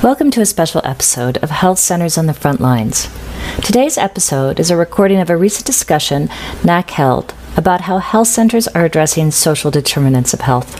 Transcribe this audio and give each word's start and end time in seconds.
Welcome 0.00 0.30
to 0.30 0.40
a 0.40 0.46
special 0.46 0.80
episode 0.84 1.38
of 1.38 1.50
Health 1.50 1.80
Centers 1.80 2.16
on 2.16 2.26
the 2.26 2.32
Front 2.32 2.60
Lines. 2.60 3.08
Today's 3.64 3.98
episode 3.98 4.60
is 4.60 4.70
a 4.70 4.76
recording 4.76 5.18
of 5.18 5.28
a 5.28 5.36
recent 5.36 5.66
discussion 5.66 6.30
NAC 6.62 6.90
held 6.90 7.34
about 7.56 7.80
how 7.80 7.98
health 7.98 8.28
centers 8.28 8.68
are 8.68 8.84
addressing 8.84 9.32
social 9.32 9.72
determinants 9.72 10.32
of 10.32 10.42
health. 10.42 10.76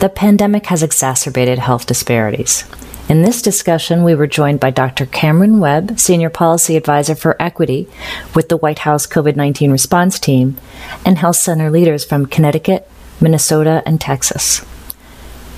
The 0.00 0.08
pandemic 0.08 0.66
has 0.66 0.82
exacerbated 0.82 1.58
health 1.58 1.84
disparities. 1.84 2.64
In 3.10 3.20
this 3.20 3.42
discussion, 3.42 4.04
we 4.04 4.14
were 4.14 4.26
joined 4.26 4.58
by 4.58 4.70
Dr. 4.70 5.04
Cameron 5.04 5.60
Webb, 5.60 6.00
Senior 6.00 6.30
Policy 6.30 6.78
Advisor 6.78 7.16
for 7.16 7.36
Equity 7.42 7.90
with 8.34 8.48
the 8.48 8.56
White 8.56 8.80
House 8.80 9.06
COVID 9.06 9.36
19 9.36 9.70
response 9.70 10.18
team, 10.18 10.56
and 11.04 11.18
health 11.18 11.36
center 11.36 11.70
leaders 11.70 12.06
from 12.06 12.24
Connecticut, 12.24 12.90
Minnesota, 13.20 13.82
and 13.84 14.00
Texas. 14.00 14.64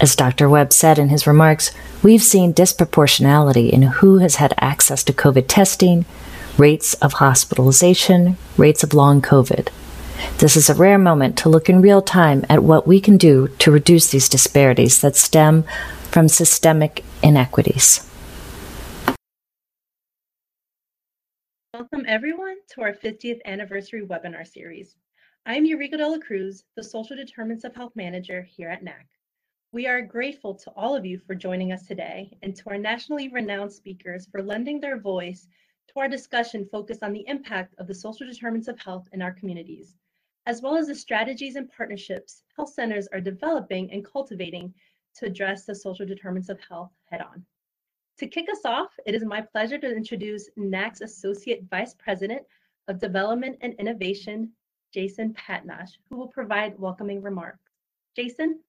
As 0.03 0.16
Dr. 0.16 0.48
Webb 0.48 0.73
said 0.73 0.98
in 0.98 1.11
his 1.11 1.29
remarks, 1.29 1.71
we've 2.02 2.25
seen 2.25 2.52
disproportionality 2.52 3.70
in 3.70 3.83
who 3.83 4.19
has 4.19 4.34
had 4.34 4.52
access 4.59 5.05
to 5.05 5.12
COVID 5.12 5.45
testing, 5.47 6.06
rates 6.59 6.95
of 6.95 7.12
hospitalization, 7.12 8.37
rates 8.57 8.83
of 8.83 8.95
long 8.95 9.23
COVID. 9.23 9.69
This 10.38 10.57
is 10.57 10.69
a 10.69 10.74
rare 10.74 10.98
moment 10.98 11.38
to 11.38 11.48
look 11.48 11.69
in 11.69 11.80
real 11.80 12.02
time 12.02 12.45
at 12.48 12.65
what 12.65 12.84
we 12.84 13.01
can 13.01 13.16
do 13.16 13.46
to 13.60 13.70
reduce 13.70 14.10
these 14.10 14.29
disparities 14.29 15.01
that 15.02 15.15
stem 15.15 15.62
from 16.10 16.27
systemic 16.27 17.05
inequities. 17.23 18.05
Welcome, 21.74 22.07
everyone, 22.09 22.57
to 22.74 22.82
our 22.82 22.93
50th 22.93 23.38
anniversary 23.45 24.05
webinar 24.05 24.45
series. 24.45 24.96
I'm 25.46 25.65
Eureka 25.65 25.98
Dela 25.98 26.19
Cruz, 26.19 26.65
the 26.74 26.82
Social 26.82 27.15
Determinants 27.15 27.62
of 27.62 27.77
Health 27.77 27.93
Manager 27.95 28.43
here 28.43 28.69
at 28.69 28.82
NAC. 28.82 29.07
We 29.74 29.86
are 29.86 30.02
grateful 30.02 30.54
to 30.56 30.70
all 30.76 30.94
of 30.94 31.06
you 31.06 31.18
for 31.18 31.34
joining 31.34 31.72
us 31.72 31.86
today 31.86 32.36
and 32.42 32.54
to 32.56 32.68
our 32.68 32.76
nationally 32.76 33.28
renowned 33.28 33.72
speakers 33.72 34.26
for 34.26 34.42
lending 34.42 34.78
their 34.80 35.00
voice 35.00 35.48
to 35.88 36.01
our 36.01 36.09
discussion 36.09 36.68
focused 36.70 37.02
on 37.02 37.14
the 37.14 37.26
impact 37.26 37.74
of 37.79 37.87
the 37.87 37.95
social 37.95 38.26
determinants 38.26 38.68
of 38.68 38.79
health 38.79 39.09
in 39.12 39.23
our 39.23 39.32
communities, 39.32 39.96
as 40.45 40.60
well 40.60 40.76
as 40.76 40.88
the 40.88 40.95
strategies 40.95 41.56
and 41.56 41.73
partnerships 41.73 42.42
health 42.54 42.74
centers 42.74 43.09
are 43.14 43.20
developing 43.23 43.90
and 43.92 44.04
cultivating 44.04 44.74
to 45.14 45.24
address 45.24 45.64
the 45.64 45.74
social 45.74 46.04
determinants 46.04 46.51
of 46.51 46.60
health 46.60 46.92
head 47.07 47.23
on. 47.23 47.42
To 48.18 48.26
kick 48.26 48.51
us 48.51 48.66
off, 48.66 48.90
it 49.07 49.14
is 49.14 49.24
my 49.24 49.40
pleasure 49.40 49.79
to 49.79 49.96
introduce 49.96 50.51
NAC's 50.54 51.01
Associate 51.01 51.64
Vice 51.70 51.95
President 51.95 52.42
of 52.88 53.01
Development 53.01 53.57
and 53.62 53.73
Innovation, 53.79 54.52
Jason 54.92 55.32
Patnosh, 55.32 55.92
who 56.10 56.18
will 56.18 56.29
provide 56.29 56.79
welcoming 56.79 57.23
remarks. 57.23 57.70
Jason? 58.14 58.60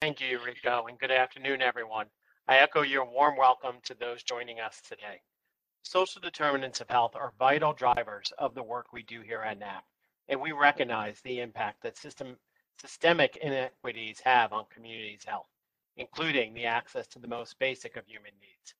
Thank 0.00 0.20
you, 0.20 0.38
Rico, 0.38 0.86
and 0.86 0.96
good 0.96 1.10
afternoon, 1.10 1.60
everyone. 1.60 2.06
I 2.46 2.58
echo 2.58 2.82
your 2.82 3.04
warm 3.04 3.36
welcome 3.36 3.78
to 3.82 3.94
those 3.94 4.22
joining 4.22 4.60
us 4.60 4.80
today. 4.80 5.20
Social 5.82 6.20
determinants 6.20 6.80
of 6.80 6.88
health 6.88 7.16
are 7.16 7.32
vital 7.36 7.72
drivers 7.72 8.32
of 8.38 8.54
the 8.54 8.62
work 8.62 8.92
we 8.92 9.02
do 9.02 9.22
here 9.22 9.40
at 9.40 9.58
NAC, 9.58 9.84
and 10.28 10.40
we 10.40 10.52
recognize 10.52 11.20
the 11.20 11.40
impact 11.40 11.82
that 11.82 11.96
system, 11.96 12.38
systemic 12.80 13.38
inequities 13.38 14.20
have 14.20 14.52
on 14.52 14.66
communities' 14.72 15.24
health, 15.24 15.48
including 15.96 16.54
the 16.54 16.64
access 16.64 17.08
to 17.08 17.18
the 17.18 17.26
most 17.26 17.58
basic 17.58 17.96
of 17.96 18.06
human 18.06 18.34
needs. 18.40 18.74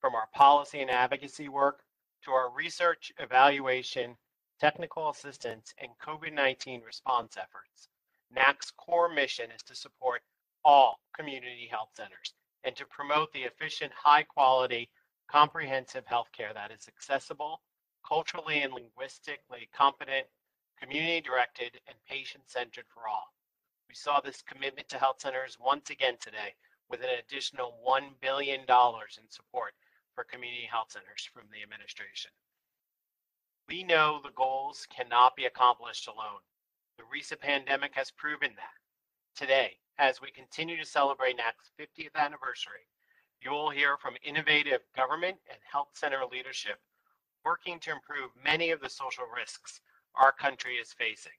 From 0.00 0.14
our 0.14 0.28
policy 0.36 0.80
and 0.80 0.90
advocacy 0.90 1.48
work 1.48 1.82
to 2.22 2.30
our 2.30 2.48
research, 2.48 3.10
evaluation, 3.18 4.16
technical 4.60 5.10
assistance, 5.10 5.74
and 5.78 5.90
COVID 5.98 6.32
19 6.32 6.82
response 6.82 7.36
efforts, 7.36 7.88
NAC's 8.30 8.70
core 8.70 9.08
mission 9.08 9.50
is 9.50 9.64
to 9.64 9.74
support 9.74 10.22
all 10.64 11.00
community 11.16 11.68
health 11.70 11.90
centers 11.94 12.34
and 12.64 12.76
to 12.76 12.84
promote 12.86 13.32
the 13.32 13.42
efficient, 13.42 13.92
high 13.92 14.22
quality, 14.22 14.90
comprehensive 15.30 16.04
healthcare 16.06 16.52
that 16.54 16.70
is 16.70 16.88
accessible, 16.88 17.62
culturally 18.06 18.62
and 18.62 18.72
linguistically 18.72 19.68
competent, 19.74 20.26
community 20.80 21.20
directed, 21.20 21.80
and 21.86 21.96
patient 22.08 22.44
centered 22.46 22.84
for 22.92 23.08
all. 23.08 23.32
We 23.88 23.94
saw 23.94 24.20
this 24.20 24.42
commitment 24.42 24.88
to 24.90 24.98
health 24.98 25.20
centers 25.20 25.58
once 25.60 25.90
again 25.90 26.16
today 26.20 26.54
with 26.88 27.00
an 27.00 27.10
additional 27.18 27.78
$1 27.86 28.02
billion 28.20 28.60
in 28.60 29.28
support 29.28 29.74
for 30.14 30.24
community 30.24 30.68
health 30.70 30.90
centers 30.90 31.28
from 31.32 31.44
the 31.52 31.62
administration. 31.62 32.30
We 33.68 33.84
know 33.84 34.20
the 34.22 34.34
goals 34.34 34.86
cannot 34.94 35.36
be 35.36 35.44
accomplished 35.44 36.08
alone. 36.08 36.42
The 36.98 37.04
recent 37.10 37.40
pandemic 37.40 37.92
has 37.94 38.10
proven 38.10 38.50
that. 38.56 39.36
Today, 39.36 39.76
as 40.00 40.18
we 40.18 40.30
continue 40.30 40.78
to 40.78 40.86
celebrate 40.86 41.36
NAC's 41.36 41.70
50th 41.78 42.16
anniversary, 42.16 42.88
you 43.42 43.50
will 43.50 43.68
hear 43.68 43.98
from 43.98 44.14
innovative 44.24 44.80
government 44.96 45.36
and 45.50 45.58
health 45.70 45.90
center 45.92 46.24
leadership 46.24 46.80
working 47.44 47.78
to 47.80 47.92
improve 47.92 48.30
many 48.42 48.70
of 48.70 48.80
the 48.80 48.88
social 48.88 49.24
risks 49.36 49.82
our 50.14 50.32
country 50.32 50.76
is 50.76 50.94
facing. 50.94 51.36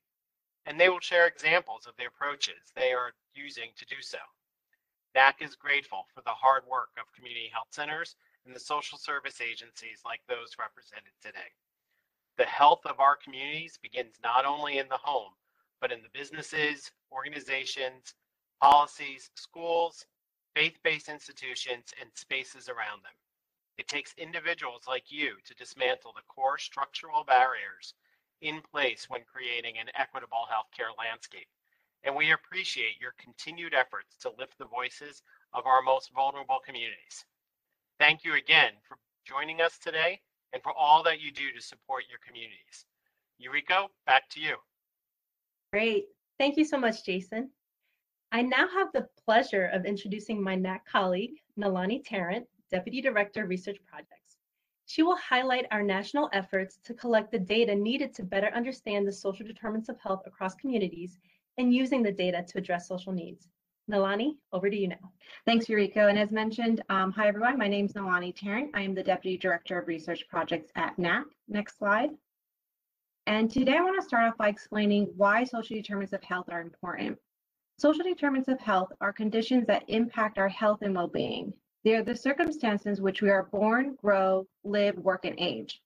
And 0.68 0.80
they 0.80 0.90
will 0.90 1.00
share 1.00 1.26
examples 1.26 1.88
of 1.88 1.94
the 1.98 2.06
approaches 2.06 2.70
they 2.76 2.94
are 2.94 3.14
using 3.34 3.72
to 3.78 3.86
do 3.86 4.00
so. 4.00 4.20
NAC 5.16 5.42
is 5.42 5.56
grateful 5.56 6.06
for 6.14 6.22
the 6.22 6.30
hard 6.30 6.62
work 6.70 6.90
of 7.00 7.12
community 7.18 7.50
health 7.52 7.70
centers 7.72 8.16
and 8.46 8.56
the 8.56 8.60
social 8.60 9.00
service 9.00 9.42
agencies 9.42 10.02
like 10.06 10.22
those 10.30 10.54
represented 10.60 11.14
today. 11.20 11.50
The 12.38 12.46
health 12.46 12.86
of 12.86 13.00
our 13.00 13.18
communities 13.18 13.80
begins 13.82 14.16
not 14.24 14.46
only 14.46 14.78
in 14.78 14.88
the 14.88 15.02
home, 15.02 15.34
but 15.82 15.92
in 15.92 16.04
the 16.04 16.14
businesses, 16.14 16.92
organizations, 17.12 18.14
policies, 18.62 19.30
schools, 19.36 20.06
faith 20.56 20.78
based 20.84 21.10
institutions, 21.10 21.94
and 22.00 22.10
spaces 22.14 22.70
around 22.70 23.04
them. 23.04 23.14
It 23.78 23.88
takes 23.88 24.14
individuals 24.18 24.84
like 24.88 25.12
you 25.12 25.36
to 25.46 25.56
dismantle 25.56 26.14
the 26.16 26.22
core 26.28 26.58
structural 26.58 27.24
barriers 27.24 27.96
in 28.42 28.62
place 28.62 29.10
when 29.10 29.22
creating 29.32 29.78
an 29.78 29.88
equitable 29.98 30.46
healthcare 30.52 30.98
landscape. 30.98 31.48
And 32.04 32.16
we 32.16 32.32
appreciate 32.32 33.00
your 33.00 33.14
continued 33.18 33.74
efforts 33.74 34.16
to 34.22 34.32
lift 34.38 34.58
the 34.58 34.66
voices 34.66 35.22
of 35.54 35.66
our 35.66 35.82
most 35.82 36.12
vulnerable 36.14 36.60
communities. 36.66 37.26
Thank 38.00 38.24
you 38.24 38.36
again 38.36 38.74
for 38.88 38.98
joining 39.26 39.62
us 39.62 39.78
today 39.78 40.20
and 40.54 40.62
for 40.64 40.74
all 40.74 41.04
that 41.04 41.22
you 41.22 41.32
do 41.32 41.52
to 41.52 41.62
support 41.62 42.04
your 42.10 42.20
communities. 42.26 42.86
Eureka, 43.38 43.88
back 44.06 44.30
to 44.30 44.40
you. 44.40 44.56
Great. 45.72 46.06
Thank 46.38 46.58
you 46.58 46.66
so 46.66 46.78
much, 46.78 47.06
Jason. 47.06 47.50
I 48.34 48.42
now 48.42 48.66
have 48.70 48.94
the 48.94 49.10
pleasure 49.26 49.66
of 49.74 49.86
introducing 49.86 50.42
my 50.42 50.56
NAC 50.56 50.88
colleague, 50.88 51.42
Nalani 51.60 52.02
Tarrant, 52.06 52.48
Deputy 52.70 53.02
Director 53.02 53.44
of 53.44 53.50
Research 53.50 53.80
Projects. 53.86 54.38
She 54.86 55.04
will 55.04 55.18
highlight 55.18 55.66
our 55.70 55.84
national 55.84 56.30
efforts 56.32 56.80
to 56.86 56.94
collect 56.94 57.32
the 57.32 57.40
data 57.40 57.76
needed 57.76 58.14
to 58.14 58.24
better 58.24 58.48
understand 58.56 59.06
the 59.06 59.12
social 59.12 59.46
determinants 59.46 59.90
of 59.90 60.00
health 60.00 60.22
across 60.26 60.56
communities 60.56 61.20
and 61.58 61.76
using 61.76 62.02
the 62.02 62.12
data 62.12 62.42
to 62.48 62.58
address 62.58 62.88
social 62.88 63.12
needs. 63.12 63.50
Nalani, 63.90 64.38
over 64.54 64.70
to 64.70 64.78
you 64.78 64.88
now. 64.88 65.12
Thanks, 65.46 65.68
Eureka. 65.68 66.08
And 66.08 66.18
as 66.18 66.32
mentioned, 66.32 66.82
um, 66.88 67.12
hi 67.12 67.28
everyone, 67.28 67.58
my 67.58 67.68
name 67.68 67.88
is 67.88 67.94
Nalani 67.94 68.34
Tarrant. 68.34 68.72
I 68.74 68.82
am 68.82 68.96
the 68.96 69.04
Deputy 69.04 69.38
Director 69.38 69.78
of 69.78 69.90
Research 69.90 70.26
Projects 70.30 70.72
at 70.78 70.98
NAC. 70.98 71.26
Next 71.50 71.78
slide. 71.78 72.12
And 73.28 73.52
today 73.52 73.76
I 73.76 73.82
want 73.82 74.00
to 74.02 74.08
start 74.08 74.30
off 74.30 74.38
by 74.38 74.48
explaining 74.48 75.12
why 75.18 75.44
social 75.44 75.76
determinants 75.76 76.14
of 76.14 76.24
health 76.24 76.48
are 76.50 76.62
important. 76.62 77.18
Social 77.82 78.04
determinants 78.04 78.48
of 78.48 78.60
health 78.60 78.92
are 79.02 79.12
conditions 79.12 79.66
that 79.66 79.86
impact 79.88 80.38
our 80.38 80.48
health 80.48 80.84
and 80.84 80.94
well-being. 80.94 81.52
They 81.84 81.96
are 81.96 82.04
the 82.04 82.16
circumstances 82.16 83.00
in 83.00 83.04
which 83.04 83.24
we 83.24 83.32
are 83.32 83.50
born, 83.52 83.96
grow, 83.96 84.46
live, 84.64 84.96
work, 85.00 85.26
and 85.26 85.34
age. 85.40 85.82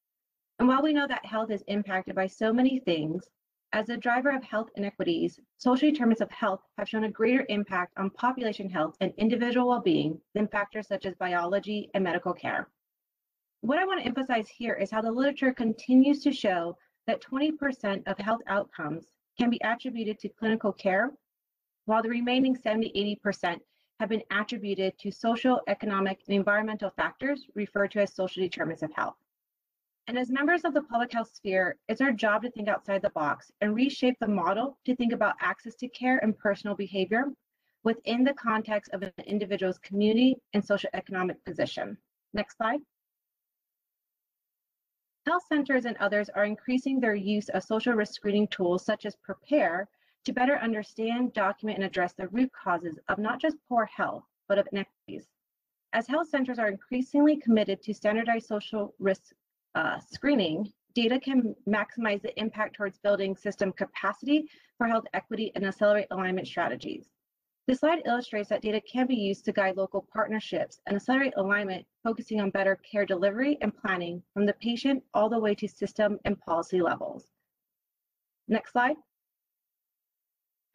And 0.60 0.68
while 0.68 0.82
we 0.82 0.92
know 0.92 1.08
that 1.08 1.26
health 1.26 1.52
is 1.52 1.64
impacted 1.68 2.14
by 2.14 2.28
so 2.28 2.52
many 2.52 2.80
things, 2.80 3.30
as 3.72 3.88
a 3.88 3.96
driver 3.96 4.30
of 4.32 4.44
health 4.44 4.68
inequities, 4.76 5.40
social 5.58 5.90
determinants 5.90 6.20
of 6.20 6.30
health 6.32 6.60
have 6.78 6.90
shown 6.90 7.06
a 7.06 7.10
greater 7.10 7.46
impact 7.48 7.94
on 7.96 8.10
population 8.10 8.70
health 8.70 8.98
and 9.00 9.14
individual 9.16 9.70
well-being 9.70 10.20
than 10.34 10.50
factors 10.50 10.90
such 10.90 11.06
as 11.06 11.16
biology 11.16 11.90
and 11.94 12.04
medical 12.04 12.34
care. 12.34 12.68
What 13.62 13.80
I 13.80 13.86
want 13.86 14.02
to 14.02 14.06
emphasize 14.06 14.50
here 14.50 14.74
is 14.74 14.92
how 14.92 15.02
the 15.02 15.10
literature 15.10 15.54
continues 15.54 16.22
to 16.24 16.34
show 16.34 16.76
that 17.08 17.24
20% 17.24 18.06
of 18.06 18.18
health 18.18 18.42
outcomes 18.48 19.08
can 19.40 19.50
be 19.50 19.62
attributed 19.64 20.20
to 20.20 20.28
clinical 20.28 20.74
care 20.74 21.14
while 21.86 22.04
the 22.04 22.10
remaining 22.10 22.56
70 22.56 23.18
80% 23.26 23.60
have 24.00 24.10
been 24.10 24.24
attributed 24.32 24.98
to 25.00 25.12
social, 25.12 25.62
economic, 25.68 26.22
and 26.28 26.36
environmental 26.36 26.90
factors 26.92 27.48
referred 27.56 27.92
to 27.92 28.02
as 28.02 28.14
social 28.14 28.44
determinants 28.44 28.84
of 28.84 28.92
health. 28.94 29.16
And 30.08 30.20
as 30.20 30.30
members 30.30 30.66
of 30.66 30.74
the 30.74 30.84
public 30.84 31.12
health 31.14 31.32
sphere, 31.34 31.78
it's 31.88 32.02
our 32.02 32.12
job 32.12 32.44
to 32.44 32.52
think 32.52 32.68
outside 32.68 33.02
the 33.02 33.10
box 33.12 33.52
and 33.62 33.74
reshape 33.74 34.18
the 34.20 34.28
model 34.28 34.78
to 34.86 34.96
think 34.96 35.14
about 35.14 35.36
access 35.40 35.76
to 35.76 35.88
care 35.88 36.20
and 36.20 36.38
personal 36.38 36.76
behavior 36.76 37.26
within 37.84 38.24
the 38.24 38.34
context 38.34 38.92
of 38.94 39.02
an 39.02 39.12
individual's 39.26 39.80
community 39.80 40.36
and 40.54 40.64
social 40.64 40.90
economic 40.94 41.44
position. 41.46 41.98
Next 42.34 42.58
slide. 42.58 42.82
Health 45.26 45.44
centers 45.50 45.86
and 45.86 45.98
others 45.98 46.30
are 46.30 46.46
increasing 46.46 47.00
their 47.00 47.16
use 47.16 47.50
of 47.50 47.64
social 47.64 47.94
risk 47.94 48.14
screening 48.14 48.48
tools 48.50 48.86
such 48.86 49.08
as 49.08 49.16
PRAPARE 49.16 49.88
to 50.26 50.34
better 50.34 50.58
understand, 50.58 51.34
document, 51.34 51.78
and 51.78 51.86
address 51.86 52.14
the 52.14 52.28
root 52.30 52.52
causes 52.52 52.98
of 53.08 53.20
not 53.20 53.40
just 53.40 53.58
poor 53.70 53.86
health, 53.86 54.24
but 54.48 54.58
of 54.58 54.68
inequities. 54.72 55.28
As 55.94 56.08
health 56.08 56.30
centers 56.30 56.60
are 56.60 56.68
increasingly 56.68 57.38
committed 57.38 57.82
to 57.84 57.94
standardized 57.94 58.48
social 58.48 58.94
risk 59.00 59.34
uh, 59.76 60.00
screening, 60.00 60.72
data 60.94 61.20
can 61.20 61.56
maximize 61.68 62.22
the 62.22 62.38
impact 62.40 62.76
towards 62.76 62.98
building 63.00 63.36
system 63.36 63.72
capacity 63.72 64.50
for 64.78 64.88
health 64.88 65.06
equity 65.14 65.52
and 65.56 65.66
accelerate 65.66 66.08
alignment 66.12 66.48
strategies. 66.48 67.08
This 67.68 67.80
slide 67.80 68.04
illustrates 68.06 68.50
that 68.50 68.62
data 68.62 68.82
can 68.82 69.08
be 69.08 69.16
used 69.16 69.46
to 69.46 69.52
guide 69.52 69.76
local 69.76 70.06
partnerships 70.14 70.80
and 70.86 70.96
accelerate 70.96 71.34
alignment, 71.36 71.86
focusing 72.04 72.40
on 72.40 72.52
better 72.52 72.76
care 72.76 73.06
delivery 73.06 73.58
and 73.62 73.76
planning 73.76 74.22
from 74.34 74.46
the 74.46 74.54
patient 74.54 75.04
all 75.14 75.30
the 75.30 75.40
way 75.40 75.56
to 75.56 75.68
system 75.68 76.20
and 76.26 76.40
policy 76.40 76.82
levels. 76.82 77.28
Next 78.48 78.72
slide. 78.72 78.96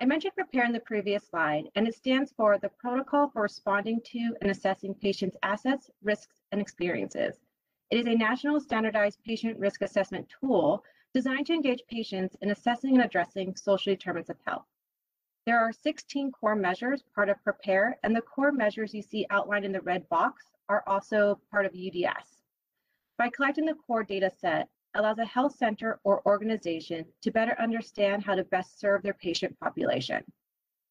I 0.02 0.06
mentioned 0.06 0.32
PRAPARE 0.34 0.64
in 0.64 0.72
the 0.72 0.80
previous 0.80 1.26
slide, 1.26 1.68
and 1.74 1.86
it 1.86 1.94
stands 1.94 2.32
for 2.32 2.56
the 2.56 2.70
Protocol 2.70 3.28
for 3.28 3.42
Responding 3.42 4.00
to 4.06 4.34
and 4.40 4.50
Assessing 4.50 4.94
Patients' 4.94 5.36
Assets, 5.42 5.90
Risks, 6.02 6.40
and 6.52 6.58
Experiences. 6.58 7.38
It 7.90 7.98
is 7.98 8.06
a 8.06 8.14
national 8.14 8.60
standardized 8.60 9.22
patient 9.26 9.58
risk 9.58 9.82
assessment 9.82 10.26
tool 10.40 10.82
designed 11.12 11.48
to 11.48 11.52
engage 11.52 11.82
patients 11.86 12.34
in 12.40 12.50
assessing 12.50 12.94
and 12.94 13.04
addressing 13.04 13.54
social 13.56 13.92
determinants 13.92 14.30
of 14.30 14.38
health. 14.46 14.64
There 15.44 15.58
are 15.58 15.70
16 15.70 16.32
core 16.32 16.56
measures 16.56 17.02
part 17.14 17.28
of 17.28 17.44
PRAPARE, 17.44 17.98
and 18.02 18.16
the 18.16 18.22
core 18.22 18.52
measures 18.52 18.94
you 18.94 19.02
see 19.02 19.26
outlined 19.28 19.66
in 19.66 19.72
the 19.72 19.82
red 19.82 20.08
box 20.08 20.44
are 20.70 20.82
also 20.86 21.38
part 21.50 21.66
of 21.66 21.74
UDS. 21.74 22.40
By 23.18 23.28
collecting 23.28 23.66
the 23.66 23.74
core 23.74 24.04
data 24.04 24.30
set, 24.30 24.70
allows 24.94 25.18
a 25.18 25.24
health 25.24 25.56
center 25.56 26.00
or 26.04 26.22
organization 26.26 27.04
to 27.22 27.30
better 27.30 27.56
understand 27.60 28.24
how 28.24 28.34
to 28.34 28.44
best 28.44 28.80
serve 28.80 29.02
their 29.02 29.14
patient 29.14 29.58
population. 29.60 30.22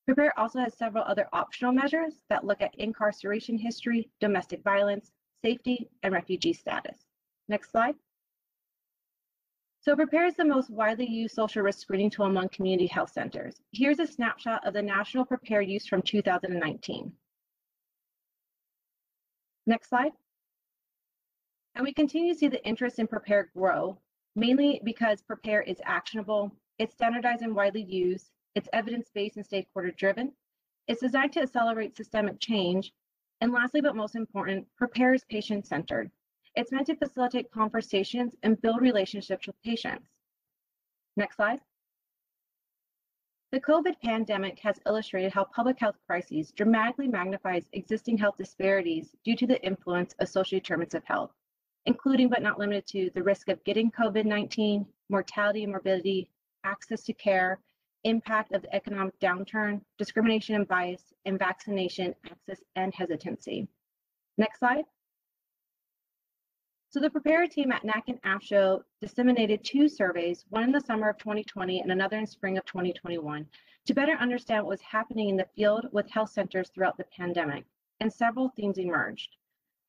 PRAPARE 0.06 0.34
also 0.38 0.60
has 0.60 0.76
several 0.76 1.04
other 1.04 1.28
optional 1.34 1.72
measures 1.72 2.16
that 2.30 2.44
look 2.44 2.62
at 2.62 2.74
incarceration 2.76 3.58
history, 3.58 4.10
domestic 4.20 4.64
violence, 4.64 5.12
safety, 5.44 5.90
and 6.02 6.14
refugee 6.14 6.54
status. 6.54 6.98
Next 7.48 7.72
slide. 7.72 7.96
So 9.82 9.96
PRAPARE 9.96 10.26
is 10.26 10.36
the 10.36 10.46
most 10.46 10.70
widely 10.70 11.08
used 11.08 11.36
social 11.36 11.62
risk 11.62 11.80
screening 11.80 12.10
tool 12.10 12.26
among 12.26 12.50
community 12.50 12.88
health 12.88 13.12
centers. 13.12 13.62
Here's 13.72 14.00
a 14.00 14.08
snapshot 14.08 14.66
of 14.68 14.74
the 14.74 14.82
national 14.82 15.26
PRAPARE 15.26 15.62
use 15.62 15.88
from 15.88 16.02
2019. 16.02 17.12
Next 19.68 19.90
slide. 19.90 20.12
And 21.80 21.86
we 21.86 21.94
continue 21.94 22.34
to 22.34 22.38
see 22.38 22.50
the 22.50 22.62
interest 22.68 23.00
in 23.00 23.08
PRAPARE 23.08 23.52
grow, 23.56 23.98
mainly 24.36 24.82
because 24.84 25.22
PRAPARE 25.22 25.62
is 25.62 25.80
actionable, 25.86 26.52
it's 26.78 26.94
standardized 26.94 27.42
and 27.42 27.56
widely 27.56 27.84
used, 27.84 28.32
it's 28.54 28.68
evidence-based 28.74 29.38
and 29.38 29.46
stakeholder 29.46 29.92
driven, 29.92 30.34
it's 30.90 31.00
designed 31.00 31.32
to 31.32 31.42
accelerate 31.42 31.96
systemic 31.96 32.38
change, 32.42 32.92
and 33.40 33.54
lastly, 33.54 33.80
but 33.80 33.96
most 33.96 34.18
important, 34.18 34.68
PRAPARE 34.76 35.14
is 35.14 35.24
patient-centered. 35.30 36.12
It's 36.56 36.74
meant 36.74 36.88
to 36.88 36.98
facilitate 36.98 37.50
conversations 37.50 38.36
and 38.44 38.62
build 38.62 38.82
relationships 38.82 39.48
with 39.48 39.56
patients. 39.64 40.10
Next 41.16 41.38
slide. 41.38 41.62
The 43.54 43.62
COVID 43.62 44.02
pandemic 44.04 44.60
has 44.60 44.82
illustrated 44.86 45.32
how 45.32 45.46
public 45.46 45.80
health 45.80 45.96
crises 46.06 46.52
dramatically 46.52 47.08
magnifies 47.08 47.70
existing 47.72 48.18
health 48.18 48.36
disparities 48.36 49.16
due 49.24 49.38
to 49.38 49.48
the 49.48 49.66
influence 49.66 50.14
of 50.20 50.28
social 50.28 50.60
determinants 50.60 50.94
of 50.94 51.06
health 51.06 51.32
including 51.86 52.30
but 52.30 52.42
not 52.42 52.60
limited 52.60 52.86
to 52.88 53.10
the 53.16 53.24
risk 53.24 53.50
of 53.50 53.64
getting 53.64 53.92
COVID 53.92 54.26
19, 54.26 54.86
mortality 55.10 55.64
and 55.64 55.72
morbidity, 55.72 56.30
access 56.64 57.04
to 57.04 57.14
care, 57.14 57.60
impact 58.04 58.54
of 58.54 58.62
the 58.62 58.76
economic 58.76 59.18
downturn, 59.20 59.82
discrimination 59.98 60.56
and 60.56 60.68
bias, 60.68 61.14
and 61.26 61.40
vaccination 61.40 62.16
access 62.26 62.64
and 62.76 62.94
hesitancy. 62.94 63.68
Next 64.38 64.60
slide. 64.60 64.86
So 66.92 67.00
the 67.00 67.10
PRAPARE 67.10 67.48
team 67.48 67.72
at 67.72 67.84
NAC 67.84 68.06
and 68.08 68.22
AAPCHO 68.24 68.82
disseminated 69.00 69.64
two 69.64 69.88
surveys, 69.88 70.46
one 70.50 70.64
in 70.64 70.72
the 70.72 70.82
summer 70.82 71.10
of 71.10 71.20
2020 71.20 71.82
and 71.82 71.92
another 71.92 72.18
in 72.18 72.26
spring 72.26 72.58
of 72.58 72.66
2021, 72.66 73.46
to 73.86 73.94
better 73.94 74.14
understand 74.14 74.64
what 74.64 74.72
was 74.72 74.82
happening 74.82 75.30
in 75.30 75.38
the 75.38 75.46
field 75.56 75.88
with 75.92 76.10
health 76.10 76.32
centers 76.32 76.70
throughout 76.70 76.98
the 76.98 77.06
pandemic, 77.16 77.66
and 78.00 78.12
several 78.12 78.50
themes 78.50 78.80
emerged. 78.80 79.36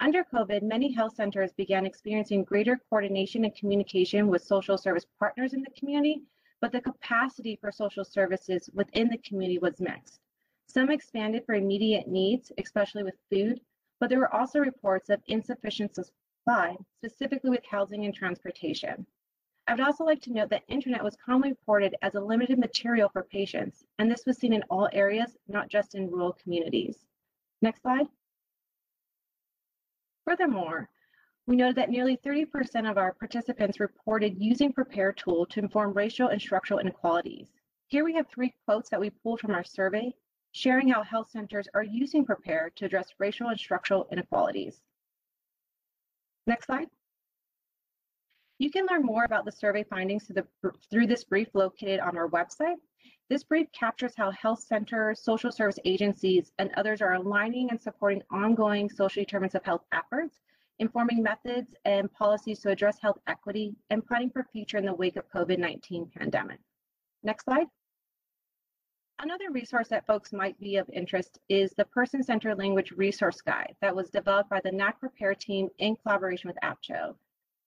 Under 0.02 0.24
COVID, 0.24 0.62
many 0.62 0.90
health 0.90 1.14
centers 1.14 1.52
began 1.52 1.84
experiencing 1.84 2.42
greater 2.42 2.80
coordination 2.88 3.44
and 3.44 3.54
communication 3.54 4.28
with 4.28 4.42
social 4.42 4.78
service 4.78 5.04
partners 5.18 5.52
in 5.52 5.60
the 5.60 5.70
community, 5.78 6.22
but 6.62 6.72
the 6.72 6.80
capacity 6.80 7.54
for 7.60 7.70
social 7.70 8.02
services 8.02 8.70
within 8.72 9.10
the 9.10 9.18
community 9.18 9.58
was 9.58 9.78
mixed. 9.78 10.20
Some 10.68 10.90
expanded 10.90 11.44
for 11.44 11.54
immediate 11.54 12.08
needs, 12.08 12.50
especially 12.56 13.02
with 13.02 13.20
food, 13.30 13.60
but 13.98 14.08
there 14.08 14.20
were 14.20 14.34
also 14.34 14.60
reports 14.60 15.10
of 15.10 15.20
insufficient 15.26 15.94
supply, 15.94 16.78
specifically 16.96 17.50
with 17.50 17.66
housing 17.70 18.06
and 18.06 18.14
transportation. 18.14 19.04
I 19.66 19.74
would 19.74 19.82
also 19.82 20.04
like 20.04 20.22
to 20.22 20.32
note 20.32 20.48
that 20.48 20.64
internet 20.68 21.04
was 21.04 21.16
commonly 21.16 21.50
reported 21.50 21.94
as 22.00 22.14
a 22.14 22.20
limited 22.20 22.58
material 22.58 23.10
for 23.10 23.24
patients, 23.24 23.84
and 23.98 24.10
this 24.10 24.24
was 24.24 24.38
seen 24.38 24.54
in 24.54 24.62
all 24.70 24.88
areas, 24.94 25.36
not 25.46 25.68
just 25.68 25.94
in 25.94 26.10
rural 26.10 26.32
communities. 26.32 27.04
Next 27.60 27.82
slide. 27.82 28.06
Furthermore, 30.24 30.88
we 31.46 31.56
noted 31.56 31.76
that 31.76 31.90
nearly 31.90 32.16
30% 32.18 32.88
of 32.88 32.98
our 32.98 33.12
participants 33.14 33.80
reported 33.80 34.38
using 34.38 34.72
PRAPARE 34.72 35.14
tool 35.14 35.46
to 35.46 35.60
inform 35.60 35.92
racial 35.92 36.28
and 36.28 36.40
structural 36.40 36.80
inequalities. 36.80 37.48
Here 37.88 38.04
we 38.04 38.14
have 38.14 38.28
three 38.28 38.54
quotes 38.64 38.90
that 38.90 39.00
we 39.00 39.10
pulled 39.10 39.40
from 39.40 39.50
our 39.52 39.64
survey, 39.64 40.14
sharing 40.52 40.88
how 40.88 41.02
health 41.02 41.30
centers 41.30 41.68
are 41.74 41.82
using 41.82 42.24
PRAPARE 42.24 42.70
to 42.76 42.84
address 42.84 43.14
racial 43.18 43.48
and 43.48 43.58
structural 43.58 44.06
inequalities. 44.12 44.80
Next 46.46 46.66
slide. 46.66 46.88
You 48.58 48.70
can 48.70 48.86
learn 48.86 49.02
more 49.02 49.24
about 49.24 49.44
the 49.44 49.52
survey 49.52 49.84
findings 49.84 50.26
through, 50.26 50.44
the, 50.62 50.72
through 50.90 51.06
this 51.06 51.24
brief 51.24 51.48
located 51.54 51.98
on 51.98 52.16
our 52.16 52.28
website. 52.28 52.76
This 53.30 53.44
brief 53.44 53.70
captures 53.70 54.16
how 54.16 54.32
health 54.32 54.58
centers, 54.58 55.22
social 55.22 55.52
service 55.52 55.78
agencies, 55.84 56.50
and 56.58 56.72
others 56.76 57.00
are 57.00 57.12
aligning 57.12 57.70
and 57.70 57.80
supporting 57.80 58.24
ongoing 58.28 58.90
social 58.90 59.22
determinants 59.22 59.54
of 59.54 59.64
health 59.64 59.84
efforts, 59.92 60.40
informing 60.80 61.22
methods 61.22 61.72
and 61.84 62.12
policies 62.12 62.58
to 62.60 62.70
address 62.70 62.98
health 63.00 63.20
equity, 63.28 63.76
and 63.90 64.04
planning 64.04 64.30
for 64.30 64.42
future 64.52 64.78
in 64.78 64.84
the 64.84 64.92
wake 64.92 65.14
of 65.14 65.30
COVID-19 65.30 66.12
pandemic. 66.12 66.58
Next 67.22 67.44
slide. 67.44 67.68
Another 69.20 69.52
resource 69.52 69.86
that 69.88 70.08
folks 70.08 70.32
might 70.32 70.58
be 70.58 70.78
of 70.78 70.90
interest 70.92 71.38
is 71.48 71.72
the 71.76 71.84
Person-Centered 71.84 72.58
Language 72.58 72.90
Resource 72.96 73.40
Guide 73.42 73.76
that 73.80 73.94
was 73.94 74.10
developed 74.10 74.50
by 74.50 74.60
the 74.64 74.72
NAC 74.72 74.98
PRAPARE 74.98 75.36
team 75.36 75.68
in 75.78 75.94
collaboration 75.94 76.48
with 76.48 76.58
AAPCHO. 76.64 77.14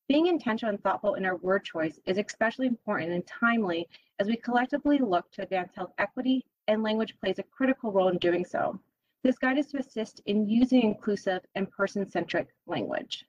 Being 0.10 0.28
intentional 0.28 0.74
and 0.74 0.84
thoughtful 0.84 1.16
in 1.16 1.26
our 1.26 1.38
word 1.38 1.64
choice 1.64 2.00
is 2.06 2.18
especially 2.18 2.68
important 2.68 3.12
and 3.12 3.26
timely 3.26 3.88
as 4.20 4.28
we 4.28 4.36
collectively 4.36 4.98
look 4.98 5.32
to 5.32 5.44
advance 5.44 5.72
health 5.74 5.94
equity, 5.98 6.46
and 6.68 6.84
language 6.84 7.16
plays 7.20 7.40
a 7.40 7.44
critical 7.44 7.92
role 7.92 8.10
in 8.10 8.18
doing 8.18 8.46
so. 8.46 8.80
This 9.24 9.38
guide 9.38 9.58
is 9.58 9.68
to 9.68 9.78
assist 9.78 10.22
in 10.26 10.48
using 10.48 10.82
inclusive 10.82 11.42
and 11.56 11.72
person-centric 11.72 12.48
language. 12.68 13.26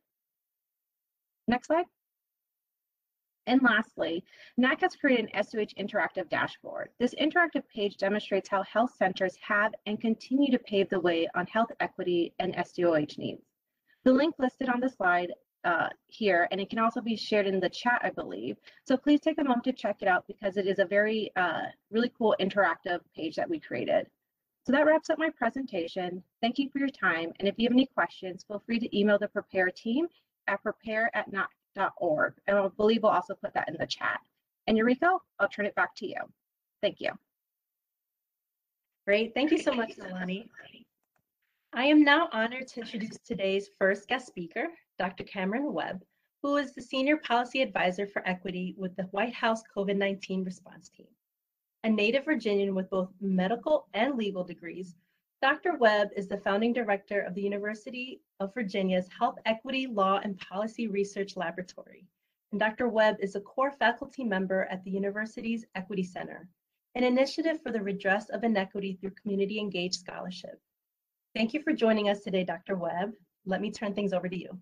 Next 1.46 1.68
slide. 1.68 1.86
And 3.46 3.62
lastly, 3.62 4.24
NAC 4.56 4.80
has 4.80 4.96
created 4.96 5.30
an 5.32 5.44
SOH 5.44 5.74
interactive 5.78 6.28
dashboard. 6.28 6.88
This 6.98 7.14
interactive 7.14 7.62
page 7.72 7.98
demonstrates 7.98 8.48
how 8.48 8.62
health 8.62 8.94
centers 8.96 9.36
have 9.36 9.74
and 9.86 10.00
continue 10.00 10.50
to 10.50 10.58
pave 10.58 10.88
the 10.88 11.00
way 11.00 11.28
on 11.34 11.46
health 11.46 11.70
equity 11.78 12.32
and 12.38 12.56
SDOH 12.56 13.18
needs. 13.18 13.42
The 14.04 14.12
link 14.12 14.34
listed 14.38 14.68
on 14.68 14.80
the 14.80 14.88
slide 14.88 15.32
uh, 15.64 15.88
here, 16.08 16.48
and 16.50 16.60
it 16.60 16.70
can 16.70 16.78
also 16.78 17.00
be 17.00 17.16
shared 17.16 17.46
in 17.46 17.60
the 17.60 17.68
chat, 17.68 18.00
I 18.04 18.10
believe. 18.10 18.56
So 18.86 18.96
please 18.96 19.20
take 19.20 19.38
a 19.38 19.44
moment 19.44 19.64
to 19.64 19.72
check 19.72 19.96
it 20.00 20.08
out 20.08 20.26
because 20.26 20.56
it 20.56 20.66
is 20.66 20.78
a 20.78 20.84
very, 20.84 21.30
uh, 21.36 21.62
really 21.90 22.12
cool 22.16 22.34
interactive 22.40 23.00
page 23.16 23.36
that 23.36 23.48
we 23.48 23.58
created. 23.60 24.06
So 24.66 24.72
that 24.72 24.86
wraps 24.86 25.10
up 25.10 25.18
my 25.18 25.30
presentation. 25.30 26.22
Thank 26.40 26.58
you 26.58 26.70
for 26.70 26.78
your 26.78 26.88
time. 26.88 27.32
And 27.38 27.46
if 27.46 27.54
you 27.58 27.66
have 27.66 27.72
any 27.72 27.86
questions, 27.86 28.44
feel 28.48 28.62
free 28.64 28.78
to 28.78 28.98
email 28.98 29.18
the 29.18 29.28
PRAPARE 29.28 29.70
team 29.70 30.06
at 30.46 30.62
prepare 30.62 31.10
at 31.14 31.30
nac.org. 31.30 32.34
And 32.46 32.58
I 32.58 32.68
believe 32.68 33.02
we'll 33.02 33.12
also 33.12 33.34
put 33.34 33.52
that 33.54 33.68
in 33.68 33.76
the 33.78 33.86
chat. 33.86 34.20
And 34.66 34.78
Eureka, 34.78 35.18
I'll 35.38 35.48
turn 35.48 35.66
it 35.66 35.74
back 35.74 35.94
to 35.96 36.06
you. 36.06 36.20
Thank 36.80 37.00
you. 37.00 37.10
Great. 39.06 39.34
Thank 39.34 39.50
you 39.50 39.58
so 39.58 39.72
much, 39.72 39.96
Nalani. 39.96 40.48
I 41.74 41.84
am 41.84 42.02
now 42.02 42.28
honored 42.32 42.68
to 42.68 42.80
introduce 42.80 43.18
today's 43.18 43.68
first 43.78 44.08
guest 44.08 44.26
speaker, 44.28 44.68
Dr. 44.98 45.24
Cameron 45.24 45.72
Webb, 45.72 46.04
who 46.42 46.56
is 46.56 46.74
the 46.74 46.82
Senior 46.82 47.16
Policy 47.16 47.62
Advisor 47.62 48.06
for 48.06 48.26
Equity 48.28 48.74
with 48.76 48.94
the 48.96 49.04
White 49.04 49.34
House 49.34 49.62
COVID 49.76 49.96
19 49.96 50.44
response 50.44 50.88
team. 50.88 51.08
A 51.82 51.90
native 51.90 52.24
Virginian 52.24 52.74
with 52.74 52.88
both 52.90 53.10
medical 53.20 53.88
and 53.94 54.16
legal 54.16 54.44
degrees, 54.44 54.94
Dr. 55.42 55.76
Webb 55.76 56.08
is 56.16 56.28
the 56.28 56.38
founding 56.38 56.72
director 56.72 57.20
of 57.20 57.34
the 57.34 57.42
University 57.42 58.22
of 58.40 58.54
Virginia's 58.54 59.08
Health 59.18 59.36
Equity 59.44 59.86
Law 59.86 60.20
and 60.22 60.38
Policy 60.38 60.86
Research 60.86 61.36
Laboratory. 61.36 62.06
And 62.52 62.60
Dr. 62.60 62.88
Webb 62.88 63.16
is 63.20 63.34
a 63.34 63.40
core 63.40 63.72
faculty 63.72 64.24
member 64.24 64.64
at 64.70 64.82
the 64.84 64.90
university's 64.90 65.66
Equity 65.74 66.04
Center, 66.04 66.48
an 66.94 67.04
initiative 67.04 67.60
for 67.62 67.72
the 67.72 67.82
redress 67.82 68.30
of 68.30 68.44
inequity 68.44 68.94
through 68.94 69.10
community 69.20 69.58
engaged 69.58 70.00
scholarship. 70.00 70.60
Thank 71.34 71.52
you 71.52 71.62
for 71.62 71.72
joining 71.72 72.08
us 72.08 72.20
today, 72.20 72.44
Dr. 72.44 72.76
Webb. 72.76 73.12
let 73.44 73.60
me 73.60 73.70
turn 73.70 73.92
things 73.92 74.12
over 74.12 74.28
to 74.28 74.38
you. 74.38 74.58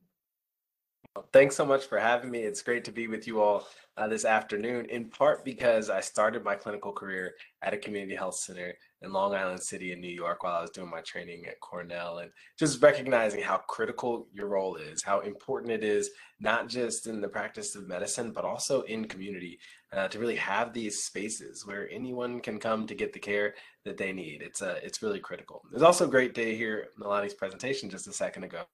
Thanks 1.32 1.56
so 1.56 1.66
much 1.66 1.86
for 1.86 1.98
having 1.98 2.30
me. 2.30 2.40
It's 2.40 2.62
great 2.62 2.84
to 2.84 2.92
be 2.92 3.06
with 3.06 3.26
you 3.26 3.40
all 3.40 3.66
uh, 3.98 4.08
this 4.08 4.24
afternoon, 4.24 4.86
in 4.86 5.10
part 5.10 5.44
because 5.44 5.90
I 5.90 6.00
started 6.00 6.42
my 6.42 6.54
clinical 6.54 6.92
career 6.92 7.34
at 7.60 7.74
a 7.74 7.78
community 7.78 8.14
health 8.14 8.36
center 8.36 8.74
in 9.02 9.12
Long 9.12 9.34
Island 9.34 9.62
City 9.62 9.92
in 9.92 10.00
New 10.00 10.10
York 10.10 10.42
while 10.42 10.56
I 10.56 10.62
was 10.62 10.70
doing 10.70 10.90
my 10.90 11.02
training 11.02 11.44
at 11.46 11.60
Cornell, 11.60 12.18
and 12.18 12.30
just 12.58 12.82
recognizing 12.82 13.42
how 13.42 13.58
critical 13.58 14.26
your 14.32 14.48
role 14.48 14.76
is, 14.76 15.02
how 15.02 15.20
important 15.20 15.72
it 15.72 15.84
is, 15.84 16.10
not 16.40 16.68
just 16.68 17.06
in 17.06 17.20
the 17.20 17.28
practice 17.28 17.76
of 17.76 17.88
medicine, 17.88 18.32
but 18.32 18.46
also 18.46 18.80
in 18.82 19.04
community, 19.04 19.58
uh, 19.92 20.08
to 20.08 20.18
really 20.18 20.36
have 20.36 20.72
these 20.72 21.04
spaces 21.04 21.66
where 21.66 21.90
anyone 21.90 22.40
can 22.40 22.58
come 22.58 22.86
to 22.86 22.94
get 22.94 23.12
the 23.12 23.18
care 23.18 23.54
that 23.84 23.98
they 23.98 24.12
need. 24.12 24.40
It's 24.40 24.62
uh, 24.62 24.78
it's 24.82 25.02
really 25.02 25.20
critical. 25.20 25.62
It 25.70 25.74
was 25.74 25.82
also 25.82 26.06
a 26.06 26.10
great 26.10 26.34
to 26.36 26.56
hear 26.56 26.88
Nalani's 26.98 27.34
presentation 27.34 27.90
just 27.90 28.06
a 28.06 28.12
second 28.12 28.44
ago 28.44 28.64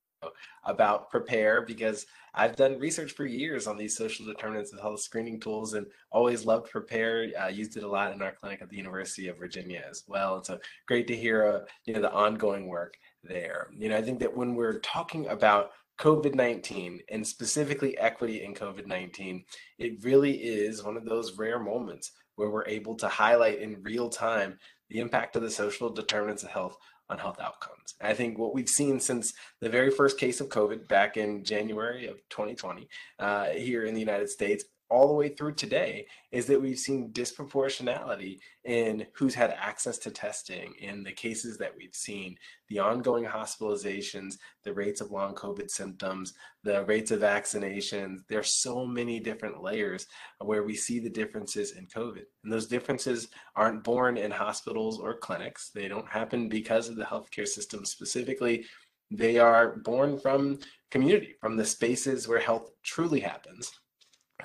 about 0.65 1.11
PRAPARE 1.11 1.63
because 1.67 2.07
I've 2.35 2.57
done 2.57 2.79
research 2.79 3.13
for 3.13 3.27
years 3.27 3.67
on 3.67 3.77
these 3.77 3.97
social 3.97 4.27
determinants 4.27 4.73
of 4.73 4.81
health 4.81 5.01
screening 5.01 5.41
tools 5.41 5.75
and 5.75 5.87
always 6.11 6.45
loved 6.45 6.71
PRAPARE. 6.71 7.33
Uh, 7.41 7.49
used 7.49 7.77
it 7.77 7.83
a 7.83 7.89
lot 7.89 8.13
in 8.13 8.23
our 8.23 8.33
clinic 8.33 8.63
at 8.63 8.69
the 8.69 8.77
University 8.77 9.29
of 9.29 9.39
Virginia 9.39 9.83
as 9.89 10.05
well. 10.07 10.37
And 10.37 10.47
so 10.47 10.59
great 10.87 11.07
to 11.09 11.17
hear, 11.17 11.47
uh, 11.47 11.61
you 11.85 11.95
know, 11.95 12.01
the 12.01 12.13
ongoing 12.13 12.69
work 12.69 12.97
there. 13.25 13.69
You 13.77 13.89
know, 13.89 13.97
I 13.97 14.03
think 14.03 14.21
that 14.21 14.37
when 14.37 14.55
we're 14.55 14.81
talking 14.81 15.27
about 15.29 15.71
COVID-19 15.99 17.01
and 17.11 17.27
specifically 17.27 17.99
equity 17.99 18.45
in 18.45 18.55
COVID-19, 18.55 19.45
it 19.79 20.05
really 20.05 20.33
is 20.37 20.85
one 20.85 20.97
of 20.97 21.05
those 21.05 21.37
rare 21.37 21.59
moments 21.59 22.13
where 22.37 22.51
we're 22.51 22.67
able 22.67 22.95
to 22.95 23.09
highlight 23.09 23.59
in 23.59 23.83
real 23.83 24.09
time 24.09 24.59
the 24.91 25.01
impact 25.01 25.35
of 25.35 25.43
the 25.43 25.51
social 25.51 25.91
determinants 25.91 26.45
of 26.45 26.51
health 26.51 26.77
on 27.11 27.19
health 27.19 27.41
outcomes. 27.41 27.95
I 28.01 28.15
think 28.15 28.39
what 28.39 28.55
we've 28.55 28.69
seen 28.69 29.01
since 29.01 29.33
the 29.61 29.69
very 29.69 29.91
first 29.91 30.19
case 30.19 30.41
of 30.41 30.49
COVID 30.49 30.89
back 30.89 31.17
in 31.17 31.45
January 31.45 32.07
of 32.07 32.17
2020 32.31 32.89
uh, 33.19 33.47
here 33.47 33.85
in 33.85 33.95
the 33.95 34.01
United 34.01 34.29
States 34.29 34.65
all 34.91 35.09
the 35.09 35.15
way 35.15 35.29
through 35.29 35.53
today 35.53 36.07
is 36.33 36.47
that 36.47 36.61
we've 36.61 36.79
seen 36.79 37.13
disproportionality 37.13 38.39
in 38.65 39.07
who's 39.15 39.35
had 39.35 39.51
access 39.51 39.99
to 39.99 40.11
testing 40.11 40.75
in 40.79 41.03
the 41.03 41.13
cases 41.13 41.59
that 41.59 41.75
we've 41.77 41.95
seen, 41.95 42.37
the 42.69 42.79
ongoing 42.79 43.25
hospitalizations, 43.25 44.35
the 44.65 44.73
rates 44.73 45.01
of 45.01 45.11
long 45.11 45.35
COVID 45.35 45.71
symptoms, 45.71 46.35
the 46.65 46.85
rates 46.85 47.11
of 47.11 47.21
vaccinations. 47.21 48.21
There 48.29 48.41
are 48.41 48.45
so 48.45 48.87
many 48.87 49.21
different 49.21 49.63
layers 49.63 50.07
where 50.41 50.63
we 50.63 50.75
see 50.75 51.01
the 51.01 51.11
differences 51.11 51.73
in 51.73 51.87
COVID. 51.87 52.25
And 52.45 52.53
those 52.53 52.67
differences 52.67 53.29
aren't 53.57 53.85
born 53.85 54.17
in 54.17 54.31
hospitals 54.31 54.99
or 54.99 55.19
clinics. 55.19 55.71
They 55.71 55.89
don't 55.89 56.09
happen 56.09 56.49
because 56.49 56.89
of 56.89 56.97
the 56.97 57.05
healthcare 57.05 57.49
system 57.49 57.85
specifically. 57.85 58.65
They 59.11 59.39
are 59.39 59.77
born 59.79 60.19
from 60.19 60.59
community, 60.91 61.35
from 61.41 61.57
the 61.57 61.65
spaces 61.65 62.29
where 62.29 62.41
health 62.41 62.71
truly 62.83 63.21
happens 63.21 63.73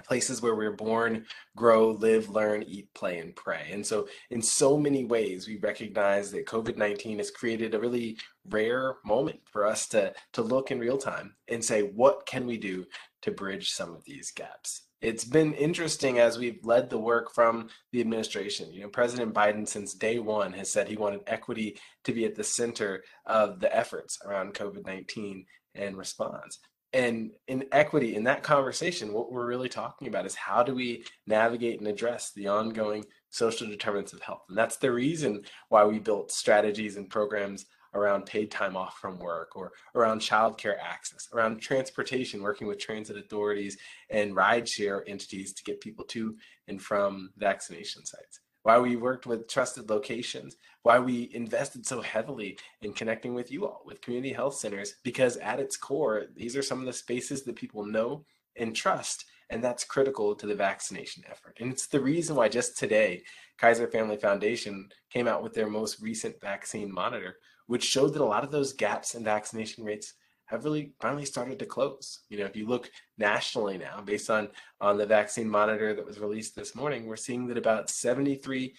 places 0.01 0.41
where 0.41 0.55
we're 0.55 0.71
born, 0.71 1.25
grow, 1.55 1.91
live, 1.91 2.29
learn, 2.29 2.63
eat, 2.63 2.91
play, 2.93 3.19
and 3.19 3.35
pray. 3.35 3.69
And 3.71 3.85
so, 3.85 4.07
in 4.31 4.41
so 4.41 4.77
many 4.77 5.05
ways, 5.05 5.47
we 5.47 5.57
recognize 5.57 6.31
that 6.31 6.47
COVID 6.47 6.77
19 6.77 7.19
has 7.19 7.29
created 7.29 7.75
a 7.75 7.79
really 7.79 8.17
rare 8.49 8.95
moment 9.05 9.39
for 9.45 9.65
us 9.65 9.87
to, 9.89 10.13
to 10.33 10.41
look 10.41 10.71
in 10.71 10.79
real 10.79 10.97
time 10.97 11.35
and 11.47 11.63
say, 11.63 11.81
what 11.81 12.25
can 12.25 12.45
we 12.47 12.57
do 12.57 12.85
to 13.21 13.31
bridge 13.31 13.69
some 13.71 13.93
of 13.93 14.03
these 14.05 14.31
gaps? 14.31 14.83
It's 15.01 15.25
been 15.25 15.53
interesting 15.55 16.19
as 16.19 16.37
we've 16.37 16.63
led 16.63 16.89
the 16.89 16.97
work 16.97 17.33
from 17.33 17.67
the 17.91 17.99
administration. 17.99 18.71
You 18.71 18.83
know, 18.83 18.89
President 18.89 19.33
Biden, 19.33 19.67
since 19.67 19.93
day 19.93 20.17
one, 20.17 20.53
has 20.53 20.71
said 20.71 20.87
he 20.87 20.95
wanted 20.95 21.21
equity 21.27 21.77
to 22.05 22.13
be 22.13 22.23
at 22.23 22.35
the 22.35 22.43
center 22.43 23.03
of 23.25 23.59
the 23.59 23.75
efforts 23.75 24.17
around 24.25 24.53
COVID 24.53 24.85
19 24.85 25.45
and 25.75 25.97
response 25.97 26.59
and 26.93 27.31
in 27.47 27.65
equity 27.71 28.15
in 28.15 28.23
that 28.23 28.43
conversation 28.43 29.13
what 29.13 29.31
we're 29.31 29.47
really 29.47 29.69
talking 29.69 30.07
about 30.07 30.25
is 30.25 30.35
how 30.35 30.61
do 30.61 30.75
we 30.75 31.03
navigate 31.25 31.79
and 31.79 31.87
address 31.87 32.31
the 32.35 32.47
ongoing 32.47 33.03
social 33.29 33.67
determinants 33.67 34.13
of 34.13 34.21
health? 34.21 34.43
And 34.49 34.57
that's 34.57 34.77
the 34.77 34.91
reason 34.91 35.41
why 35.69 35.85
we 35.85 35.99
built 35.99 36.31
strategies 36.31 36.97
and 36.97 37.09
programs 37.09 37.65
around 37.95 38.25
paid 38.25 38.49
time 38.49 38.75
off 38.75 38.97
from 38.97 39.19
work 39.19 39.55
or 39.55 39.71
around 39.95 40.19
childcare 40.19 40.77
access 40.83 41.27
around 41.33 41.61
transportation 41.61 42.41
working 42.41 42.67
with 42.67 42.79
transit 42.79 43.17
authorities 43.17 43.77
and 44.09 44.35
rideshare 44.35 45.01
entities 45.07 45.53
to 45.53 45.63
get 45.63 45.81
people 45.81 46.05
to 46.05 46.35
and 46.67 46.81
from 46.81 47.29
vaccination 47.37 48.05
sites. 48.05 48.39
Why 48.63 48.79
we 48.79 48.95
worked 48.95 49.25
with 49.25 49.47
trusted 49.47 49.89
locations, 49.89 50.55
why 50.83 50.99
we 50.99 51.31
invested 51.33 51.85
so 51.85 52.01
heavily 52.01 52.57
in 52.81 52.93
connecting 52.93 53.33
with 53.33 53.51
you 53.51 53.65
all, 53.65 53.81
with 53.85 54.01
community 54.01 54.33
health 54.33 54.55
centers, 54.55 54.95
because 55.03 55.37
at 55.37 55.59
its 55.59 55.77
core, 55.77 56.25
these 56.35 56.55
are 56.55 56.61
some 56.61 56.79
of 56.79 56.85
the 56.85 56.93
spaces 56.93 57.43
that 57.43 57.55
people 57.55 57.85
know 57.85 58.25
and 58.57 58.75
trust. 58.75 59.25
And 59.49 59.63
that's 59.63 59.83
critical 59.83 60.35
to 60.35 60.47
the 60.47 60.55
vaccination 60.55 61.23
effort. 61.29 61.57
And 61.59 61.71
it's 61.71 61.87
the 61.87 61.99
reason 61.99 62.35
why 62.35 62.49
just 62.49 62.77
today, 62.77 63.23
Kaiser 63.57 63.87
Family 63.87 64.17
Foundation 64.17 64.89
came 65.09 65.27
out 65.27 65.43
with 65.43 65.53
their 65.53 65.69
most 65.69 66.01
recent 66.01 66.39
vaccine 66.41 66.91
monitor, 66.91 67.37
which 67.67 67.83
showed 67.83 68.13
that 68.13 68.21
a 68.21 68.25
lot 68.25 68.43
of 68.43 68.51
those 68.51 68.73
gaps 68.73 69.15
in 69.15 69.23
vaccination 69.23 69.83
rates 69.83 70.13
have 70.45 70.65
really 70.65 70.93
finally 70.99 71.25
started 71.25 71.59
to 71.59 71.65
close. 71.65 72.21
You 72.29 72.39
know, 72.39 72.45
if 72.45 72.55
you 72.55 72.67
look 72.67 72.89
nationally 73.17 73.77
now, 73.77 74.01
based 74.01 74.29
on 74.29 74.49
on 74.81 74.97
the 74.97 75.05
vaccine 75.05 75.49
monitor 75.49 75.93
that 75.93 76.05
was 76.05 76.19
released 76.19 76.55
this 76.55 76.75
morning, 76.75 77.05
we're 77.05 77.15
seeing 77.15 77.47
that 77.47 77.57
about 77.57 77.87
73% 77.87 78.73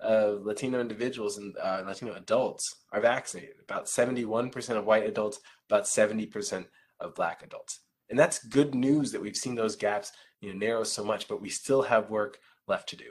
of 0.00 0.44
Latino 0.44 0.80
individuals 0.80 1.38
and 1.38 1.56
uh, 1.58 1.82
Latino 1.84 2.14
adults 2.14 2.74
are 2.92 3.00
vaccinated. 3.00 3.56
About 3.62 3.86
71% 3.86 4.76
of 4.76 4.84
white 4.84 5.06
adults, 5.06 5.40
about 5.68 5.84
70% 5.84 6.66
of 7.00 7.14
Black 7.14 7.42
adults. 7.42 7.80
And 8.10 8.18
that's 8.18 8.44
good 8.44 8.74
news 8.74 9.12
that 9.12 9.20
we've 9.20 9.36
seen 9.36 9.54
those 9.54 9.76
gaps 9.76 10.12
you 10.40 10.52
know, 10.52 10.58
narrow 10.58 10.84
so 10.84 11.04
much, 11.04 11.28
but 11.28 11.40
we 11.40 11.48
still 11.48 11.82
have 11.82 12.10
work 12.10 12.38
left 12.66 12.88
to 12.90 12.96
do. 12.96 13.10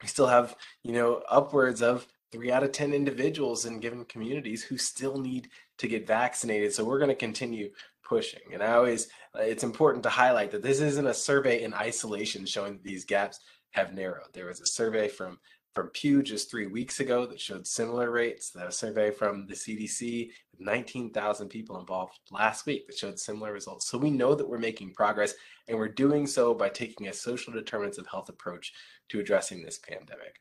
We 0.00 0.08
still 0.08 0.26
have, 0.26 0.56
you 0.82 0.92
know, 0.92 1.22
upwards 1.28 1.82
of 1.82 2.06
three 2.30 2.50
out 2.50 2.64
of 2.64 2.72
10 2.72 2.92
individuals 2.92 3.66
in 3.66 3.80
given 3.80 4.04
communities 4.06 4.62
who 4.62 4.78
still 4.78 5.18
need 5.18 5.48
to 5.78 5.88
get 5.88 6.06
vaccinated. 6.06 6.72
So 6.72 6.84
we're 6.84 6.98
going 6.98 7.08
to 7.08 7.14
continue 7.14 7.70
pushing. 8.02 8.40
And 8.52 8.62
I 8.62 8.72
always, 8.72 9.08
uh, 9.36 9.42
it's 9.42 9.64
important 9.64 10.02
to 10.04 10.08
highlight 10.08 10.50
that 10.50 10.62
this 10.62 10.80
isn't 10.80 11.06
a 11.06 11.14
survey 11.14 11.62
in 11.62 11.74
isolation 11.74 12.46
showing 12.46 12.74
that 12.74 12.84
these 12.84 13.04
gaps 13.04 13.38
have 13.70 13.94
narrowed. 13.94 14.32
There 14.32 14.46
was 14.46 14.60
a 14.60 14.66
survey 14.66 15.08
from 15.08 15.38
from 15.74 15.88
Pew 15.88 16.22
just 16.22 16.50
three 16.50 16.66
weeks 16.66 17.00
ago 17.00 17.26
that 17.26 17.40
showed 17.40 17.66
similar 17.66 18.10
rates. 18.10 18.54
A 18.56 18.70
survey 18.70 19.10
from 19.10 19.46
the 19.46 19.54
CDC 19.54 20.30
with 20.52 20.60
19,000 20.60 21.48
people 21.48 21.80
involved 21.80 22.18
last 22.30 22.66
week 22.66 22.86
that 22.86 22.98
showed 22.98 23.18
similar 23.18 23.52
results. 23.52 23.88
So 23.88 23.98
we 23.98 24.10
know 24.10 24.34
that 24.34 24.48
we're 24.48 24.58
making 24.58 24.94
progress 24.94 25.34
and 25.68 25.78
we're 25.78 25.88
doing 25.88 26.26
so 26.26 26.54
by 26.54 26.68
taking 26.68 27.08
a 27.08 27.12
social 27.12 27.52
determinants 27.52 27.98
of 27.98 28.06
health 28.06 28.28
approach 28.28 28.72
to 29.10 29.20
addressing 29.20 29.62
this 29.62 29.78
pandemic 29.78 30.36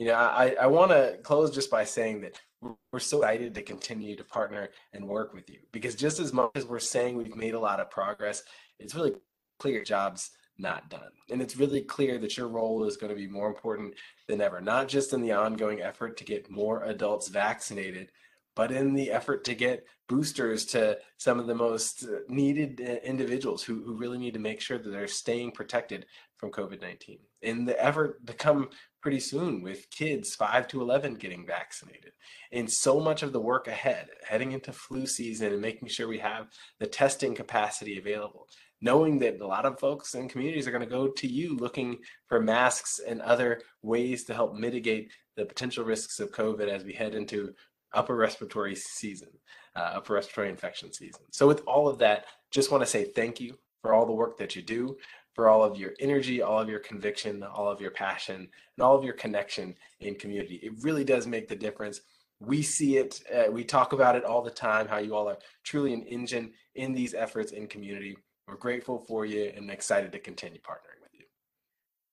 you 0.00 0.06
know, 0.06 0.14
I, 0.14 0.56
I 0.58 0.66
want 0.66 0.92
to 0.92 1.18
close 1.22 1.50
just 1.50 1.70
by 1.70 1.84
saying 1.84 2.22
that 2.22 2.40
we're 2.62 3.00
so 3.00 3.18
excited 3.18 3.54
to 3.54 3.60
continue 3.60 4.16
to 4.16 4.24
partner 4.24 4.70
and 4.94 5.06
work 5.06 5.34
with 5.34 5.50
you 5.50 5.58
because 5.72 5.94
just 5.94 6.20
as 6.20 6.32
much 6.32 6.50
as 6.54 6.64
we're 6.64 6.78
saying 6.78 7.16
we've 7.16 7.36
made 7.36 7.52
a 7.52 7.60
lot 7.60 7.80
of 7.80 7.90
progress, 7.90 8.42
it's 8.78 8.94
really 8.94 9.12
clear 9.58 9.84
jobs 9.84 10.30
not 10.60 10.90
done. 10.90 11.10
And 11.30 11.40
it's 11.40 11.56
really 11.56 11.80
clear 11.80 12.18
that 12.18 12.36
your 12.36 12.48
role 12.48 12.84
is 12.84 12.96
going 12.96 13.10
to 13.10 13.16
be 13.16 13.28
more 13.28 13.48
important 13.48 13.94
than 14.28 14.40
ever, 14.40 14.60
not 14.60 14.88
just 14.88 15.12
in 15.12 15.22
the 15.22 15.32
ongoing 15.32 15.80
effort 15.80 16.16
to 16.18 16.24
get 16.24 16.50
more 16.50 16.84
adults 16.84 17.28
vaccinated, 17.28 18.10
but 18.56 18.72
in 18.72 18.94
the 18.94 19.10
effort 19.10 19.44
to 19.44 19.54
get 19.54 19.86
boosters 20.08 20.64
to 20.66 20.98
some 21.18 21.38
of 21.38 21.46
the 21.46 21.54
most 21.54 22.04
needed 22.28 22.80
uh, 22.84 23.06
individuals 23.06 23.62
who, 23.62 23.82
who 23.84 23.96
really 23.96 24.18
need 24.18 24.34
to 24.34 24.40
make 24.40 24.60
sure 24.60 24.76
that 24.76 24.90
they're 24.90 25.06
staying 25.06 25.52
protected 25.52 26.04
from 26.36 26.50
COVID 26.50 26.80
19. 26.80 27.18
In 27.42 27.64
the 27.64 27.82
effort 27.82 28.26
to 28.26 28.32
come 28.32 28.70
pretty 29.00 29.20
soon 29.20 29.62
with 29.62 29.90
kids 29.90 30.34
5 30.34 30.68
to 30.68 30.82
11 30.82 31.14
getting 31.14 31.46
vaccinated. 31.46 32.12
And 32.52 32.70
so 32.70 33.00
much 33.00 33.22
of 33.22 33.32
the 33.32 33.40
work 33.40 33.68
ahead, 33.68 34.08
heading 34.28 34.52
into 34.52 34.72
flu 34.72 35.06
season 35.06 35.52
and 35.52 35.62
making 35.62 35.88
sure 35.88 36.08
we 36.08 36.18
have 36.18 36.48
the 36.78 36.86
testing 36.86 37.34
capacity 37.34 37.98
available. 37.98 38.46
Knowing 38.80 39.18
that 39.18 39.40
a 39.40 39.46
lot 39.46 39.66
of 39.66 39.78
folks 39.78 40.14
and 40.14 40.30
communities 40.30 40.66
are 40.66 40.70
going 40.70 40.82
to 40.82 40.86
go 40.86 41.08
to 41.08 41.26
you 41.26 41.56
looking 41.56 41.98
for 42.26 42.40
masks 42.40 43.00
and 43.06 43.20
other 43.20 43.60
ways 43.82 44.24
to 44.24 44.34
help 44.34 44.54
mitigate 44.54 45.10
the 45.36 45.44
potential 45.44 45.84
risks 45.84 46.18
of 46.18 46.32
COVID 46.32 46.68
as 46.68 46.84
we 46.84 46.92
head 46.92 47.14
into 47.14 47.54
upper 47.92 48.16
respiratory 48.16 48.74
season, 48.74 49.28
uh, 49.76 49.92
upper 49.94 50.14
respiratory 50.14 50.48
infection 50.48 50.92
season. 50.92 51.22
So, 51.30 51.46
with 51.46 51.62
all 51.66 51.88
of 51.88 51.98
that, 51.98 52.26
just 52.50 52.70
want 52.70 52.82
to 52.82 52.88
say 52.88 53.04
thank 53.04 53.40
you 53.40 53.58
for 53.82 53.92
all 53.92 54.06
the 54.06 54.12
work 54.12 54.38
that 54.38 54.56
you 54.56 54.62
do 54.62 54.96
for 55.34 55.48
all 55.48 55.62
of 55.62 55.76
your 55.76 55.92
energy, 56.00 56.42
all 56.42 56.58
of 56.58 56.68
your 56.68 56.80
conviction, 56.80 57.42
all 57.42 57.68
of 57.68 57.80
your 57.80 57.90
passion, 57.90 58.36
and 58.36 58.84
all 58.84 58.96
of 58.96 59.04
your 59.04 59.14
connection 59.14 59.74
in 60.00 60.14
community. 60.14 60.56
It 60.56 60.72
really 60.82 61.04
does 61.04 61.26
make 61.26 61.48
the 61.48 61.56
difference. 61.56 62.00
We 62.40 62.62
see 62.62 62.96
it, 62.96 63.22
uh, 63.34 63.50
we 63.50 63.64
talk 63.64 63.92
about 63.92 64.16
it 64.16 64.24
all 64.24 64.42
the 64.42 64.50
time, 64.50 64.88
how 64.88 64.98
you 64.98 65.14
all 65.14 65.28
are 65.28 65.38
truly 65.62 65.92
an 65.92 66.02
engine 66.02 66.52
in 66.74 66.92
these 66.92 67.14
efforts 67.14 67.52
in 67.52 67.68
community. 67.68 68.16
We're 68.50 68.56
grateful 68.56 68.98
for 68.98 69.24
you 69.24 69.52
and 69.56 69.70
excited 69.70 70.10
to 70.10 70.18
continue 70.18 70.58
partnering 70.58 71.00
with 71.00 71.12
you. 71.14 71.24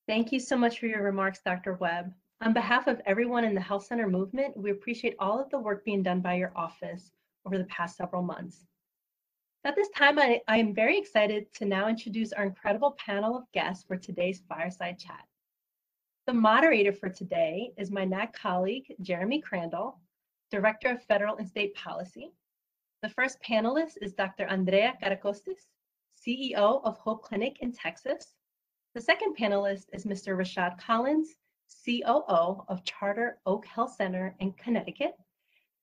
Thank 0.06 0.30
you 0.30 0.38
so 0.38 0.56
much 0.56 0.78
for 0.78 0.86
your 0.86 1.02
remarks, 1.02 1.40
Dr. 1.44 1.74
Webb. 1.74 2.12
On 2.42 2.52
behalf 2.52 2.86
of 2.86 3.00
everyone 3.06 3.42
in 3.42 3.56
the 3.56 3.60
Health 3.60 3.86
Center 3.86 4.08
movement, 4.08 4.56
we 4.56 4.70
appreciate 4.70 5.16
all 5.18 5.40
of 5.40 5.50
the 5.50 5.58
work 5.58 5.84
being 5.84 6.00
done 6.00 6.20
by 6.20 6.34
your 6.34 6.52
office 6.54 7.10
over 7.44 7.58
the 7.58 7.64
past 7.64 7.96
several 7.96 8.22
months. 8.22 8.64
At 9.64 9.74
this 9.74 9.88
time, 9.88 10.16
I, 10.16 10.40
I 10.46 10.58
am 10.58 10.72
very 10.72 10.96
excited 10.96 11.52
to 11.54 11.64
now 11.64 11.88
introduce 11.88 12.32
our 12.32 12.44
incredible 12.44 12.96
panel 13.04 13.36
of 13.36 13.50
guests 13.52 13.82
for 13.82 13.96
today's 13.96 14.40
fireside 14.48 15.00
chat. 15.00 15.24
The 16.28 16.34
moderator 16.34 16.92
for 16.92 17.08
today 17.08 17.72
is 17.76 17.90
my 17.90 18.04
NAC 18.04 18.32
colleague, 18.32 18.94
Jeremy 19.00 19.40
Crandall, 19.40 19.98
Director 20.52 20.90
of 20.90 21.02
Federal 21.02 21.38
and 21.38 21.48
State 21.48 21.74
Policy. 21.74 22.30
The 23.02 23.08
first 23.08 23.38
panelist 23.42 23.94
is 24.00 24.12
Dr. 24.12 24.46
Andrea 24.46 24.94
Caracostis, 25.02 25.66
CEO 26.28 26.82
of 26.84 26.98
Hope 26.98 27.22
Clinic 27.22 27.56
in 27.60 27.72
Texas. 27.72 28.34
The 28.94 29.00
second 29.00 29.34
panelist 29.34 29.86
is 29.94 30.04
Mr. 30.04 30.36
Rashad 30.36 30.78
Collins, 30.78 31.36
COO 31.86 32.64
of 32.68 32.84
Charter 32.84 33.38
Oak 33.46 33.64
Health 33.64 33.94
Center 33.94 34.36
in 34.40 34.52
Connecticut. 34.52 35.12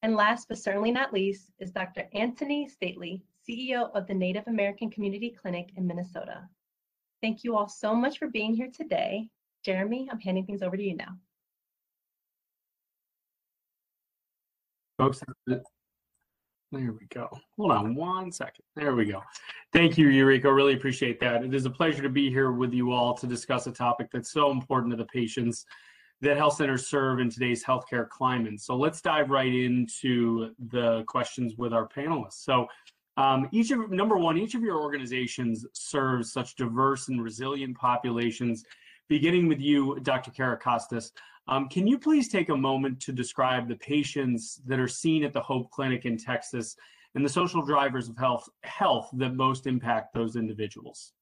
And 0.03 0.15
last 0.15 0.47
but 0.47 0.59
certainly 0.59 0.91
not 0.91 1.13
least 1.13 1.49
is 1.57 1.71
Dr. 1.71 2.07
Anthony 2.13 2.67
Stately, 2.67 3.23
CEO 3.47 3.89
of 3.95 4.05
the 4.05 4.13
Native 4.13 4.43
American 4.45 4.91
Community 4.91 5.35
Clinic 5.41 5.71
in 5.77 5.87
Minnesota. 5.87 6.47
Thank 7.23 7.43
you 7.43 7.55
all 7.55 7.67
so 7.67 7.95
much 7.95 8.19
for 8.19 8.27
being 8.27 8.53
here 8.53 8.69
today. 8.71 9.27
Jeremy, 9.63 10.07
I'm 10.11 10.19
handing 10.19 10.45
things 10.45 10.61
over 10.61 10.77
to 10.77 10.83
you 10.83 10.95
now. 10.95 11.17
Folks, 14.99 15.21
there 16.71 16.91
we 16.91 17.05
go. 17.13 17.29
Hold 17.57 17.71
on 17.71 17.95
one 17.95 18.31
second. 18.31 18.65
There 18.75 18.95
we 18.95 19.05
go. 19.05 19.21
Thank 19.71 19.97
you, 19.97 20.09
Eureka. 20.09 20.51
Really 20.51 20.73
appreciate 20.73 21.19
that. 21.19 21.43
It 21.43 21.53
is 21.53 21.65
a 21.65 21.69
pleasure 21.69 22.01
to 22.01 22.09
be 22.09 22.29
here 22.29 22.51
with 22.51 22.73
you 22.73 22.91
all 22.91 23.13
to 23.15 23.27
discuss 23.27 23.67
a 23.67 23.71
topic 23.71 24.09
that's 24.11 24.31
so 24.31 24.51
important 24.51 24.91
to 24.91 24.97
the 24.97 25.05
patients 25.05 25.65
that 26.21 26.37
health 26.37 26.55
centers 26.55 26.87
serve 26.87 27.19
in 27.19 27.29
today's 27.29 27.63
healthcare 27.63 28.07
climate. 28.09 28.59
So 28.59 28.75
let's 28.75 29.01
dive 29.01 29.29
right 29.29 29.53
into 29.53 30.51
the 30.69 31.03
questions 31.07 31.55
with 31.57 31.73
our 31.73 31.87
panelists. 31.87 32.43
So 32.43 32.67
um, 33.17 33.47
each 33.51 33.71
of 33.71 33.91
number 33.91 34.17
one, 34.17 34.37
each 34.37 34.55
of 34.55 34.61
your 34.61 34.81
organizations 34.81 35.65
serves 35.73 36.33
such 36.33 36.55
diverse 36.55 37.07
and 37.07 37.21
resilient 37.21 37.77
populations. 37.77 38.63
Beginning 39.07 39.47
with 39.47 39.59
you, 39.59 39.99
Dr. 40.01 40.31
Caracostis, 40.31 41.11
um, 41.47 41.69
can 41.69 41.85
you 41.85 41.97
please 41.97 42.27
take 42.27 42.49
a 42.49 42.57
moment 42.57 42.99
to 43.01 43.11
describe 43.11 43.67
the 43.67 43.75
patients 43.75 44.61
that 44.65 44.79
are 44.79 44.87
seen 44.87 45.23
at 45.23 45.33
the 45.33 45.41
Hope 45.41 45.69
Clinic 45.71 46.05
in 46.05 46.17
Texas 46.17 46.75
and 47.13 47.23
the 47.23 47.29
social 47.29 47.61
drivers 47.61 48.09
of 48.09 48.17
health, 48.17 48.49
health 48.63 49.09
that 49.13 49.35
most 49.35 49.67
impact 49.67 50.13
those 50.13 50.35
individuals? 50.35 51.13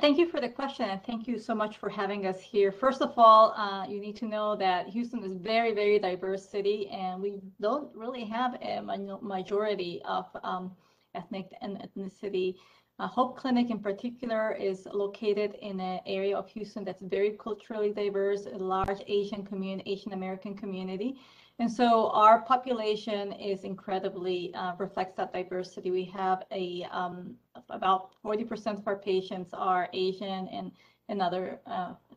Thank 0.00 0.18
you 0.18 0.26
for 0.26 0.40
the 0.40 0.48
question 0.48 0.88
and 0.88 1.02
thank 1.04 1.28
you 1.28 1.38
so 1.38 1.54
much 1.54 1.76
for 1.76 1.90
having 1.90 2.26
us 2.26 2.40
here. 2.40 2.72
First 2.72 3.02
of 3.02 3.12
all, 3.18 3.52
uh, 3.52 3.86
you 3.86 4.00
need 4.00 4.16
to 4.16 4.24
know 4.24 4.56
that 4.56 4.88
Houston 4.88 5.22
is 5.22 5.36
very, 5.36 5.74
very 5.74 5.98
diverse 5.98 6.48
city 6.48 6.88
and 6.88 7.20
we 7.20 7.34
don't 7.60 7.94
really 7.94 8.24
have 8.24 8.54
a 8.62 8.80
majority 9.20 10.00
of 10.08 10.24
um, 10.42 10.72
ethnic 11.14 11.50
and 11.60 11.76
ethnicity. 11.78 12.54
Uh, 13.00 13.08
Hope 13.08 13.36
Clinic 13.36 13.70
in 13.70 13.80
particular 13.80 14.52
is 14.52 14.86
located 14.92 15.56
in 15.60 15.80
an 15.80 15.98
area 16.06 16.36
of 16.36 16.48
Houston 16.50 16.84
that's 16.84 17.02
very 17.02 17.30
culturally 17.30 17.92
diverse, 17.92 18.46
a 18.46 18.56
large 18.56 19.00
Asian 19.08 19.44
community, 19.44 19.90
Asian 19.90 20.12
American 20.12 20.54
community. 20.56 21.16
And 21.58 21.70
so 21.70 22.10
our 22.10 22.42
population 22.42 23.32
is 23.32 23.64
incredibly 23.64 24.54
uh, 24.54 24.74
reflects 24.78 25.14
that 25.16 25.32
diversity. 25.32 25.90
We 25.90 26.04
have 26.06 26.44
a 26.52 26.86
um, 26.92 27.34
about 27.68 28.10
40% 28.24 28.78
of 28.78 28.86
our 28.86 28.96
patients 28.96 29.50
are 29.52 29.88
Asian 29.92 30.48
and 30.48 30.70
another 31.08 31.60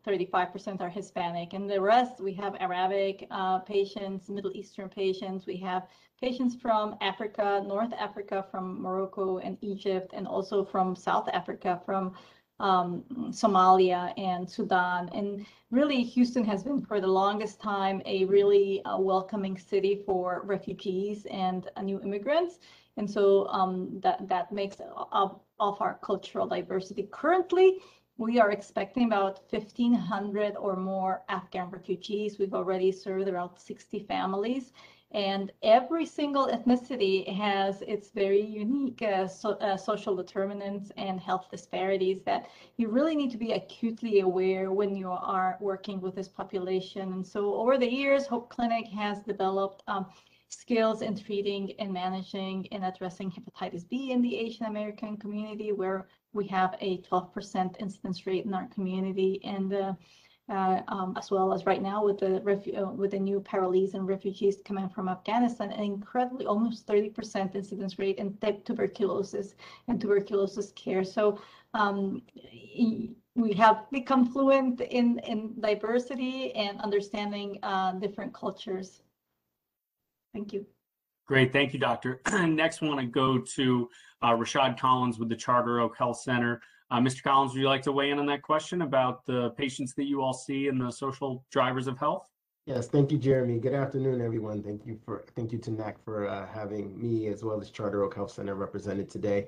35% 0.06 0.80
uh, 0.80 0.84
are 0.84 0.90
Hispanic. 0.90 1.54
And 1.54 1.70
the 1.70 1.82
rest, 1.82 2.20
we 2.22 2.34
have 2.34 2.56
Arabic 2.60 3.28
uh, 3.32 3.60
patients, 3.60 4.30
Middle 4.30 4.52
Eastern 4.54 4.90
patients. 4.90 5.46
We 5.46 5.58
have 5.58 5.88
patients 6.22 6.56
from 6.56 6.96
Africa, 7.02 7.64
North 7.66 7.94
Africa, 7.94 8.46
from 8.50 8.82
Morocco 8.82 9.38
and 9.38 9.58
Egypt, 9.62 10.14
and 10.14 10.28
also 10.28 10.66
from 10.66 10.96
South 10.96 11.30
Africa, 11.32 11.82
from 11.86 12.14
um, 12.60 13.04
Somalia 13.30 14.14
and 14.18 14.50
Sudan. 14.50 15.10
And 15.14 15.46
really, 15.70 16.02
Houston 16.04 16.44
has 16.46 16.64
been 16.64 16.82
for 16.82 17.00
the 17.00 17.08
longest 17.08 17.60
time 17.62 18.02
a 18.06 18.26
really 18.26 18.84
uh, 18.84 18.98
welcoming 18.98 19.58
city 19.58 20.02
for 20.06 20.42
refugees 20.44 21.26
and 21.30 21.70
uh, 21.76 21.82
new 21.82 22.02
immigrants. 22.02 22.60
And 22.98 23.10
so 23.10 23.48
um, 23.50 24.00
that, 24.02 24.28
that 24.28 24.52
makes 24.52 24.78
of, 25.12 25.40
of 25.60 25.80
our 25.82 26.00
cultural 26.02 26.48
diversity. 26.48 27.08
Currently, 27.12 27.78
we 28.18 28.40
are 28.40 28.50
expecting 28.50 29.06
about 29.06 29.42
1,500 29.52 30.56
or 30.58 30.76
more 30.76 31.22
Afghan 31.30 31.70
refugees. 31.70 32.40
We've 32.40 32.56
already 32.56 32.92
served 32.92 33.28
around 33.28 33.52
60 33.56 34.00
families. 34.00 34.72
And 35.12 35.54
every 35.64 36.06
single 36.06 36.48
ethnicity 36.48 37.34
has 37.34 37.82
its 37.82 38.10
very 38.10 38.42
unique 38.42 39.02
uh, 39.02 39.28
so, 39.28 39.52
uh, 39.52 39.78
social 39.78 40.16
determinants 40.16 40.92
and 40.98 41.18
health 41.20 41.48
disparities 41.50 42.22
that 42.26 42.50
you 42.76 42.90
really 42.90 43.16
need 43.16 43.32
to 43.32 43.38
be 43.38 43.54
acutely 43.54 44.20
aware 44.20 44.72
when 44.72 44.96
you 44.98 45.10
are 45.10 45.58
working 45.62 46.02
with 46.02 46.16
this 46.16 46.28
population. 46.28 47.14
And 47.14 47.26
so 47.26 47.56
over 47.56 47.78
the 47.78 47.90
years, 47.90 48.28
Hope 48.28 48.50
Clinic 48.50 48.88
has 48.90 49.22
developed 49.22 49.82
um, 49.88 50.08
skills 50.50 51.02
in 51.02 51.18
treating 51.18 51.72
and 51.80 51.92
managing 51.92 52.68
and 52.74 52.84
addressing 52.84 53.32
hepatitis 53.32 53.88
B 53.88 54.12
in 54.12 54.22
the 54.22 54.36
Asian 54.38 54.66
American 54.66 55.16
community, 55.16 55.72
where 55.72 56.08
we 56.34 56.48
have 56.48 56.76
a 56.82 57.02
12% 57.04 57.80
incidence 57.80 58.28
rate 58.28 58.46
in 58.46 58.54
our 58.54 58.68
community. 58.68 59.40
And 59.46 59.74
uh, 59.74 59.94
uh, 60.50 60.82
um, 60.88 61.14
as 61.18 61.30
well 61.30 61.54
as 61.54 61.66
right 61.66 61.82
now 61.82 62.04
with 62.04 62.20
the 62.20 62.38
uh, 62.82 62.92
with 62.92 63.12
the 63.12 63.20
new 63.20 63.42
parolees 63.42 63.94
and 63.96 64.08
refugees 64.08 64.58
coming 64.64 64.88
from 64.88 65.10
Afghanistan, 65.10 65.72
an 65.72 65.84
incredibly 65.84 66.46
almost 66.46 66.88
30% 66.88 67.54
incidence 67.54 68.00
rate 68.00 68.18
in 68.18 68.38
tuberculosis 68.64 69.56
and 69.88 70.00
tuberculosis 70.00 70.72
care. 70.72 71.04
So 71.04 71.40
um, 71.74 72.22
we 73.36 73.54
have 73.54 73.90
become 73.92 74.26
fluent 74.26 74.80
in 74.82 75.20
in 75.20 75.54
diversity 75.60 76.54
and 76.56 76.80
understanding 76.82 77.60
uh, 77.64 77.94
different 77.94 78.34
cultures. 78.34 79.02
Thank 80.34 80.54
you. 80.54 80.66
Great, 81.28 81.52
thank 81.52 81.74
you, 81.74 81.80
Doctor. 81.80 82.22
Next, 82.32 82.82
want 82.82 83.02
to 83.02 83.06
go 83.06 83.38
to 83.38 83.90
uh, 84.22 84.32
Rashad 84.32 84.80
Collins 84.80 85.20
with 85.20 85.28
the 85.28 85.36
Charter 85.36 85.82
Oak 85.82 85.98
Health 85.98 86.22
Center. 86.22 86.62
Uh, 86.90 87.00
Mr. 87.00 87.22
Collins, 87.22 87.54
would 87.54 87.60
you 87.60 87.68
like 87.68 87.82
to 87.82 87.92
weigh 87.92 88.12
in 88.12 88.20
on 88.20 88.26
that 88.28 88.42
question 88.42 88.82
about 88.82 89.26
the 89.26 89.50
patients 89.52 89.94
that 89.96 90.06
you 90.06 90.22
all 90.22 90.34
see 90.34 90.70
and 90.70 90.80
the 90.80 90.90
social 90.90 91.44
drivers 91.52 91.88
of 91.88 91.98
health? 91.98 92.30
Yes, 92.66 92.88
thank 92.88 93.12
you, 93.12 93.18
Jeremy. 93.18 93.60
Good 93.60 93.74
afternoon, 93.74 94.22
everyone. 94.22 94.64
Thank 94.64 94.86
you 94.86 95.00
for 95.06 95.26
thank 95.36 95.52
you 95.52 95.58
to 95.60 95.72
NAC 95.72 96.04
for 96.04 96.28
uh, 96.28 96.48
having 96.48 97.00
me 97.02 97.28
as 97.28 97.44
well 97.44 97.60
as 97.62 97.70
Charter 97.70 98.04
Oak 98.04 98.16
Health 98.16 98.32
Center 98.32 98.56
represented 98.56 99.10
today. 99.10 99.48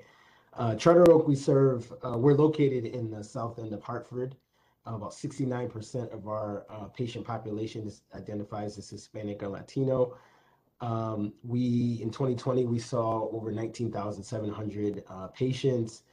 Uh, 0.53 0.75
Charter 0.75 1.09
Oak, 1.11 1.27
we 1.27 1.35
serve. 1.35 1.91
Uh, 2.03 2.17
we're 2.17 2.33
located 2.33 2.85
in 2.85 3.09
the 3.09 3.23
south 3.23 3.59
end 3.59 3.73
of 3.73 3.81
Hartford. 3.83 4.35
Uh, 4.87 4.95
about 4.95 5.11
69% 5.11 6.13
of 6.13 6.27
our 6.27 6.65
uh, 6.69 6.85
patient 6.85 7.25
population 7.25 7.87
is, 7.87 8.03
identifies 8.15 8.77
as 8.77 8.89
Hispanic 8.89 9.43
or 9.43 9.49
Latino. 9.49 10.17
Um, 10.81 11.33
we 11.43 11.99
in 12.01 12.09
2020 12.09 12.65
we 12.65 12.79
saw 12.79 13.29
over 13.31 13.51
19,700 13.51 15.03
uh, 15.09 15.27
patients. 15.27 16.03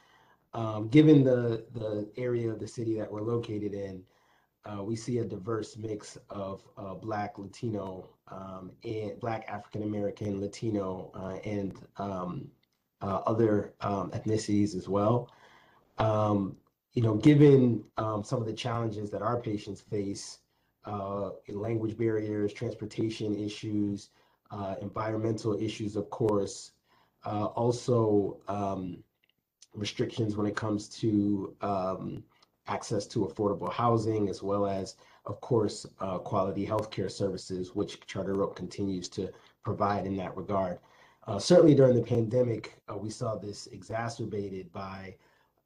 Um, 0.57 0.89
given 0.89 1.23
the 1.23 1.67
the 1.75 2.09
area 2.17 2.51
of 2.51 2.59
the 2.59 2.67
city 2.67 2.95
that 2.99 3.13
we're 3.13 3.21
located 3.21 3.75
in, 3.75 4.03
uh, 4.65 4.83
we 4.83 4.97
see 4.97 5.19
a 5.19 5.25
diverse 5.25 5.77
mix 5.77 6.17
of 6.31 6.63
uh, 6.79 6.95
Black, 6.95 7.39
Latino, 7.39 8.09
um, 8.29 8.73
and 8.83 9.21
Black 9.21 9.45
African 9.49 9.83
American, 9.83 10.41
Latino, 10.41 11.11
uh, 11.15 11.37
and 11.45 11.79
um, 11.99 12.49
uh, 13.03 13.21
other 13.27 13.75
um, 13.83 14.11
ethnicities 14.13 14.75
as 14.75 14.89
well. 14.89 15.31
Um, 15.99 16.57
you 16.95 17.03
know, 17.03 17.17
given 17.17 17.85
um, 17.99 18.25
some 18.25 18.41
of 18.41 18.47
the 18.47 18.55
challenges 18.55 19.11
that 19.11 19.21
our 19.21 19.39
patients 19.39 19.83
face, 19.83 20.39
uh, 20.87 21.33
language 21.51 21.99
barriers, 21.99 22.55
transportation 22.55 23.39
issues, 23.39 24.09
environmental 24.81 25.55
issues, 25.63 25.97
of 25.97 26.09
course, 26.09 26.73
also 27.27 28.39
restrictions 29.77 30.37
when 30.37 30.47
it 30.47 30.57
comes 30.57 30.89
to 30.89 31.55
um, 31.61 32.25
access 32.67 33.07
to 33.07 33.21
affordable 33.21 33.73
housing, 33.73 34.29
as 34.29 34.43
well 34.43 34.67
as, 34.67 34.97
of 35.27 35.41
course, 35.41 35.87
uh, 36.01 36.19
quality 36.19 36.67
healthcare 36.67 37.11
services, 37.11 37.75
which 37.75 38.01
Charter 38.07 38.43
Oak 38.43 38.57
continues 38.57 39.09
to 39.11 39.31
provide 39.63 40.07
in 40.07 40.17
that 40.17 40.37
regard. 40.37 40.79
Uh, 41.27 41.39
certainly 41.39 41.75
during 41.75 41.97
the 41.97 42.03
pandemic, 42.03 42.77
uh, 42.89 42.97
we 42.97 43.11
saw 43.11 43.37
this 43.37 43.67
exacerbated 43.69 44.73
by 44.73 45.15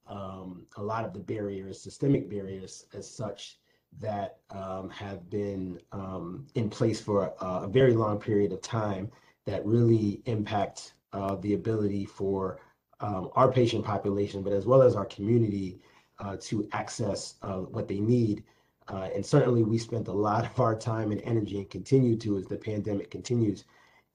um, 0.08 0.66
a 0.76 0.82
lot 0.82 1.04
of 1.04 1.12
the 1.12 1.20
barriers, 1.20 1.80
systemic 1.80 2.28
barriers 2.28 2.86
as 2.94 3.08
such, 3.08 3.58
that 3.98 4.38
um, 4.50 4.88
have 4.90 5.28
been 5.28 5.80
um, 5.92 6.46
in 6.54 6.70
place 6.70 7.00
for 7.00 7.32
a, 7.40 7.44
a, 7.44 7.68
very 7.68 7.92
long 7.92 8.18
period 8.20 8.52
of 8.52 8.62
time 8.62 9.10
that 9.46 9.66
really 9.66 10.22
impact 10.26 10.94
uh, 11.12 11.34
the 11.36 11.54
ability 11.54 12.04
for 12.04 12.60
um, 13.00 13.30
our 13.34 13.50
patient 13.50 13.84
population, 13.84 14.42
but 14.42 14.52
as 14.52 14.66
well 14.66 14.82
as 14.82 14.94
our 14.94 15.06
community 15.06 15.80
uh, 16.20 16.36
to 16.40 16.68
access 16.72 17.34
uh, 17.42 17.56
what 17.56 17.88
they 17.88 18.00
need. 18.00 18.44
Uh, 18.88 19.08
and 19.14 19.24
certainly 19.24 19.62
we 19.62 19.78
spent 19.78 20.08
a 20.08 20.12
lot 20.12 20.44
of 20.44 20.60
our 20.60 20.76
time 20.76 21.12
and 21.12 21.22
energy 21.22 21.58
and 21.58 21.70
continue 21.70 22.16
to 22.16 22.36
as 22.36 22.46
the 22.46 22.56
pandemic 22.56 23.10
continues 23.10 23.64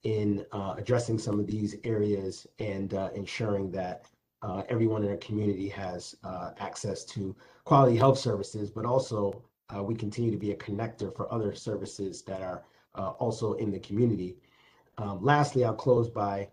in 0.02 0.44
uh, 0.52 0.74
addressing 0.76 1.18
some 1.18 1.40
of 1.40 1.46
these 1.46 1.76
areas 1.82 2.46
and 2.58 2.94
uh, 2.94 3.10
ensuring 3.14 3.70
that 3.70 4.06
uh, 4.42 4.62
everyone 4.68 5.02
in 5.02 5.10
our 5.10 5.16
community 5.16 5.68
has 5.68 6.14
access 6.60 7.04
to 7.04 7.34
quality 7.64 7.96
health 7.96 8.18
services, 8.18 8.70
but 8.70 8.84
also 8.84 9.42
we 9.82 9.94
continue 9.94 10.30
to 10.30 10.36
be 10.36 10.52
a 10.52 10.56
connector 10.56 11.14
for 11.16 11.32
other 11.32 11.54
services 11.54 12.22
that 12.22 12.40
are 12.42 12.62
also 13.18 13.54
in 13.54 13.70
the 13.72 13.80
community. 13.80 14.36
Um, 14.98 15.24
lastly, 15.24 15.64
I'll 15.64 15.74
close 15.74 16.08
by 16.08 16.48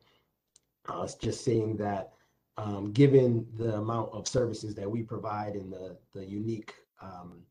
just 1.19 1.43
saying 1.43 1.77
that 1.77 2.12
um, 2.57 2.91
given 2.91 3.47
the 3.57 3.75
amount 3.75 4.11
of 4.13 4.27
services 4.27 4.75
that 4.75 4.89
we 4.89 5.01
provide 5.01 5.55
and 5.55 5.71
the, 5.71 5.97
the 6.13 6.25
unique 6.25 6.73
um, 7.01 7.41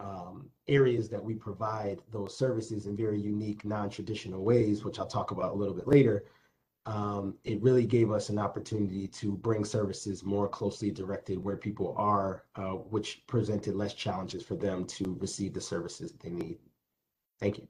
um, 0.00 0.48
areas 0.66 1.08
that 1.08 1.22
we 1.22 1.34
provide 1.34 2.00
those 2.10 2.36
services 2.36 2.86
in 2.86 2.96
very 2.96 3.20
unique, 3.20 3.64
non-traditional 3.64 4.42
ways, 4.42 4.84
which 4.84 4.98
I'll 4.98 5.06
talk 5.06 5.30
about 5.30 5.52
a 5.52 5.56
little 5.56 5.74
bit 5.74 5.86
later, 5.86 6.24
um, 6.86 7.34
it 7.44 7.62
really 7.62 7.84
gave 7.84 8.10
us 8.10 8.30
an 8.30 8.38
opportunity 8.38 9.06
to 9.08 9.32
bring 9.32 9.64
services 9.64 10.24
more 10.24 10.48
closely 10.48 10.90
directed 10.90 11.38
where 11.38 11.56
people 11.56 11.94
are, 11.98 12.44
uh, 12.56 12.70
which 12.70 13.26
presented 13.26 13.74
less 13.74 13.94
challenges 13.94 14.42
for 14.42 14.54
them 14.54 14.86
to 14.86 15.16
receive 15.20 15.52
the 15.52 15.60
services 15.60 16.14
they 16.22 16.30
need. 16.30 16.58
Thank 17.38 17.58
you. 17.58 17.68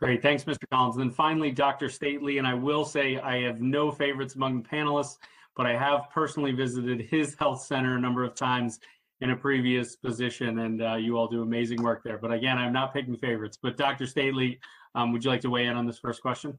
Great. 0.00 0.22
Thanks, 0.22 0.44
Mr. 0.44 0.64
Collins. 0.72 0.96
And 0.96 1.04
then 1.04 1.14
finally, 1.14 1.50
Dr. 1.50 1.90
Stately, 1.90 2.38
and 2.38 2.46
I 2.46 2.54
will 2.54 2.86
say 2.86 3.18
I 3.18 3.42
have 3.42 3.60
no 3.60 3.90
favorites 3.90 4.34
among 4.34 4.62
the 4.62 4.68
panelists, 4.68 5.18
but 5.56 5.66
I 5.66 5.76
have 5.76 6.08
personally 6.10 6.52
visited 6.52 7.02
his 7.02 7.34
health 7.34 7.62
center 7.62 7.96
a 7.96 8.00
number 8.00 8.24
of 8.24 8.34
times 8.34 8.80
in 9.20 9.30
a 9.30 9.36
previous 9.36 9.96
position, 9.96 10.60
and 10.60 10.82
uh, 10.82 10.94
you 10.94 11.18
all 11.18 11.28
do 11.28 11.42
amazing 11.42 11.82
work 11.82 12.02
there. 12.02 12.16
But 12.16 12.32
again, 12.32 12.56
I'm 12.56 12.72
not 12.72 12.94
picking 12.94 13.14
favorites. 13.18 13.58
But 13.62 13.76
Dr. 13.76 14.06
Stately, 14.06 14.58
um, 14.94 15.12
would 15.12 15.22
you 15.22 15.30
like 15.30 15.42
to 15.42 15.50
weigh 15.50 15.66
in 15.66 15.76
on 15.76 15.86
this 15.86 15.98
first 15.98 16.22
question? 16.22 16.56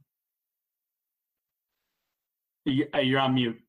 Uh, 2.69 2.99
you're 2.99 3.19
on 3.19 3.33
mute. 3.33 3.59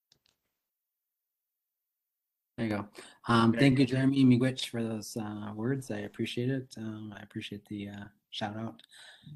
There 2.58 2.66
you 2.66 2.76
go. 2.76 2.88
Um, 3.26 3.54
thank 3.54 3.78
you, 3.78 3.87
Jeremy 3.87 4.22
Miigwech, 4.26 4.66
for 4.66 4.82
those 4.82 5.16
uh, 5.16 5.52
words. 5.54 5.90
I 5.90 6.00
appreciate 6.00 6.50
it. 6.50 6.74
Um, 6.76 7.14
I 7.18 7.22
appreciate 7.22 7.64
the 7.68 7.88
uh, 7.88 8.04
shout 8.30 8.58
out. 8.58 8.82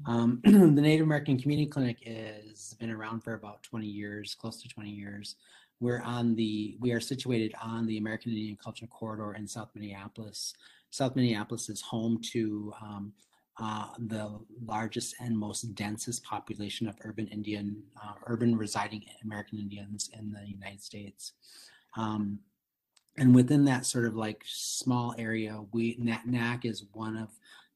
Um, 0.05 0.41
the 0.43 0.81
Native 0.81 1.05
American 1.05 1.39
Community 1.39 1.69
Clinic 1.69 1.97
has 2.05 2.73
been 2.79 2.91
around 2.91 3.23
for 3.23 3.33
about 3.33 3.63
20 3.63 3.85
years, 3.85 4.35
close 4.39 4.61
to 4.61 4.69
20 4.69 4.89
years. 4.89 5.35
We're 5.79 6.01
on 6.01 6.35
the, 6.35 6.75
we 6.79 6.91
are 6.91 6.99
situated 6.99 7.53
on 7.61 7.85
the 7.85 7.97
American 7.97 8.31
Indian 8.31 8.57
Cultural 8.61 8.89
Corridor 8.89 9.33
in 9.33 9.47
South 9.47 9.69
Minneapolis. 9.75 10.53
South 10.89 11.15
Minneapolis 11.15 11.69
is 11.69 11.81
home 11.81 12.19
to 12.31 12.73
um, 12.81 13.13
uh, 13.59 13.87
the 13.97 14.39
largest 14.65 15.15
and 15.19 15.37
most 15.37 15.75
densest 15.75 16.23
population 16.23 16.87
of 16.87 16.95
urban 17.03 17.27
Indian, 17.27 17.83
uh, 18.01 18.13
urban 18.27 18.55
residing 18.55 19.03
American 19.23 19.59
Indians 19.59 20.09
in 20.17 20.31
the 20.31 20.47
United 20.47 20.81
States. 20.81 21.33
Um, 21.95 22.39
and 23.17 23.33
within 23.33 23.65
that 23.65 23.85
sort 23.85 24.05
of 24.05 24.15
like 24.15 24.43
small 24.45 25.15
area, 25.17 25.59
we 25.71 25.97
NAC 25.99 26.65
is 26.65 26.85
one 26.93 27.17
of 27.17 27.29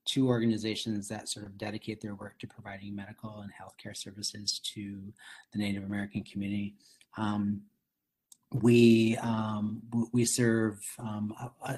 two 0.05 0.27
organizations 0.27 1.07
that 1.07 1.29
sort 1.29 1.45
of 1.45 1.57
dedicate 1.57 2.01
their 2.01 2.15
work 2.15 2.39
to 2.39 2.47
providing 2.47 2.95
medical 2.95 3.41
and 3.41 3.51
healthcare 3.51 3.95
services 3.95 4.59
to 4.73 5.13
the 5.53 5.59
Native 5.59 5.83
American 5.83 6.23
community. 6.23 6.75
Um, 7.17 7.61
we 8.53 9.15
um, 9.17 9.81
we 10.11 10.25
serve 10.25 10.83
um, 10.99 11.33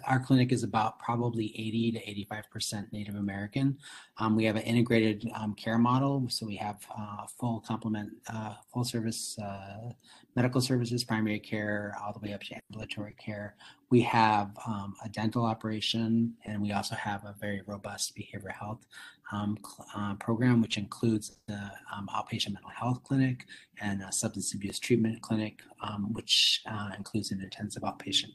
our 0.07 0.19
clinic 0.19 0.51
is 0.51 0.63
about 0.63 0.97
probably 0.97 1.53
80 1.55 1.91
to 1.91 2.09
85 2.09 2.49
percent 2.49 2.93
Native 2.93 3.15
American. 3.15 3.77
Um, 4.17 4.35
we 4.35 4.43
have 4.45 4.55
an 4.55 4.63
integrated 4.63 5.29
um, 5.35 5.53
care 5.53 5.77
model, 5.77 6.25
so 6.29 6.47
we 6.47 6.55
have 6.55 6.83
uh, 6.97 7.27
full 7.39 7.59
complement, 7.59 8.09
uh, 8.27 8.55
full 8.73 8.83
service 8.83 9.37
uh, 9.37 9.91
medical 10.35 10.61
services, 10.61 11.03
primary 11.03 11.39
care, 11.39 11.95
all 12.03 12.11
the 12.11 12.27
way 12.27 12.33
up 12.33 12.41
to 12.41 12.55
ambulatory 12.55 13.13
care. 13.19 13.55
We 13.93 14.01
have 14.01 14.57
um, 14.65 14.95
a 15.05 15.09
dental 15.09 15.45
operation, 15.45 16.33
and 16.45 16.59
we 16.59 16.71
also 16.71 16.95
have 16.95 17.25
a 17.25 17.35
very 17.39 17.61
robust 17.67 18.17
behavioral 18.17 18.51
health 18.51 18.87
um, 19.31 19.55
uh, 19.95 20.15
program, 20.15 20.63
which 20.63 20.79
includes 20.79 21.37
the 21.47 21.59
um, 21.95 22.09
outpatient 22.11 22.53
mental 22.53 22.71
health 22.71 23.03
clinic 23.03 23.45
and 23.79 24.01
a 24.01 24.11
substance 24.11 24.55
abuse 24.55 24.79
treatment 24.79 25.21
clinic, 25.21 25.61
um, 25.83 26.11
which 26.11 26.63
uh, 26.67 26.89
includes 26.97 27.29
an 27.29 27.39
intensive 27.39 27.83
outpatient 27.83 28.33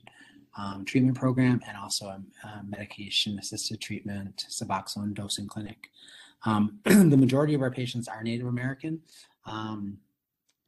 um, 0.56 0.84
treatment 0.84 1.18
program 1.18 1.60
and 1.66 1.76
also 1.76 2.06
a, 2.06 2.22
a 2.46 2.62
medication 2.62 3.36
assisted 3.40 3.80
treatment, 3.80 4.46
Suboxone 4.48 5.12
dosing 5.12 5.48
clinic. 5.48 5.90
Um, 6.44 6.78
the 6.84 7.16
majority 7.16 7.54
of 7.54 7.62
our 7.62 7.72
patients 7.72 8.06
are 8.06 8.22
Native 8.22 8.46
American. 8.46 9.00
Um, 9.44 9.98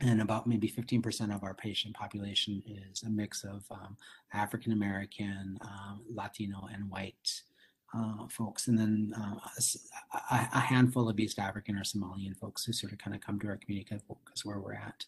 and 0.01 0.23
about 0.23 0.47
maybe 0.47 0.69
15% 0.69 1.35
of 1.35 1.43
our 1.43 1.55
patient 1.55 1.95
population 1.95 2.63
is 2.67 3.03
a 3.03 3.11
mix 3.11 3.45
of 3.45 3.65
um, 3.71 3.97
African 4.33 4.73
American, 4.73 5.59
um, 5.63 6.01
Latino, 6.09 6.69
and 6.73 6.89
white 6.91 7.43
uh, 7.95 8.27
folks, 8.29 8.69
and 8.69 8.79
then 8.79 9.13
uh, 9.17 9.35
a, 10.31 10.49
a, 10.55 10.61
handful 10.61 11.09
of 11.09 11.19
East 11.19 11.39
African 11.39 11.77
or 11.77 11.83
Somalian 11.83 12.37
folks 12.39 12.65
who 12.65 12.73
sort 12.73 12.93
of 12.93 12.99
kind 12.99 13.15
of 13.15 13.21
come 13.21 13.39
to 13.41 13.49
our 13.49 13.57
community 13.57 14.01
because 14.25 14.45
where 14.45 14.61
we're 14.61 14.75
at. 14.75 15.05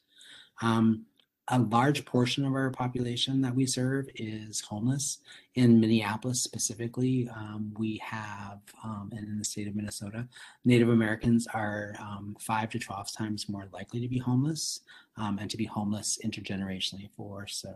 Um, 0.60 1.06
a 1.52 1.58
large 1.58 2.06
portion 2.06 2.46
of 2.46 2.54
our 2.54 2.70
population 2.70 3.42
that 3.42 3.54
we 3.54 3.66
serve 3.66 4.08
is 4.14 4.62
homeless. 4.62 5.18
In 5.54 5.78
Minneapolis 5.78 6.40
specifically, 6.42 7.28
um, 7.28 7.74
we 7.78 7.98
have, 7.98 8.60
um, 8.82 9.10
and 9.12 9.28
in 9.28 9.38
the 9.38 9.44
state 9.44 9.68
of 9.68 9.76
Minnesota, 9.76 10.26
Native 10.64 10.88
Americans 10.88 11.46
are 11.52 11.94
um, 12.00 12.34
five 12.40 12.70
to 12.70 12.78
12 12.78 13.12
times 13.12 13.50
more 13.50 13.68
likely 13.70 14.00
to 14.00 14.08
be 14.08 14.18
homeless 14.18 14.80
um, 15.18 15.38
and 15.38 15.50
to 15.50 15.58
be 15.58 15.66
homeless 15.66 16.18
intergenerationally 16.24 17.10
for 17.14 17.46
so, 17.46 17.74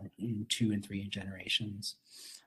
two 0.49 0.71
and 0.71 0.83
three 0.83 1.07
generations. 1.07 1.97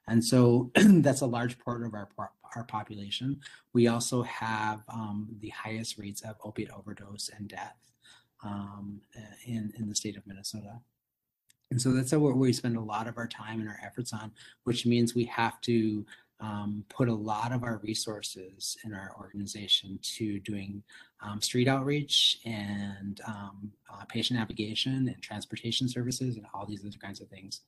And 0.08 0.24
so 0.24 0.72
that's 0.74 1.20
a 1.20 1.26
large 1.26 1.56
part 1.60 1.86
of 1.86 1.94
our, 1.94 2.08
our 2.56 2.64
population. 2.64 3.38
We 3.72 3.86
also 3.86 4.22
have 4.24 4.82
um, 4.88 5.28
the 5.38 5.50
highest 5.50 5.96
rates 5.96 6.22
of 6.22 6.34
opiate 6.42 6.72
overdose 6.72 7.30
and 7.36 7.46
death 7.46 7.76
um, 8.42 9.00
in, 9.46 9.72
in 9.78 9.88
the 9.88 9.94
state 9.94 10.16
of 10.16 10.26
Minnesota. 10.26 10.80
And 11.70 11.80
so 11.80 11.92
that's 11.92 12.12
what 12.12 12.36
we 12.36 12.52
spend 12.52 12.76
a 12.76 12.80
lot 12.80 13.06
of 13.06 13.16
our 13.16 13.28
time 13.28 13.60
and 13.60 13.68
our 13.68 13.78
efforts 13.84 14.12
on, 14.12 14.32
which 14.64 14.86
means 14.86 15.14
we 15.14 15.24
have 15.26 15.60
to 15.62 16.04
um, 16.40 16.84
put 16.88 17.08
a 17.08 17.14
lot 17.14 17.52
of 17.52 17.62
our 17.62 17.80
resources 17.82 18.76
in 18.84 18.94
our 18.94 19.14
organization 19.20 19.98
to 20.02 20.40
doing 20.40 20.82
um, 21.22 21.40
street 21.40 21.68
outreach 21.68 22.38
and 22.46 23.20
um, 23.26 23.70
uh, 23.92 24.04
patient 24.06 24.38
navigation 24.38 25.08
and 25.08 25.22
transportation 25.22 25.86
services 25.86 26.36
and 26.36 26.46
all 26.54 26.66
these 26.66 26.80
other 26.84 26.96
kinds 26.98 27.20
of 27.20 27.28
things. 27.28 27.60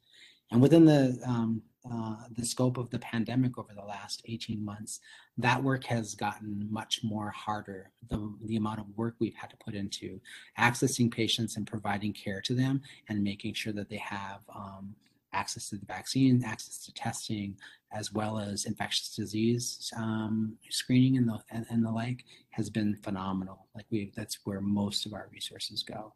And 0.53 0.61
within 0.61 0.85
the 0.85 1.19
um, 1.27 1.63
uh, 1.91 2.15
the 2.37 2.45
scope 2.45 2.79
of 2.79 2.91
the 2.91 2.99
pandemic 3.01 3.59
over 3.59 3.75
the 3.75 3.85
last 3.85 4.23
18 4.27 4.65
months, 4.65 5.01
that 5.37 5.61
work 5.61 5.83
has 5.85 6.15
gotten 6.15 6.69
much 6.71 7.01
more 7.03 7.31
harder. 7.31 7.91
The, 8.09 8.33
the 8.45 8.55
amount 8.55 8.79
of 8.79 8.87
work 8.97 9.17
we've 9.19 9.35
had 9.35 9.51
to 9.51 9.57
put 9.57 9.75
into 9.75 10.21
accessing 10.57 11.11
patients 11.11 11.57
and 11.57 11.67
providing 11.67 12.13
care 12.13 12.41
to 12.43 12.55
them 12.55 12.83
and 13.09 13.25
making 13.25 13.55
sure 13.55 13.73
that 13.73 13.89
they 13.89 13.97
have 13.97 14.43
um, 14.55 14.95
access 15.33 15.71
to 15.71 15.77
the 15.77 15.87
vaccine, 15.87 16.45
access 16.45 16.85
to 16.85 16.93
testing, 16.95 17.57
as 17.91 18.13
well 18.13 18.39
as 18.39 18.65
infectious 18.65 19.13
disease 19.17 19.91
um, 19.97 20.57
screening 20.71 21.17
and 21.17 21.29
the 21.29 21.41
and, 21.51 21.67
and, 21.69 21.85
the 21.85 21.91
like 21.91 22.25
has 22.51 22.71
been 22.71 22.95
phenomenal. 23.03 23.67
Like 23.75 23.87
we, 23.91 24.13
that's 24.15 24.39
where 24.45 24.61
most 24.61 25.05
of 25.05 25.15
our 25.15 25.29
resources 25.33 25.83
go. 25.83 26.15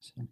So. 0.00 0.22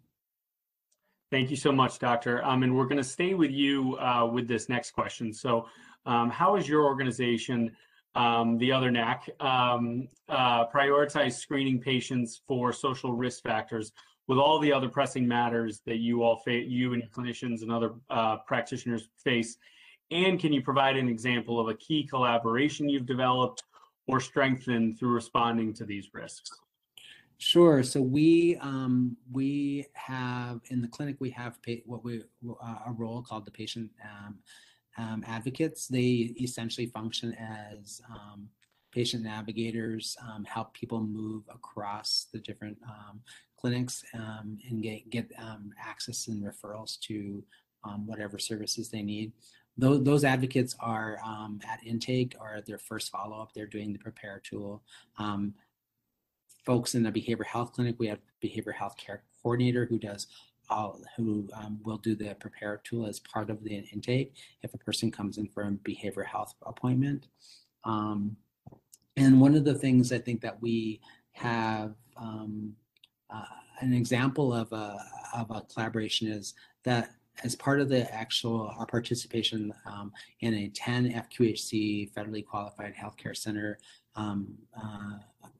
Thank 1.33 1.49
you 1.49 1.57
so 1.57 1.71
much, 1.71 1.97
Doctor. 1.97 2.45
Um, 2.45 2.61
and 2.61 2.77
we're 2.77 2.85
going 2.85 2.97
to 2.97 3.03
stay 3.03 3.33
with 3.33 3.49
you 3.49 3.97
uh, 3.97 4.29
with 4.31 4.47
this 4.47 4.69
next 4.69 4.91
question. 4.91 5.33
So, 5.33 5.65
um, 6.05 6.29
how 6.29 6.57
is 6.57 6.69
your 6.69 6.83
organization, 6.83 7.75
um, 8.13 8.59
the 8.59 8.71
other 8.71 8.91
NAC, 8.91 9.31
um, 9.39 10.09
uh, 10.29 10.67
prioritize 10.67 11.33
screening 11.33 11.79
patients 11.79 12.43
for 12.47 12.71
social 12.71 13.13
risk 13.13 13.41
factors 13.41 13.93
with 14.27 14.37
all 14.37 14.59
the 14.59 14.71
other 14.71 14.87
pressing 14.87 15.27
matters 15.27 15.81
that 15.87 15.97
you 15.97 16.21
all 16.21 16.39
you 16.45 16.93
and 16.93 17.01
your 17.01 17.09
clinicians 17.09 17.63
and 17.63 17.71
other 17.71 17.95
uh, 18.11 18.37
practitioners 18.45 19.09
face? 19.17 19.57
And 20.11 20.39
can 20.39 20.53
you 20.53 20.61
provide 20.61 20.97
an 20.97 21.09
example 21.09 21.59
of 21.59 21.67
a 21.67 21.73
key 21.73 22.03
collaboration 22.03 22.87
you've 22.87 23.07
developed 23.07 23.63
or 24.05 24.19
strengthened 24.19 24.99
through 24.99 25.13
responding 25.13 25.73
to 25.73 25.83
these 25.83 26.09
risks? 26.13 26.51
Sure. 27.43 27.83
So 27.83 28.01
we 28.01 28.57
um, 28.61 29.17
we 29.29 29.85
have 29.95 30.61
in 30.69 30.81
the 30.81 30.87
clinic 30.87 31.17
we 31.19 31.29
have 31.31 31.59
what 31.85 32.01
we 32.01 32.21
uh, 32.49 32.75
a 32.87 32.91
role 32.93 33.21
called 33.21 33.43
the 33.45 33.51
patient 33.51 33.91
um, 34.01 34.37
um, 34.97 35.23
advocates. 35.27 35.89
They 35.89 36.33
essentially 36.39 36.85
function 36.87 37.33
as 37.33 38.01
um, 38.09 38.47
patient 38.93 39.23
navigators, 39.23 40.15
um, 40.23 40.45
help 40.45 40.73
people 40.73 41.01
move 41.01 41.43
across 41.53 42.27
the 42.31 42.39
different 42.39 42.77
um, 42.87 43.19
clinics 43.57 44.05
and 44.13 44.81
get 44.81 45.09
get 45.09 45.29
access 45.77 46.29
and 46.29 46.41
referrals 46.41 46.97
to 47.01 47.43
whatever 48.05 48.39
services 48.39 48.89
they 48.89 49.01
need. 49.03 49.33
Those, 49.77 50.03
those 50.03 50.23
advocates 50.23 50.77
are 50.79 51.19
at 51.67 51.83
intake 51.85 52.35
or 52.39 52.55
at 52.55 52.65
their 52.65 52.77
first 52.77 53.11
follow 53.11 53.41
up. 53.41 53.51
They're 53.53 53.67
doing 53.67 53.91
the 53.91 53.99
PRAPARE 53.99 54.43
tool 54.43 54.81
folks 56.65 56.95
in 56.95 57.03
the 57.03 57.11
behavioral 57.11 57.45
health 57.45 57.73
clinic, 57.73 57.95
we 57.97 58.07
have 58.07 58.19
behavioral 58.43 58.75
health 58.75 58.95
care 58.97 59.23
coordinator 59.41 59.85
who 59.85 59.97
does 59.97 60.27
all, 60.69 60.99
who 61.17 61.49
um, 61.53 61.79
will 61.83 61.97
do 61.97 62.15
the 62.15 62.35
PRAPARE 62.35 62.81
tool 62.83 63.05
as 63.05 63.19
part 63.19 63.49
of 63.49 63.63
the 63.63 63.75
intake 63.75 64.33
if 64.61 64.73
a 64.73 64.77
person 64.77 65.11
comes 65.11 65.37
in 65.37 65.47
for 65.47 65.63
a 65.63 65.71
behavioral 65.71 66.25
health 66.25 66.53
appointment. 66.65 67.27
Um, 67.83 68.37
and 69.17 69.39
one 69.39 69.55
of 69.55 69.65
the 69.65 69.75
things 69.75 70.11
I 70.11 70.19
think 70.19 70.41
that 70.41 70.61
we 70.61 71.01
have 71.33 71.93
um, 72.17 72.73
uh, 73.29 73.43
an 73.81 73.93
example 73.93 74.53
of 74.53 74.71
a, 74.71 74.97
of 75.35 75.51
a 75.51 75.61
collaboration 75.61 76.27
is 76.27 76.53
that 76.83 77.11
as 77.43 77.55
part 77.55 77.79
of 77.79 77.89
the 77.89 78.11
actual 78.13 78.73
our 78.77 78.85
participation 78.85 79.73
um, 79.85 80.11
in 80.41 80.53
a 80.53 80.69
10 80.69 81.11
FQHC 81.11 82.13
federally 82.13 82.45
qualified 82.45 82.93
healthcare 82.93 83.35
center 83.35 83.79
um, 84.15 84.53
uh, 84.77 85.17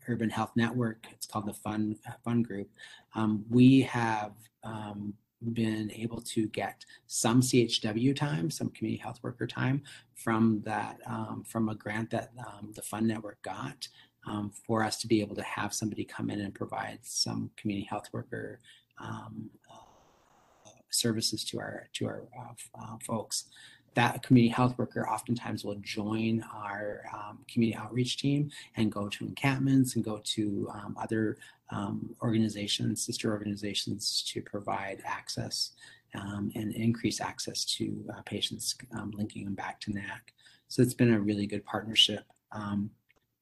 urban 0.07 0.29
health 0.29 0.51
network, 0.55 1.05
it's 1.11 1.25
called 1.25 1.47
the 1.47 1.53
FUHN 1.53 1.97
FUHN 2.25 2.43
Group. 2.43 2.69
Um, 3.15 3.45
we 3.49 3.81
have 3.81 4.33
um, 4.63 5.13
been 5.53 5.91
able 5.91 6.21
to 6.21 6.47
get 6.47 6.85
some 7.07 7.41
CHW 7.41 8.15
time, 8.15 8.49
some 8.49 8.69
community 8.69 9.01
health 9.01 9.19
worker 9.21 9.45
time 9.47 9.81
from 10.15 10.61
that 10.65 10.99
um, 11.05 11.43
from 11.45 11.69
a 11.69 11.75
grant 11.75 12.09
that 12.11 12.31
um, 12.39 12.71
the 12.75 12.81
FUHN 12.81 13.03
Network 13.03 13.41
got 13.41 13.87
um, 14.25 14.51
for 14.65 14.83
us 14.83 14.97
to 14.97 15.07
be 15.07 15.21
able 15.21 15.35
to 15.35 15.43
have 15.43 15.73
somebody 15.73 16.05
come 16.05 16.29
in 16.29 16.41
and 16.41 16.53
provide 16.53 16.99
some 17.03 17.49
community 17.57 17.87
health 17.89 18.07
worker 18.13 18.59
um, 18.99 19.49
uh, 19.71 20.69
services 20.89 21.43
to 21.43 21.59
our 21.59 21.87
to 21.93 22.05
our 22.05 22.23
uh, 22.39 22.53
uh, 22.79 22.97
folks. 23.05 23.45
That 23.95 24.23
community 24.23 24.51
health 24.51 24.77
worker 24.77 25.07
oftentimes 25.07 25.63
will 25.63 25.77
join 25.81 26.43
our 26.53 27.03
um, 27.13 27.39
community 27.47 27.77
outreach 27.77 28.17
team 28.17 28.49
and 28.75 28.91
go 28.91 29.07
to 29.09 29.25
encampments 29.25 29.95
and 29.95 30.03
go 30.03 30.19
to 30.23 30.69
um, 30.73 30.95
other 30.99 31.37
um, 31.71 32.15
organizations, 32.21 33.05
sister 33.05 33.31
organizations, 33.31 34.23
to 34.27 34.41
provide 34.41 35.01
access 35.05 35.71
um, 36.15 36.51
and 36.55 36.73
increase 36.73 37.21
access 37.21 37.65
to 37.65 38.03
uh, 38.15 38.21
patients, 38.23 38.75
um, 38.97 39.11
linking 39.15 39.45
them 39.45 39.55
back 39.55 39.79
to 39.81 39.91
NAC. 39.91 40.33
So 40.67 40.81
it's 40.81 40.93
been 40.93 41.13
a 41.13 41.19
really 41.19 41.45
good 41.45 41.65
partnership 41.65 42.23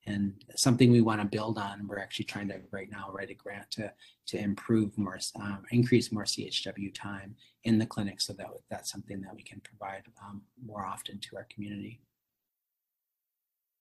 and 0.07 0.33
something 0.55 0.91
we 0.91 1.01
want 1.01 1.21
to 1.21 1.27
build 1.27 1.57
on. 1.57 1.87
We're 1.87 1.99
actually 1.99 2.25
trying 2.25 2.47
to 2.49 2.59
right 2.71 2.89
now 2.91 3.09
write 3.11 3.29
a 3.29 3.33
grant 3.33 3.69
to 3.71 3.91
to 4.27 4.37
improve 4.37 4.97
more, 4.97 5.19
um, 5.35 5.63
increase 5.71 6.11
more 6.11 6.23
CHW 6.23 6.93
time 6.93 7.35
in 7.63 7.77
the 7.77 7.85
clinic, 7.85 8.21
so 8.21 8.33
that 8.33 8.47
that's 8.69 8.91
something 8.91 9.21
that 9.21 9.35
we 9.35 9.43
can 9.43 9.61
provide 9.61 10.03
um, 10.23 10.41
more 10.65 10.85
often 10.85 11.19
to 11.19 11.37
our 11.37 11.47
community. 11.53 11.99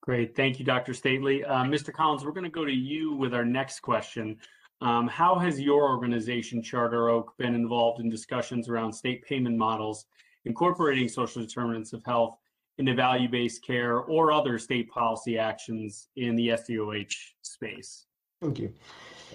Great, 0.03 0.35
thank 0.35 0.59
you, 0.59 0.65
Dr. 0.65 0.95
Stately. 0.95 1.45
Uh, 1.45 1.65
Mr. 1.65 1.93
Collins, 1.93 2.25
we're 2.25 2.33
going 2.33 2.45
to 2.45 2.51
go 2.51 2.65
to 2.65 2.73
you 2.73 3.13
with 3.13 3.35
our 3.35 3.45
next 3.45 3.81
question. 3.81 4.39
Um, 4.81 5.07
how 5.09 5.35
has 5.35 5.61
your 5.61 5.83
organization, 5.91 6.63
Charter 6.63 7.11
Oak, 7.11 7.35
been 7.37 7.55
involved 7.55 8.01
in 8.01 8.09
discussions 8.09 8.71
around 8.71 8.95
state 8.95 9.23
payment 9.27 9.59
models 9.59 10.07
incorporating 10.47 11.07
social 11.07 11.43
determinants 11.43 11.93
of 11.93 12.03
health 12.05 12.39
into 12.79 12.95
value-based 12.95 13.65
care 13.65 13.99
or 13.99 14.33
other 14.33 14.59
state 14.59 14.91
policy 14.91 15.39
actions 15.39 16.09
in 16.17 16.37
the 16.37 16.49
SDOH 16.49 17.15
space? 17.43 18.07
Thank 18.41 18.59
you. 18.59 18.73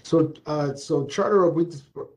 So, 0.04 0.34
uh, 0.46 0.74
so 0.74 1.06
Charter 1.06 1.46
Oak, 1.46 1.56
we 1.56 1.68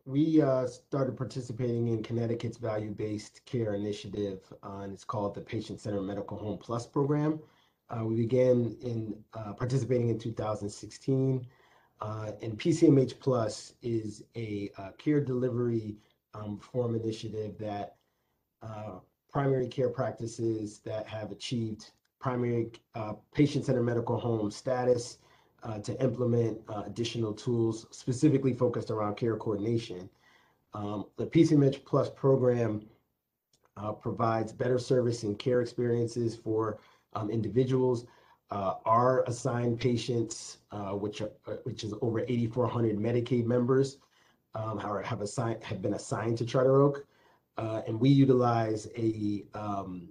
we 0.04 0.42
uh, 0.42 0.66
started 0.66 1.16
participating 1.16 1.88
in 1.88 2.02
Connecticut's 2.02 2.56
value-based 2.56 3.44
care 3.44 3.74
initiative, 3.74 4.40
uh, 4.62 4.80
and 4.82 4.92
it's 4.92 5.04
called 5.04 5.34
the 5.34 5.40
Patient 5.40 5.80
Centered 5.80 6.02
Medical 6.02 6.38
Home 6.38 6.58
Plus 6.58 6.86
program. 6.86 7.38
Uh, 7.90 8.04
we 8.04 8.16
began 8.16 8.76
in 8.82 9.14
uh, 9.34 9.52
participating 9.52 10.08
in 10.08 10.18
2016, 10.18 11.46
uh, 12.00 12.32
and 12.42 12.58
PCMH 12.58 13.20
Plus 13.20 13.74
is 13.82 14.24
a 14.36 14.70
care 14.98 15.20
delivery 15.20 15.96
um, 16.34 16.56
reform 16.56 16.94
initiative 16.94 17.56
that 17.58 17.96
primary 19.30 19.68
care 19.68 19.88
practices 19.88 20.80
that 20.84 21.06
have 21.06 21.30
achieved 21.32 21.90
primary 22.20 22.70
uh, 22.94 23.12
patient-centered 23.32 23.82
medical 23.82 24.18
home 24.18 24.50
status 24.50 25.18
uh, 25.62 25.78
to 25.78 26.00
implement 26.02 26.58
uh, 26.68 26.82
additional 26.86 27.32
tools 27.32 27.86
specifically 27.90 28.52
focused 28.52 28.90
around 28.90 29.16
care 29.16 29.36
coordination. 29.36 30.08
Um, 30.74 31.06
the 31.16 31.26
PCMH 31.26 31.84
Plus 31.84 32.10
program 32.10 32.86
uh, 33.76 33.92
provides 33.92 34.52
better 34.52 34.78
service 34.78 35.22
and 35.22 35.38
care 35.38 35.60
experiences 35.60 36.36
for 36.36 36.78
um, 37.14 37.30
individuals. 37.30 38.06
Uh, 38.50 38.74
our 38.86 39.24
assigned 39.24 39.78
patients, 39.78 40.58
uh, 40.72 40.90
which 40.90 41.20
are, 41.20 41.30
which 41.64 41.84
is 41.84 41.92
over 42.00 42.20
8,400 42.20 42.96
Medicaid 42.98 43.44
members, 43.44 43.98
um, 44.54 44.78
have 44.78 45.20
assigned 45.20 45.62
have 45.62 45.82
been 45.82 45.94
assigned 45.94 46.38
to 46.38 46.46
Charter 46.46 46.80
Oak. 46.80 47.06
Uh, 47.58 47.82
and 47.88 47.98
we 47.98 48.08
utilize 48.08 48.86
a 48.96 49.44
um, 49.52 50.08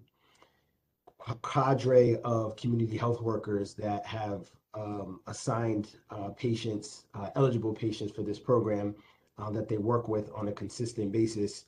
cadre 1.41 2.17
of 2.23 2.57
community 2.57 2.97
health 2.97 3.21
workers 3.21 3.73
that 3.73 4.05
have 4.05 4.51
um, 4.73 5.21
assigned 5.27 5.95
uh, 6.09 6.29
patients, 6.29 7.05
uh, 7.15 7.29
eligible 7.35 7.73
patients 7.73 8.11
for 8.11 8.21
this 8.21 8.37
program 8.37 8.93
uh, 9.37 9.49
that 9.49 9.69
they 9.69 9.77
work 9.77 10.09
with 10.09 10.29
on 10.35 10.49
a 10.49 10.51
consistent 10.51 11.11
basis, 11.11 11.65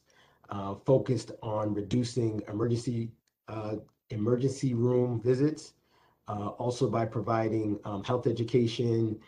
uh, 0.49 0.75
focused 0.85 1.31
on 1.41 1.73
reducing 1.73 2.41
emergency 2.49 3.09
uh, 3.47 3.75
emergency 4.11 4.73
room 4.73 5.19
visits, 5.21 5.73
also 6.27 6.87
by 6.89 7.05
providing 7.05 7.79
um, 7.85 8.03
health 8.03 8.27
education, 8.27 9.19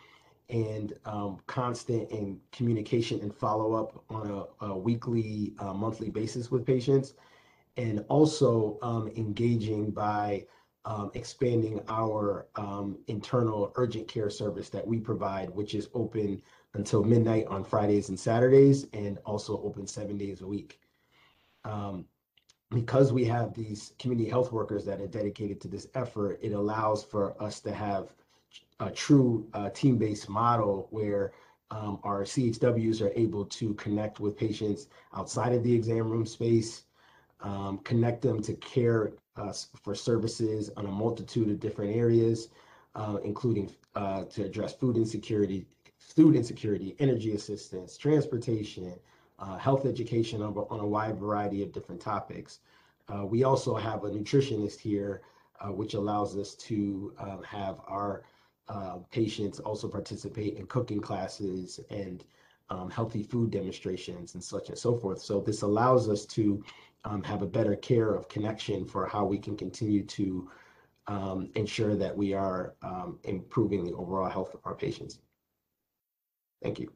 and 0.52 0.92
um, 1.06 1.38
constant 1.46 2.10
in 2.10 2.38
communication 2.52 3.20
and 3.20 3.34
follow 3.34 3.72
up 3.72 4.04
on 4.10 4.30
a, 4.60 4.66
a 4.66 4.78
weekly, 4.78 5.54
uh, 5.58 5.72
monthly 5.72 6.10
basis 6.10 6.50
with 6.50 6.64
patients, 6.64 7.14
and 7.78 8.04
also 8.08 8.78
um, 8.82 9.10
engaging 9.16 9.90
by 9.90 10.44
um, 10.84 11.10
expanding 11.14 11.80
our 11.88 12.48
um, 12.56 12.98
internal 13.06 13.72
urgent 13.76 14.06
care 14.06 14.28
service 14.28 14.68
that 14.68 14.86
we 14.86 15.00
provide, 15.00 15.48
which 15.50 15.74
is 15.74 15.88
open 15.94 16.42
until 16.74 17.02
midnight 17.02 17.46
on 17.46 17.64
Fridays 17.64 18.10
and 18.10 18.18
Saturdays, 18.18 18.86
and 18.92 19.18
also 19.24 19.62
open 19.62 19.86
seven 19.86 20.18
days 20.18 20.42
a 20.42 20.46
week. 20.46 20.80
Um, 21.64 22.04
because 22.70 23.12
we 23.12 23.24
have 23.26 23.54
these 23.54 23.92
community 23.98 24.28
health 24.28 24.50
workers 24.50 24.84
that 24.84 25.00
are 25.00 25.06
dedicated 25.06 25.60
to 25.60 25.68
this 25.68 25.86
effort, 25.94 26.38
it 26.42 26.52
allows 26.52 27.04
for 27.04 27.40
us 27.42 27.60
to 27.60 27.72
have 27.72 28.12
a 28.80 28.90
true 28.90 29.46
uh, 29.54 29.70
team-based 29.70 30.28
model 30.28 30.88
where 30.90 31.32
um, 31.70 31.98
our 32.02 32.22
CHWs 32.22 33.00
are 33.00 33.12
able 33.14 33.46
to 33.46 33.74
connect 33.74 34.20
with 34.20 34.36
patients 34.36 34.88
outside 35.14 35.52
of 35.52 35.62
the 35.62 35.74
exam 35.74 36.10
room 36.10 36.26
space, 36.26 36.84
um, 37.40 37.78
connect 37.78 38.22
them 38.22 38.42
to 38.42 38.54
care 38.54 39.12
uh, 39.36 39.52
for 39.82 39.94
services 39.94 40.70
on 40.76 40.86
a 40.86 40.90
multitude 40.90 41.48
of 41.48 41.60
different 41.60 41.96
areas, 41.96 42.48
uh, 42.94 43.16
including 43.24 43.72
uh, 43.94 44.24
to 44.24 44.44
address 44.44 44.74
food 44.74 44.96
insecurity, 44.96 45.64
food 45.98 46.36
insecurity, 46.36 46.94
energy 46.98 47.32
assistance, 47.32 47.96
transportation, 47.96 48.94
uh, 49.38 49.56
health 49.56 49.86
education 49.86 50.42
on, 50.42 50.54
on, 50.70 50.80
a 50.80 50.86
wide 50.86 51.18
variety 51.18 51.62
of 51.62 51.72
different 51.72 52.00
topics. 52.00 52.60
Uh, 53.08 53.24
we 53.24 53.44
also 53.44 53.74
have 53.74 54.04
a 54.04 54.10
nutritionist 54.10 54.78
here, 54.78 55.22
which 55.68 55.94
allows 55.94 56.36
us 56.36 56.54
to 56.56 57.14
have 57.48 57.80
our 57.86 58.24
uh, 58.68 58.98
patients 59.10 59.60
also 59.60 59.88
participate 59.88 60.56
in 60.56 60.66
cooking 60.66 61.00
classes 61.00 61.80
and 61.90 62.24
um, 62.70 62.90
healthy 62.90 63.22
food 63.22 63.50
demonstrations 63.50 64.34
and 64.34 64.42
such 64.42 64.68
and 64.68 64.78
so 64.78 64.96
forth. 64.96 65.20
So 65.20 65.40
this 65.40 65.62
allows 65.62 66.08
us 66.08 66.24
to 66.26 66.64
um, 67.04 67.22
have 67.24 67.42
a 67.42 67.46
better 67.46 67.76
care 67.76 68.14
of 68.14 68.28
connection 68.28 68.86
for 68.86 69.06
how 69.06 69.24
we 69.24 69.38
can 69.38 69.56
continue 69.56 70.04
to 70.04 70.50
um, 71.08 71.50
ensure 71.54 71.96
that 71.96 72.16
we 72.16 72.32
are 72.32 72.74
um, 72.82 73.18
improving 73.24 73.84
the 73.84 73.92
overall 73.92 74.28
health 74.28 74.54
of 74.54 74.60
our 74.64 74.74
patients. 74.74 75.18
Thank 76.62 76.78
you. 76.78 76.92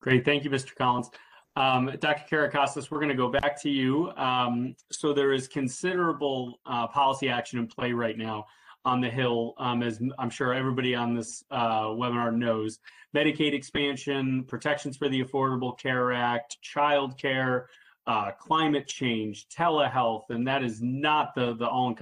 Great, 0.00 0.24
thank 0.24 0.44
you, 0.44 0.50
Mr. 0.50 0.74
Collins. 0.74 1.10
Um, 1.56 1.90
Dr. 2.00 2.24
Caracostis, 2.30 2.90
we're 2.90 2.98
going 2.98 3.10
to 3.10 3.14
go 3.14 3.28
back 3.28 3.60
to 3.62 3.70
you. 3.70 4.10
Um, 4.12 4.74
so 4.90 5.12
there 5.12 5.32
is 5.32 5.48
considerable 5.48 6.60
uh, 6.66 6.86
policy 6.86 7.28
action 7.28 7.58
in 7.58 7.66
play 7.66 7.92
right 7.92 8.16
now 8.16 8.46
on 8.84 9.00
the 9.00 9.08
Hill, 9.08 9.54
um, 9.58 9.82
as 9.82 10.00
I'm 10.18 10.30
sure 10.30 10.52
everybody 10.52 10.94
on 10.94 11.14
this 11.14 11.44
uh, 11.50 11.86
webinar 11.86 12.34
knows. 12.34 12.80
Medicaid 13.14 13.52
expansion, 13.52 14.44
protections 14.44 14.96
for 14.96 15.08
the 15.08 15.22
Affordable 15.22 15.78
Care 15.78 16.12
Act, 16.12 16.60
child 16.62 17.16
care, 17.18 17.68
uh, 18.06 18.32
climate 18.32 18.88
change, 18.88 19.46
telehealth, 19.48 20.30
and 20.30 20.46
that 20.46 20.64
is 20.64 20.82
not 20.82 21.34
the, 21.34 21.54
the 21.54 21.68
all 21.68 21.94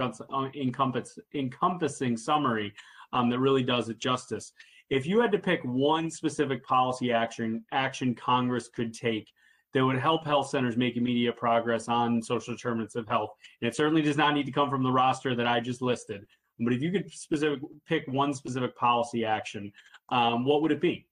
encompass, 0.55 1.19
encompassing 1.35 2.17
summary 2.17 2.73
um, 3.13 3.29
that 3.29 3.39
really 3.39 3.63
does 3.63 3.89
it 3.89 3.99
justice. 3.99 4.53
If 4.89 5.05
you 5.05 5.19
had 5.21 5.31
to 5.31 5.39
pick 5.39 5.61
one 5.63 6.09
specific 6.09 6.65
policy 6.65 7.11
action, 7.11 7.63
action 7.71 8.15
Congress 8.15 8.67
could 8.67 8.93
take 8.93 9.27
that 9.73 9.85
would 9.85 9.99
help 9.99 10.25
health 10.25 10.49
centers 10.49 10.75
make 10.75 10.97
immediate 10.97 11.37
progress 11.37 11.87
on 11.87 12.21
social 12.21 12.53
determinants 12.53 12.95
of 12.95 13.07
health, 13.07 13.31
and 13.61 13.69
it 13.69 13.75
certainly 13.75 14.01
does 14.01 14.17
not 14.17 14.33
need 14.33 14.45
to 14.45 14.51
come 14.51 14.69
from 14.69 14.83
the 14.83 14.91
roster 14.91 15.35
that 15.35 15.47
I 15.47 15.59
just 15.59 15.81
listed, 15.81 16.25
but 16.63 16.73
if 16.73 16.81
you 16.81 16.91
could 16.91 17.11
specific 17.11 17.59
pick 17.87 18.03
one 18.07 18.33
specific 18.33 18.75
policy 18.75 19.25
action 19.25 19.71
um, 20.11 20.45
what 20.45 20.61
would 20.61 20.71
it 20.71 20.81
be? 20.81 21.07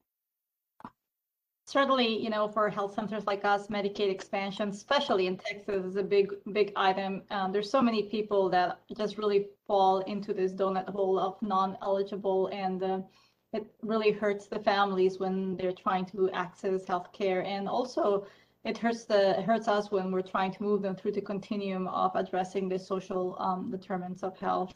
Certainly, 1.65 2.21
you 2.21 2.29
know, 2.29 2.47
for 2.47 2.67
health 2.69 2.95
centers 2.95 3.27
like 3.27 3.45
us, 3.45 3.67
Medicaid 3.67 4.09
expansion, 4.09 4.69
especially 4.69 5.27
in 5.27 5.37
Texas, 5.37 5.85
is 5.85 5.95
a 5.97 6.03
big, 6.03 6.33
big 6.51 6.73
item. 6.75 7.21
Um, 7.29 7.51
there's 7.51 7.69
so 7.69 7.81
many 7.81 8.03
people 8.03 8.49
that 8.49 8.79
just 8.97 9.17
really 9.17 9.47
fall 9.67 9.99
into 9.99 10.33
this 10.33 10.51
donut 10.51 10.89
hole 10.89 11.19
of 11.19 11.39
non-eligible, 11.43 12.47
and 12.47 12.81
uh, 12.81 13.01
it 13.53 13.67
really 13.83 14.11
hurts 14.11 14.47
the 14.47 14.59
families 14.59 15.19
when 15.19 15.55
they're 15.57 15.71
trying 15.71 16.05
to 16.07 16.29
access 16.31 16.85
healthcare, 16.85 17.45
and 17.45 17.69
also 17.69 18.25
it 18.65 18.77
hurts 18.77 19.05
the 19.05 19.39
it 19.39 19.45
hurts 19.45 19.67
us 19.67 19.91
when 19.91 20.11
we're 20.11 20.21
trying 20.21 20.51
to 20.51 20.63
move 20.63 20.81
them 20.81 20.95
through 20.95 21.11
the 21.11 21.21
continuum 21.21 21.87
of 21.87 22.11
addressing 22.15 22.67
the 22.67 22.79
social 22.79 23.35
um, 23.39 23.69
determinants 23.69 24.23
of 24.23 24.35
health. 24.39 24.73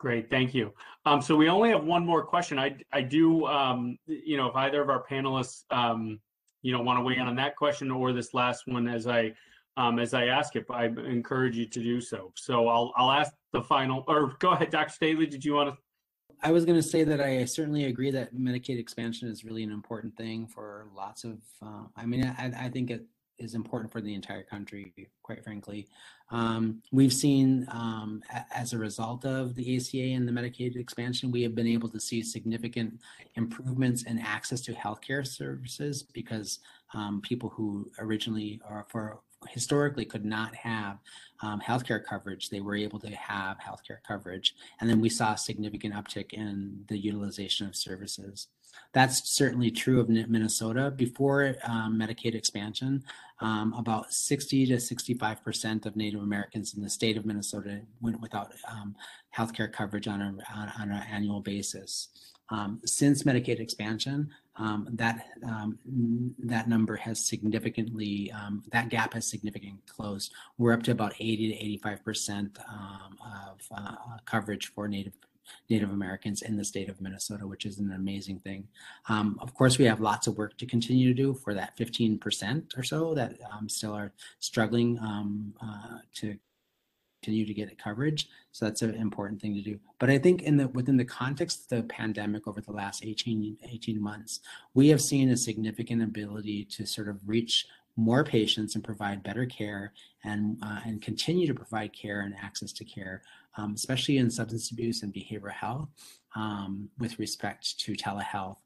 Great, 0.00 0.30
thank 0.30 0.54
you. 0.54 0.72
Um, 1.04 1.20
so 1.20 1.36
we 1.36 1.50
only 1.50 1.68
have 1.68 1.84
one 1.84 2.06
more 2.06 2.24
question. 2.24 2.58
I, 2.58 2.74
I 2.90 3.02
do, 3.02 3.44
um, 3.44 3.98
you 4.06 4.38
know, 4.38 4.46
if 4.46 4.56
either 4.56 4.80
of 4.80 4.88
our 4.88 5.04
panelists, 5.04 5.64
um, 5.70 6.18
you 6.62 6.72
know, 6.72 6.80
want 6.80 6.98
to 6.98 7.04
weigh 7.04 7.16
in 7.16 7.26
on 7.26 7.36
that 7.36 7.54
question 7.54 7.90
or 7.90 8.14
this 8.14 8.32
last 8.32 8.66
one 8.66 8.88
as 8.88 9.06
I, 9.06 9.34
um, 9.76 9.98
as 9.98 10.14
I 10.14 10.28
ask 10.28 10.56
it, 10.56 10.64
I 10.70 10.86
encourage 10.86 11.54
you 11.54 11.66
to 11.66 11.82
do 11.82 12.00
so. 12.00 12.32
So 12.34 12.66
I'll, 12.68 12.94
I'll 12.96 13.10
ask 13.10 13.34
the 13.52 13.60
final, 13.60 14.04
or 14.08 14.36
go 14.38 14.52
ahead, 14.52 14.70
Dr. 14.70 14.90
Stately, 14.90 15.26
did 15.26 15.44
you 15.44 15.52
want 15.52 15.74
to? 15.74 15.76
I 16.42 16.50
was 16.50 16.64
going 16.64 16.78
to 16.78 16.88
say 16.88 17.04
that 17.04 17.20
I 17.20 17.44
certainly 17.44 17.84
agree 17.84 18.10
that 18.10 18.34
Medicaid 18.34 18.78
expansion 18.78 19.28
is 19.28 19.44
really 19.44 19.64
an 19.64 19.70
important 19.70 20.16
thing 20.16 20.46
for 20.46 20.86
lots 20.96 21.24
of, 21.24 21.36
uh, 21.60 21.82
I 21.94 22.06
mean, 22.06 22.24
I, 22.24 22.52
I 22.58 22.68
think 22.70 22.90
it 22.90 23.04
is 23.40 23.54
important 23.54 23.90
for 23.90 24.00
the 24.00 24.14
entire 24.14 24.42
country, 24.42 24.92
quite 25.22 25.42
frankly. 25.42 25.88
Um, 26.30 26.82
we've 26.92 27.12
seen, 27.12 27.66
um, 27.70 28.22
a- 28.32 28.46
as 28.56 28.72
a 28.72 28.78
result 28.78 29.24
of 29.24 29.54
the 29.54 29.76
ACA 29.76 30.12
and 30.14 30.28
the 30.28 30.32
Medicaid 30.32 30.76
expansion, 30.76 31.30
we 31.32 31.42
have 31.42 31.54
been 31.54 31.66
able 31.66 31.88
to 31.88 31.98
see 31.98 32.22
significant 32.22 33.00
improvements 33.34 34.02
in 34.04 34.18
access 34.18 34.60
to 34.62 34.72
healthcare 34.74 35.26
services 35.26 36.02
because 36.02 36.60
um, 36.94 37.20
people 37.22 37.48
who 37.48 37.90
originally 37.98 38.60
are 38.68 38.86
for 38.88 39.20
historically 39.48 40.04
could 40.04 40.24
not 40.24 40.54
have 40.54 40.98
um, 41.42 41.60
healthcare 41.60 42.04
coverage, 42.04 42.50
they 42.50 42.60
were 42.60 42.76
able 42.76 42.98
to 43.00 43.10
have 43.10 43.58
healthcare 43.58 44.02
coverage. 44.06 44.54
And 44.80 44.88
then 44.88 45.00
we 45.00 45.08
saw 45.08 45.32
a 45.32 45.38
significant 45.38 45.94
uptick 45.94 46.32
in 46.32 46.84
the 46.88 46.98
utilization 46.98 47.66
of 47.66 47.74
services. 47.74 48.48
That's 48.92 49.30
certainly 49.30 49.70
true 49.70 50.00
of 50.00 50.08
Minnesota. 50.08 50.90
Before 50.90 51.56
um, 51.64 51.98
Medicaid 51.98 52.34
expansion, 52.34 53.02
um, 53.40 53.72
about 53.76 54.12
60 54.12 54.66
to 54.66 54.74
65% 54.76 55.86
of 55.86 55.96
Native 55.96 56.20
Americans 56.20 56.74
in 56.74 56.82
the 56.82 56.90
state 56.90 57.16
of 57.16 57.24
Minnesota 57.24 57.80
went 58.00 58.20
without 58.20 58.52
um, 58.70 58.94
healthcare 59.36 59.72
coverage 59.72 60.08
on, 60.08 60.20
a, 60.20 60.26
on, 60.54 60.72
on 60.78 60.90
an 60.90 61.02
annual 61.10 61.40
basis. 61.40 62.08
Um, 62.50 62.80
since 62.84 63.22
Medicaid 63.22 63.60
expansion, 63.60 64.30
um, 64.56 64.88
that 64.92 65.26
um, 65.46 65.78
that 66.38 66.68
number 66.68 66.96
has 66.96 67.24
significantly 67.24 68.32
um, 68.32 68.62
that 68.72 68.88
gap 68.88 69.14
has 69.14 69.26
significantly 69.26 69.82
closed. 69.88 70.32
We're 70.58 70.72
up 70.72 70.82
to 70.84 70.90
about 70.90 71.14
80 71.18 71.52
to 71.52 71.54
85 71.54 72.04
percent 72.04 72.58
um, 72.68 73.16
of 73.24 73.60
uh, 73.74 73.96
coverage 74.24 74.72
for 74.74 74.88
Native 74.88 75.14
Native 75.68 75.90
Americans 75.90 76.42
in 76.42 76.56
the 76.56 76.64
state 76.64 76.88
of 76.88 77.00
Minnesota, 77.00 77.46
which 77.46 77.66
is 77.66 77.78
an 77.78 77.92
amazing 77.92 78.38
thing. 78.38 78.68
Um, 79.08 79.38
of 79.40 79.54
course, 79.54 79.78
we 79.78 79.84
have 79.84 80.00
lots 80.00 80.26
of 80.26 80.36
work 80.36 80.56
to 80.58 80.66
continue 80.66 81.08
to 81.08 81.14
do 81.14 81.34
for 81.34 81.54
that 81.54 81.76
15% 81.76 82.76
or 82.76 82.82
so 82.82 83.14
that 83.14 83.34
um, 83.52 83.68
still 83.68 83.92
are 83.92 84.12
struggling 84.38 84.98
um, 84.98 85.54
uh, 85.62 85.98
to 86.16 86.36
continue 87.22 87.46
to 87.46 87.54
get 87.54 87.76
coverage. 87.78 88.28
So 88.52 88.64
that's 88.64 88.82
an 88.82 88.94
important 88.94 89.40
thing 89.40 89.54
to 89.54 89.62
do. 89.62 89.78
But 89.98 90.10
I 90.10 90.18
think 90.18 90.42
in 90.42 90.56
the 90.56 90.68
within 90.68 90.96
the 90.96 91.04
context 91.04 91.70
of 91.72 91.82
the 91.82 91.82
pandemic 91.84 92.46
over 92.48 92.60
the 92.60 92.72
last 92.72 93.04
18, 93.04 93.58
18 93.62 94.02
months, 94.02 94.40
we 94.74 94.88
have 94.88 95.00
seen 95.00 95.30
a 95.30 95.36
significant 95.36 96.02
ability 96.02 96.64
to 96.76 96.86
sort 96.86 97.08
of 97.08 97.20
reach 97.26 97.66
more 97.96 98.24
patients 98.24 98.74
and 98.74 98.84
provide 98.84 99.22
better 99.22 99.44
care 99.46 99.92
and 100.24 100.58
uh, 100.62 100.80
and 100.84 101.02
continue 101.02 101.46
to 101.46 101.54
provide 101.54 101.92
care 101.92 102.20
and 102.20 102.34
access 102.40 102.72
to 102.72 102.84
care, 102.84 103.22
um, 103.56 103.74
especially 103.74 104.18
in 104.18 104.30
substance 104.30 104.70
abuse 104.70 105.02
and 105.02 105.12
behavioral 105.12 105.52
health, 105.52 105.88
um, 106.34 106.88
with 106.98 107.18
respect 107.18 107.78
to 107.80 107.92
telehealth. 107.94 108.56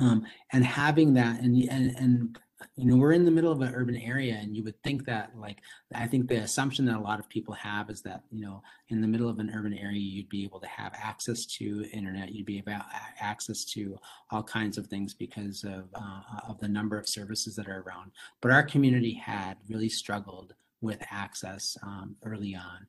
Um, 0.00 0.26
and 0.52 0.64
having 0.64 1.14
that 1.14 1.40
and, 1.40 1.56
and 1.64 1.96
and 1.96 2.38
you 2.76 2.86
know 2.86 2.96
we're 2.96 3.12
in 3.12 3.24
the 3.24 3.30
middle 3.30 3.52
of 3.52 3.60
an 3.60 3.72
urban 3.74 3.96
area 3.96 4.34
and 4.34 4.56
you 4.56 4.64
would 4.64 4.80
think 4.82 5.04
that 5.04 5.30
like 5.36 5.58
i 5.94 6.06
think 6.06 6.26
the 6.26 6.36
assumption 6.36 6.84
that 6.84 6.96
a 6.96 7.00
lot 7.00 7.20
of 7.20 7.28
people 7.28 7.54
have 7.54 7.88
is 7.88 8.02
that 8.02 8.22
you 8.32 8.44
know 8.44 8.60
in 8.88 9.00
the 9.00 9.06
middle 9.06 9.28
of 9.28 9.38
an 9.38 9.50
urban 9.54 9.74
area 9.74 10.00
you'd 10.00 10.28
be 10.28 10.42
able 10.42 10.58
to 10.58 10.66
have 10.66 10.92
access 10.96 11.46
to 11.46 11.84
internet 11.92 12.32
you'd 12.32 12.46
be 12.46 12.58
able 12.58 12.72
access 13.20 13.64
to 13.64 13.96
all 14.30 14.42
kinds 14.42 14.78
of 14.78 14.86
things 14.86 15.14
because 15.14 15.64
of 15.64 15.84
uh, 15.94 16.20
of 16.48 16.58
the 16.60 16.68
number 16.68 16.98
of 16.98 17.08
services 17.08 17.56
that 17.56 17.68
are 17.68 17.82
around. 17.86 18.12
But 18.40 18.50
our 18.50 18.62
community 18.62 19.14
had 19.14 19.56
really 19.68 19.88
struggled 19.88 20.54
with 20.80 20.98
access 21.10 21.76
um, 21.82 22.16
early 22.24 22.54
on. 22.54 22.86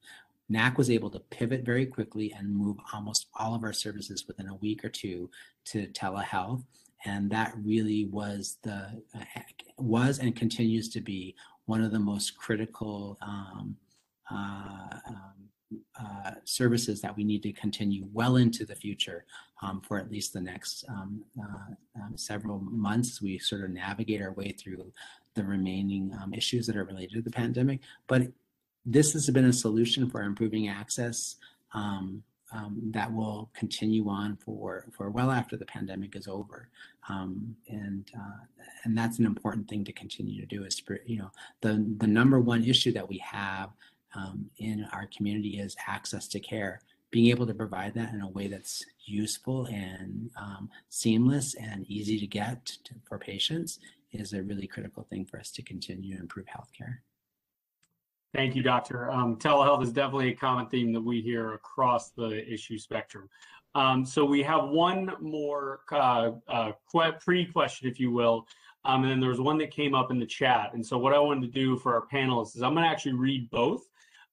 NAC 0.49 0.77
was 0.77 0.89
able 0.89 1.09
to 1.11 1.19
pivot 1.19 1.63
very 1.63 1.85
quickly 1.85 2.33
and 2.37 2.55
move 2.55 2.77
almost 2.93 3.27
all 3.35 3.53
of 3.53 3.63
our 3.63 3.73
services 3.73 4.25
within 4.27 4.47
a 4.47 4.55
week 4.55 4.83
or 4.83 4.89
two 4.89 5.29
to 5.65 5.87
telehealth 5.87 6.63
and 7.05 7.29
that 7.29 7.53
really 7.63 8.05
was 8.05 8.57
the 8.63 9.01
was 9.77 10.19
and 10.19 10.35
continues 10.35 10.89
to 10.89 11.01
be 11.01 11.35
one 11.65 11.83
of 11.83 11.91
the 11.91 11.99
most 11.99 12.37
critical 12.37 13.17
um, 13.21 13.75
uh, 14.31 14.97
um, 15.07 15.49
uh, 15.99 16.31
services 16.45 16.99
that 17.01 17.15
we 17.15 17.23
need 17.23 17.43
to 17.43 17.53
continue 17.53 18.07
well 18.11 18.37
into 18.37 18.65
the 18.65 18.75
future 18.75 19.23
um, 19.61 19.81
for 19.81 19.99
at 19.99 20.11
least 20.11 20.33
the 20.33 20.41
next 20.41 20.83
um, 20.89 21.23
uh, 21.39 22.01
um, 22.01 22.17
several 22.17 22.59
months. 22.59 23.21
We 23.21 23.37
sort 23.37 23.63
of 23.63 23.69
navigate 23.69 24.21
our 24.21 24.33
way 24.33 24.51
through 24.51 24.91
the 25.35 25.43
remaining 25.43 26.11
um, 26.21 26.33
issues 26.33 26.65
that 26.67 26.75
are 26.75 26.85
related 26.85 27.13
to 27.13 27.21
the 27.21 27.29
pandemic, 27.29 27.81
but 28.07 28.23
this 28.85 29.13
has 29.13 29.29
been 29.29 29.45
a 29.45 29.53
solution 29.53 30.09
for 30.09 30.23
improving 30.23 30.69
access 30.69 31.35
um, 31.73 32.23
um, 32.51 32.79
that 32.91 33.11
will 33.11 33.49
continue 33.53 34.07
on 34.09 34.37
for 34.37 34.85
for 34.91 35.09
well 35.09 35.31
after 35.31 35.57
the 35.57 35.65
pandemic 35.65 36.15
is 36.15 36.27
over, 36.27 36.69
um, 37.07 37.55
and 37.67 38.09
uh, 38.15 38.45
and 38.83 38.97
that's 38.97 39.19
an 39.19 39.25
important 39.25 39.67
thing 39.67 39.83
to 39.85 39.93
continue 39.93 40.39
to 40.39 40.47
do. 40.47 40.63
Is 40.63 40.81
you 41.05 41.19
know 41.19 41.31
the 41.61 41.85
the 41.97 42.07
number 42.07 42.39
one 42.39 42.63
issue 42.63 42.91
that 42.93 43.07
we 43.07 43.17
have 43.19 43.69
um, 44.15 44.49
in 44.57 44.87
our 44.93 45.07
community 45.15 45.59
is 45.59 45.75
access 45.87 46.27
to 46.29 46.39
care. 46.39 46.81
Being 47.11 47.31
able 47.31 47.47
to 47.47 47.55
provide 47.55 47.95
that 47.95 48.13
in 48.13 48.21
a 48.21 48.29
way 48.29 48.47
that's 48.47 48.85
useful 49.05 49.65
and 49.65 50.29
um, 50.39 50.69
seamless 50.89 51.55
and 51.55 51.85
easy 51.89 52.19
to 52.19 52.27
get 52.27 52.65
to, 52.65 52.93
for 53.07 53.17
patients 53.17 53.79
is 54.11 54.33
a 54.33 54.43
really 54.43 54.67
critical 54.67 55.07
thing 55.09 55.25
for 55.25 55.39
us 55.39 55.49
to 55.51 55.63
continue 55.63 56.15
to 56.15 56.21
improve 56.21 56.45
healthcare. 56.45 56.97
Thank 58.33 58.55
you, 58.55 58.61
Doctor. 58.61 59.09
Um, 59.09 59.37
telehealth 59.37 59.81
is 59.81 59.91
definitely 59.91 60.29
a 60.29 60.35
common 60.35 60.67
theme 60.67 60.93
that 60.93 61.01
we 61.01 61.19
hear 61.19 61.53
across 61.53 62.11
the 62.11 62.47
issue 62.47 62.77
spectrum. 62.77 63.27
Um, 63.73 64.05
so 64.05 64.23
we 64.23 64.43
have 64.43 64.69
one 64.69 65.13
more 65.19 65.81
uh, 65.91 66.31
uh, 66.47 66.71
pre-question, 67.19 67.89
if 67.89 67.99
you 67.99 68.11
will, 68.11 68.47
um, 68.85 69.03
and 69.03 69.11
then 69.11 69.19
there 69.19 69.29
was 69.29 69.39
one 69.39 69.57
that 69.59 69.71
came 69.71 69.95
up 69.95 70.11
in 70.11 70.19
the 70.19 70.27
chat. 70.27 70.71
And 70.73 70.85
so 70.85 70.97
what 70.97 71.13
I 71.13 71.19
wanted 71.19 71.41
to 71.41 71.59
do 71.59 71.75
for 71.77 71.95
our 71.95 72.05
panelists 72.07 72.55
is 72.55 72.61
I'm 72.61 72.73
going 72.73 72.83
to 72.83 72.89
actually 72.89 73.13
read 73.13 73.49
both, 73.49 73.81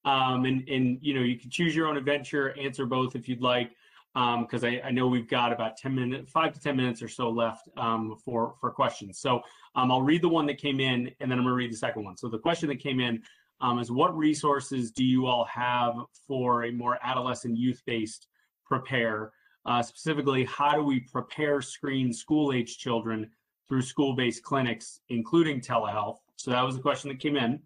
um, 0.04 0.44
and 0.44 0.66
and 0.68 0.98
you 1.00 1.14
know 1.14 1.20
you 1.20 1.38
can 1.38 1.50
choose 1.50 1.74
your 1.74 1.88
own 1.88 1.96
adventure, 1.96 2.54
answer 2.58 2.86
both 2.86 3.16
if 3.16 3.28
you'd 3.28 3.42
like, 3.42 3.70
because 4.14 4.62
um, 4.62 4.70
I, 4.70 4.80
I, 4.84 4.90
know 4.90 5.08
we've 5.08 5.28
got 5.28 5.52
about 5.52 5.76
10 5.76 5.94
minutes, 5.94 6.30
five 6.30 6.52
to 6.52 6.60
10 6.60 6.76
minutes 6.76 7.02
or 7.02 7.08
so 7.08 7.28
left 7.28 7.68
um, 7.76 8.16
for 8.24 8.54
for 8.60 8.70
questions. 8.70 9.18
So 9.18 9.40
I'll 9.74 10.02
read 10.02 10.22
the 10.22 10.28
one 10.28 10.46
that 10.46 10.58
came 10.58 10.80
in, 10.80 11.10
and 11.20 11.30
then 11.30 11.38
I'm 11.38 11.44
going 11.44 11.52
to 11.52 11.54
read 11.54 11.72
the 11.72 11.76
second 11.76 12.04
one. 12.04 12.16
So 12.16 12.28
the 12.28 12.38
question 12.38 12.68
that 12.68 12.78
came 12.78 13.00
in 13.00 13.22
um, 13.60 13.78
is 13.78 13.90
what 13.90 14.16
resources 14.16 14.90
do 14.90 15.04
you 15.04 15.26
all 15.26 15.44
have 15.44 15.94
for 16.26 16.64
a 16.64 16.72
more 16.72 16.98
adolescent 17.02 17.56
youth-based 17.56 18.28
PRAPARE? 18.64 19.32
Uh, 19.64 19.82
specifically, 19.82 20.44
how 20.44 20.74
do 20.74 20.82
we 20.82 21.00
prepare 21.00 21.60
screen 21.60 22.12
school-age 22.12 22.78
children 22.78 23.30
through 23.68 23.82
school-based 23.82 24.42
clinics, 24.42 25.00
including 25.08 25.60
telehealth? 25.60 26.18
So 26.36 26.50
that 26.50 26.62
was 26.62 26.76
the 26.76 26.82
question 26.82 27.08
that 27.08 27.18
came 27.18 27.36
in. 27.36 27.60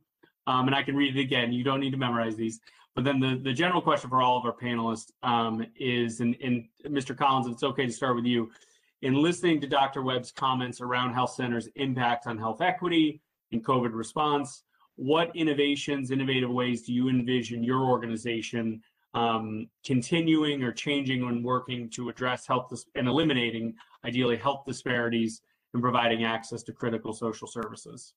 Um, 0.46 0.66
and 0.66 0.74
I 0.74 0.82
can 0.82 0.96
read 0.96 1.16
it 1.16 1.20
again. 1.20 1.52
You 1.52 1.64
don't 1.64 1.80
need 1.80 1.90
to 1.90 1.98
memorize 1.98 2.36
these. 2.36 2.60
But 2.94 3.04
then 3.04 3.20
the, 3.20 3.40
the 3.42 3.52
general 3.52 3.80
question 3.80 4.10
for 4.10 4.22
all 4.22 4.38
of 4.38 4.44
our 4.44 4.56
panelists 4.56 5.10
um, 5.22 5.64
is, 5.76 6.20
and, 6.20 6.36
and 6.42 6.66
Mr. 6.86 7.16
Collins, 7.16 7.46
it's 7.46 7.62
okay 7.62 7.86
to 7.86 7.92
start 7.92 8.16
with 8.16 8.24
you. 8.24 8.50
In 9.02 9.14
listening 9.14 9.60
to 9.60 9.66
Dr. 9.66 10.02
Webb's 10.02 10.32
comments 10.32 10.80
around 10.80 11.14
health 11.14 11.32
centers' 11.32 11.68
impact 11.76 12.26
on 12.26 12.36
health 12.36 12.60
equity 12.60 13.22
and 13.52 13.64
COVID 13.64 13.92
response, 13.92 14.64
what 15.00 15.34
innovations, 15.34 16.10
innovative 16.10 16.50
ways 16.50 16.82
do 16.82 16.92
you 16.92 17.08
envision 17.08 17.64
your 17.64 17.84
organization 17.84 18.82
um, 19.14 19.66
continuing 19.82 20.62
or 20.62 20.72
changing 20.72 21.24
when 21.24 21.42
working 21.42 21.88
to 21.88 22.10
address 22.10 22.46
health 22.46 22.70
and 22.94 23.08
eliminating, 23.08 23.74
ideally, 24.04 24.36
health 24.36 24.64
disparities 24.66 25.40
and 25.72 25.82
providing 25.82 26.24
access 26.24 26.62
to 26.64 26.72
critical 26.74 27.14
social 27.14 27.48
services? 27.48 28.12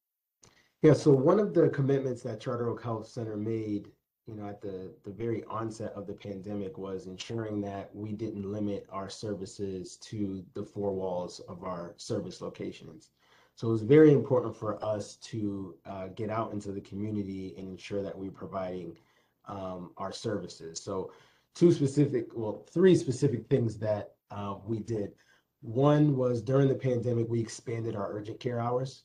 Yeah, 0.82 0.92
so 0.92 1.12
one 1.12 1.40
of 1.40 1.54
the 1.54 1.70
commitments 1.70 2.22
that 2.24 2.42
Charter 2.42 2.68
Oak 2.68 2.84
Health 2.84 3.08
Center 3.08 3.38
made 3.38 3.88
you 4.28 4.36
know, 4.36 4.48
at 4.48 4.62
the, 4.62 4.94
the 5.06 5.12
very 5.12 5.46
onset 5.46 5.94
of 5.96 6.06
the 6.06 6.14
pandemic 6.14 6.78
was 6.78 7.08
ensuring 7.08 7.62
that 7.62 7.90
we 7.94 8.12
didn't 8.12 8.50
limit 8.50 8.86
our 8.90 9.10
services 9.10 9.98
to 9.98 10.44
the 10.54 10.64
four 10.64 10.94
walls 10.94 11.40
of 11.48 11.64
our 11.64 11.94
service 11.96 12.42
locations. 12.42 13.12
So 13.56 13.68
it 13.68 13.72
was 13.72 13.84
very 13.84 14.12
important 14.12 14.56
for 14.56 14.84
us 14.84 15.16
to 15.18 15.76
uh, 15.86 16.08
get 16.16 16.30
out 16.30 16.54
into 16.54 16.72
the 16.72 16.82
community 16.82 17.54
and 17.58 17.68
ensure 17.68 18.02
that 18.02 18.18
we're 18.18 18.32
providing 18.32 18.98
um, 19.46 19.92
our 19.98 20.12
services. 20.12 20.82
So 20.82 21.12
two 21.54 21.72
specific, 21.72 22.28
well, 22.36 22.66
three 22.72 22.96
specific 22.96 23.48
things 23.48 23.78
that 23.80 24.16
uh, 24.32 24.56
we 24.66 24.80
did. 24.80 25.14
One 25.62 26.18
was 26.18 26.42
during 26.42 26.68
the 26.68 26.76
pandemic, 26.76 27.28
we 27.30 27.40
expanded 27.40 27.96
our 27.96 28.12
urgent 28.12 28.40
care 28.40 28.60
hours. 28.60 29.04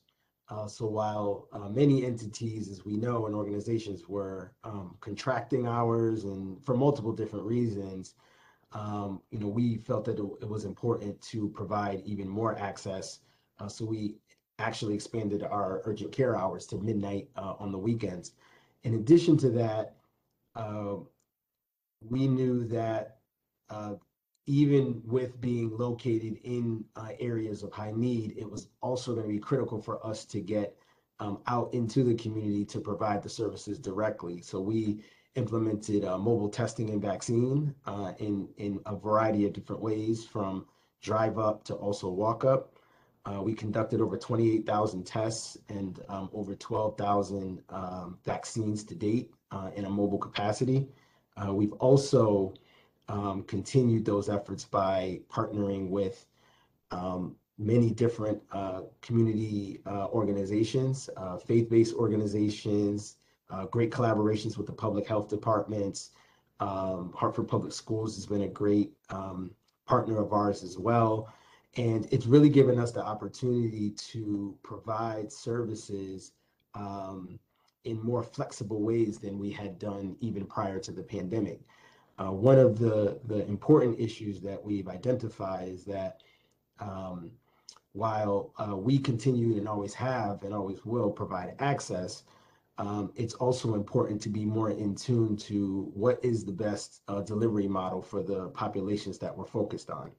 Uh, 0.48 0.66
so 0.66 0.86
while 0.86 1.46
uh, 1.52 1.68
many 1.68 2.06
entities, 2.06 2.70
as 2.70 2.84
we 2.84 2.96
know, 2.96 3.26
and 3.26 3.34
organizations 3.34 4.08
were 4.08 4.52
um, 4.64 4.96
contracting 5.00 5.66
hours 5.66 6.24
and 6.24 6.64
for 6.64 6.74
multiple 6.74 7.12
different 7.12 7.44
reasons, 7.44 8.14
um, 8.72 9.20
you 9.30 9.38
know, 9.38 9.48
we 9.48 9.76
felt 9.76 10.04
that 10.06 10.18
it, 10.18 10.48
was 10.48 10.64
important 10.64 11.20
to 11.22 11.48
provide 11.50 12.02
even 12.04 12.28
more 12.28 12.58
access. 12.58 13.20
Uh, 13.58 13.68
so 13.68 13.84
we 13.84 14.16
actually 14.58 14.94
expanded 14.94 15.42
our 15.42 15.82
urgent 15.84 16.12
care 16.12 16.36
hours 16.36 16.66
to 16.66 16.76
midnight 16.78 17.28
uh, 17.36 17.54
on 17.58 17.72
the 17.72 17.78
weekends. 17.78 18.32
In 18.84 18.94
addition 18.94 19.36
to 19.38 19.50
that, 19.50 19.96
uh, 20.56 20.96
we 22.02 22.26
knew 22.26 22.64
that 22.64 23.18
uh, 23.70 23.94
even 24.46 25.02
with 25.04 25.40
being 25.40 25.76
located 25.76 26.38
in 26.42 26.84
uh, 26.96 27.10
areas 27.20 27.62
of 27.62 27.72
high 27.72 27.92
need, 27.94 28.34
it 28.36 28.50
was 28.50 28.68
also 28.80 29.14
going 29.14 29.26
to 29.26 29.32
be 29.32 29.38
critical 29.38 29.80
for 29.80 30.04
us 30.06 30.24
to 30.24 30.40
get 30.40 30.76
um, 31.20 31.40
out 31.46 31.72
into 31.74 32.02
the 32.02 32.14
community 32.14 32.64
to 32.64 32.80
provide 32.80 33.22
the 33.22 33.28
services 33.28 33.78
directly. 33.78 34.40
So 34.40 34.60
we 34.60 35.02
implemented 35.34 36.04
uh, 36.04 36.16
mobile 36.16 36.48
testing 36.48 36.90
and 36.90 37.02
vaccine 37.02 37.74
uh, 37.86 38.12
in, 38.18 38.48
in 38.56 38.80
a 38.86 38.96
variety 38.96 39.46
of 39.46 39.52
different 39.52 39.82
ways 39.82 40.24
from 40.24 40.66
drive 41.02 41.38
up 41.38 41.62
to 41.64 41.74
also 41.74 42.08
walk 42.08 42.44
up. 42.44 42.77
Uh, 43.28 43.42
we 43.42 43.52
conducted 43.52 44.00
over 44.00 44.16
28,000 44.16 45.04
tests 45.04 45.58
and 45.68 46.00
um, 46.08 46.30
over 46.32 46.54
12,000 46.54 47.62
um, 47.68 48.18
vaccines 48.24 48.84
to 48.84 48.94
date 48.94 49.30
uh, 49.50 49.70
in 49.76 49.84
a 49.84 49.90
mobile 49.90 50.18
capacity. 50.18 50.88
Uh, 51.36 51.52
we've 51.52 51.72
also 51.74 52.54
um, 53.08 53.42
continued 53.44 54.04
those 54.04 54.28
efforts 54.28 54.64
by 54.64 55.20
partnering 55.30 55.88
with 55.88 56.26
um, 56.90 57.34
many 57.58 57.90
different 57.90 58.40
uh, 58.52 58.82
community 59.02 59.80
uh, 59.86 60.06
organizations, 60.06 61.10
uh, 61.16 61.36
faith-based 61.36 61.94
organizations, 61.94 63.16
uh, 63.50 63.66
great 63.66 63.90
collaborations 63.90 64.56
with 64.56 64.66
the 64.66 64.72
public 64.72 65.06
health 65.06 65.28
departments. 65.28 66.10
Um, 66.60 67.12
Hartford 67.14 67.48
Public 67.48 67.72
Schools 67.72 68.14
has 68.14 68.26
been 68.26 68.42
a 68.42 68.48
great 68.48 68.92
um, 69.10 69.50
partner 69.86 70.18
of 70.18 70.32
ours 70.32 70.62
as 70.62 70.78
well. 70.78 71.32
And 71.76 72.08
it's 72.10 72.26
really 72.26 72.48
given 72.48 72.78
us 72.78 72.92
the 72.92 73.04
opportunity 73.04 73.90
to 73.90 74.56
provide 74.62 75.30
services 75.32 76.32
um, 76.74 77.38
in 77.84 78.02
more 78.02 78.22
flexible 78.22 78.82
ways 78.82 79.18
than 79.18 79.38
we 79.38 79.50
had 79.50 79.78
done 79.78 80.16
even 80.20 80.44
prior 80.46 80.78
to 80.80 80.92
the 80.92 81.02
pandemic. 81.02 81.60
Uh, 82.18 82.32
one 82.32 82.58
of 82.58 82.78
the, 82.78 83.20
the 83.26 83.46
important 83.46 83.98
issues 84.00 84.40
that 84.40 84.62
we've 84.62 84.88
identified 84.88 85.68
is 85.68 85.84
that 85.84 86.22
um, 86.80 87.30
while 87.92 88.52
uh, 88.58 88.76
we 88.76 88.98
continue 88.98 89.56
and 89.56 89.68
always 89.68 89.94
have 89.94 90.42
and 90.42 90.52
always 90.52 90.84
will 90.84 91.10
provide 91.10 91.54
access, 91.60 92.24
um, 92.78 93.12
it's 93.16 93.34
also 93.34 93.74
important 93.74 94.20
to 94.22 94.28
be 94.28 94.44
more 94.44 94.70
in 94.70 94.94
tune 94.94 95.36
to 95.36 95.90
what 95.94 96.18
is 96.24 96.44
the 96.44 96.52
best 96.52 97.02
uh, 97.08 97.20
delivery 97.22 97.66
model 97.66 98.00
for 98.00 98.22
the 98.22 98.48
populations 98.50 99.18
that 99.18 99.36
we're 99.36 99.44
focused 99.44 99.90
on. 99.90 100.10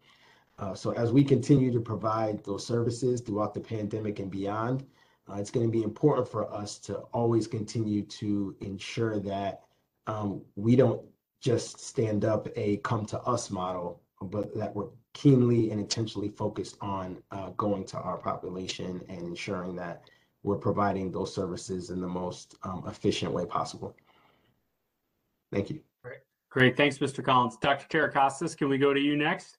Uh, 0.60 0.74
so 0.74 0.92
as 0.92 1.12
we 1.12 1.24
continue 1.24 1.72
to 1.72 1.80
provide 1.80 2.44
those 2.44 2.66
services 2.66 3.22
throughout 3.22 3.54
the 3.54 3.60
pandemic 3.60 4.20
and 4.20 4.30
beyond, 4.30 4.86
uh, 5.30 5.36
it's 5.36 5.52
going 5.52 5.66
to 5.66 5.72
be 5.72 5.84
important 5.84 6.28
for 6.28 6.52
us 6.54 6.78
to 6.80 6.98
always 7.14 7.48
continue 7.48 8.02
to 8.04 8.56
ensure 8.60 9.20
that 9.20 9.62
um, 10.08 10.42
we 10.56 10.76
don't 10.76 11.02
just 11.42 11.80
stand 11.80 12.26
up 12.26 12.48
a 12.58 12.78
come 12.78 13.06
to 13.06 13.20
us 13.22 13.50
model, 13.50 14.02
but 14.22 14.54
that 14.56 14.76
we're 14.76 14.90
keenly 15.14 15.72
and 15.72 15.80
intentionally 15.80 16.30
focused 16.30 16.78
on 16.82 17.22
uh, 17.32 17.52
going 17.52 17.86
to 17.86 17.98
our 17.98 18.18
population 18.18 19.02
and 19.08 19.22
ensuring 19.22 19.76
that 19.76 20.04
we're 20.44 20.58
providing 20.58 21.12
those 21.12 21.34
services 21.34 21.90
in 21.90 22.02
the 22.02 22.08
most 22.08 22.56
um, 22.64 22.84
efficient 22.88 23.32
way 23.32 23.46
possible. 23.46 23.96
Thank 25.54 25.70
you. 25.70 25.80
Great. 26.04 26.20
Great. 26.50 26.78
Thanks, 26.78 26.98
Mr. 26.98 27.24
Collins. 27.24 27.58
Dr. 27.62 27.86
Caracostis, 27.88 28.58
can 28.58 28.68
we 28.68 28.78
go 28.78 28.94
to 28.94 29.00
you 29.00 29.16
next? 29.16 29.59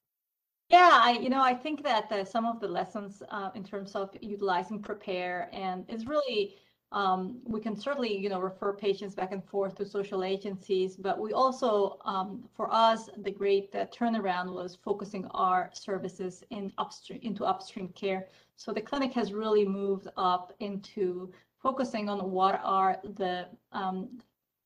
Yeah, 0.70 1.00
I, 1.02 1.18
you 1.20 1.30
know, 1.30 1.42
I 1.42 1.54
think 1.54 1.82
that 1.82 2.12
uh, 2.12 2.24
some 2.24 2.46
of 2.46 2.60
the 2.60 2.68
lessons 2.68 3.22
uh, 3.30 3.50
in 3.56 3.64
terms 3.64 3.96
of 3.96 4.10
utilizing 4.20 4.80
PRAPARE 4.80 5.48
and 5.52 5.84
is 5.90 6.06
really 6.06 6.56
um, 6.92 7.40
we 7.44 7.60
can 7.60 7.76
certainly, 7.76 8.16
you 8.16 8.28
know, 8.28 8.40
refer 8.40 8.72
patients 8.72 9.14
back 9.14 9.30
and 9.32 9.44
forth 9.44 9.76
to 9.76 9.86
social 9.86 10.24
agencies, 10.24 10.96
but 10.96 11.20
we 11.20 11.32
also, 11.32 11.98
um, 12.04 12.48
for 12.52 12.72
us, 12.72 13.08
the 13.18 13.30
great 13.30 13.72
uh, 13.76 13.86
turnaround 13.86 14.52
was 14.52 14.76
focusing 14.76 15.24
our 15.26 15.70
services 15.72 16.42
in 16.50 16.72
upstream 16.78 17.20
into 17.22 17.44
upstream 17.44 17.88
care. 17.90 18.26
So 18.56 18.72
the 18.72 18.80
clinic 18.80 19.12
has 19.12 19.32
really 19.32 19.64
moved 19.64 20.08
up 20.16 20.52
into 20.58 21.32
focusing 21.62 22.08
on 22.08 22.30
what 22.30 22.60
are 22.64 22.98
the 23.04 23.46
um, 23.72 24.18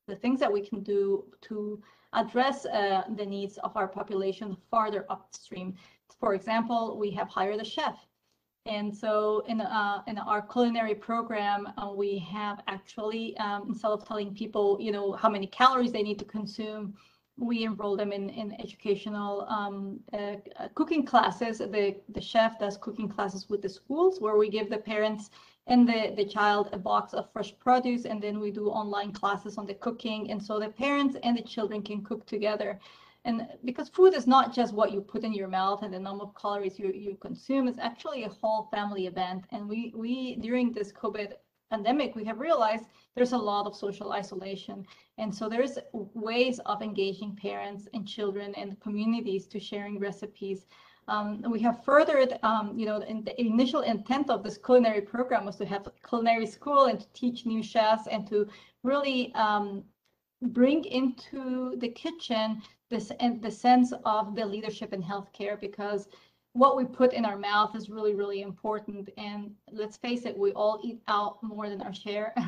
the 0.07 0.17
things 0.17 0.41
that 0.41 0.53
we 0.53 0.67
can 0.67 0.83
do 0.83 1.25
to 1.43 1.83
address 2.15 2.65
uh, 2.67 3.03
the 3.17 3.27
needs 3.27 3.59
of 3.59 3.77
our 3.77 3.89
population 3.89 4.57
farther 4.71 5.05
upstream. 5.11 5.75
For 6.21 6.35
example, 6.35 6.99
we 6.99 7.11
have 7.13 7.29
hired 7.29 7.61
a 7.61 7.65
chef 7.65 7.97
and 8.67 8.97
so 8.97 9.45
in, 9.47 9.61
uh, 9.61 10.03
in 10.07 10.17
our 10.17 10.41
culinary 10.41 10.95
program, 10.95 11.69
uh, 11.77 11.93
we 11.95 12.19
have 12.21 12.63
actually, 12.67 13.37
um, 13.37 13.67
instead 13.69 13.91
of 13.91 14.09
telling 14.09 14.35
people, 14.35 14.79
you 14.81 14.91
know, 14.91 15.13
how 15.13 15.29
many 15.29 15.47
calories 15.47 15.93
they 15.93 16.03
need 16.03 16.19
to 16.21 16.25
consume, 16.25 16.95
we 17.37 17.65
enroll 17.65 17.95
them 17.95 18.11
in, 18.11 18.31
in 18.31 18.59
educational 18.61 19.43
um, 19.51 20.01
uh, 20.15 20.37
uh, 20.57 20.69
cooking 20.75 21.05
classes. 21.05 21.59
The, 21.59 21.97
the 22.09 22.21
chef 22.23 22.59
does 22.59 22.79
cooking 22.79 23.07
classes 23.07 23.51
with 23.51 23.61
the 23.61 23.69
schools 23.69 24.19
where 24.19 24.39
we 24.39 24.49
give 24.49 24.71
the 24.71 24.79
parents 24.79 25.31
and 25.67 25.87
the, 25.87 26.15
the 26.17 26.25
child 26.25 26.71
a 26.73 26.79
box 26.79 27.13
of 27.13 27.31
fresh 27.33 27.53
produce 27.59 28.07
and 28.07 28.23
then 28.23 28.41
we 28.41 28.51
do 28.51 28.69
online 28.69 29.13
classes 29.13 29.59
on 29.59 29.67
the 29.67 29.75
cooking. 29.75 30.31
And 30.31 30.43
so 30.43 30.59
the 30.59 30.69
parents 30.69 31.19
and 31.23 31.37
the 31.37 31.43
children 31.43 31.83
can 31.83 32.03
cook 32.03 32.25
together. 32.25 32.81
And 33.25 33.49
because 33.65 33.89
food 33.89 34.15
is 34.15 34.27
not 34.27 34.55
just 34.55 34.75
what 34.75 34.93
you 34.93 35.01
put 35.01 35.25
in 35.25 35.33
your 35.33 35.49
mouth 35.49 35.83
and 35.83 35.93
the 35.93 35.99
number 35.99 36.25
of 36.25 36.35
calories 36.35 36.79
you, 36.79 36.93
you 36.93 37.17
consume, 37.17 37.69
it's 37.69 37.79
actually 37.79 38.25
a 38.25 38.29
whole 38.29 38.69
family 38.71 39.07
event. 39.07 39.45
And 39.51 39.67
we, 39.69 39.93
we 39.97 40.37
during 40.37 40.73
this 40.73 40.93
COVID 40.93 41.33
pandemic, 41.71 42.15
we 42.15 42.25
have 42.25 42.39
realized 42.39 42.85
there's 43.15 43.33
a 43.33 43.39
lot 43.39 43.67
of 43.67 43.75
social 43.75 44.13
isolation. 44.13 44.85
And 45.19 45.35
so 45.35 45.49
there's 45.49 45.79
ways 45.93 46.61
of 46.67 46.83
engaging 46.83 47.35
parents 47.37 47.89
and 47.95 48.07
children 48.07 48.55
and 48.57 48.79
communities 48.81 49.47
to 49.49 49.59
sharing 49.59 49.99
recipes. 49.99 50.67
Um, 51.09 51.43
we 51.51 51.61
have 51.61 51.85
furthered, 51.85 52.39
um, 52.43 52.79
you 52.79 52.87
know, 52.87 52.99
in 52.99 53.25
the 53.25 53.39
initial 53.41 53.81
intent 53.81 54.31
of 54.31 54.43
this 54.43 54.59
culinary 54.59 55.01
program 55.01 55.45
was 55.47 55.57
to 55.57 55.67
have 55.67 55.89
culinary 56.09 56.47
school 56.47 56.87
and 56.87 57.01
to 57.01 57.07
teach 57.13 57.47
new 57.47 57.63
chefs 57.63 58.07
and 58.07 58.27
to 58.29 58.49
really 58.83 59.35
um, 59.35 59.85
bring 60.43 60.85
into 60.85 61.77
the 61.79 61.89
kitchen 61.89 62.63
this 62.91 63.11
and 63.21 63.43
the 63.43 63.51
sense 63.51 63.93
of 64.05 64.35
the 64.35 64.45
leadership 64.45 64.93
in 64.93 65.03
healthcare 65.03 65.61
because 65.61 66.09
what 66.53 66.77
we 66.77 66.85
put 66.85 67.13
in 67.13 67.25
our 67.25 67.37
mouth 67.37 67.75
is 67.75 67.91
really 67.91 68.15
really 68.15 68.43
important. 68.43 69.11
And 69.17 69.53
let's 69.71 69.97
face 69.97 70.25
it 70.25 70.37
we 70.39 70.53
all 70.53 70.81
eat 70.85 71.01
out 71.09 71.43
more 71.43 71.69
than 71.69 71.83
our 71.83 71.95
share. 71.95 72.35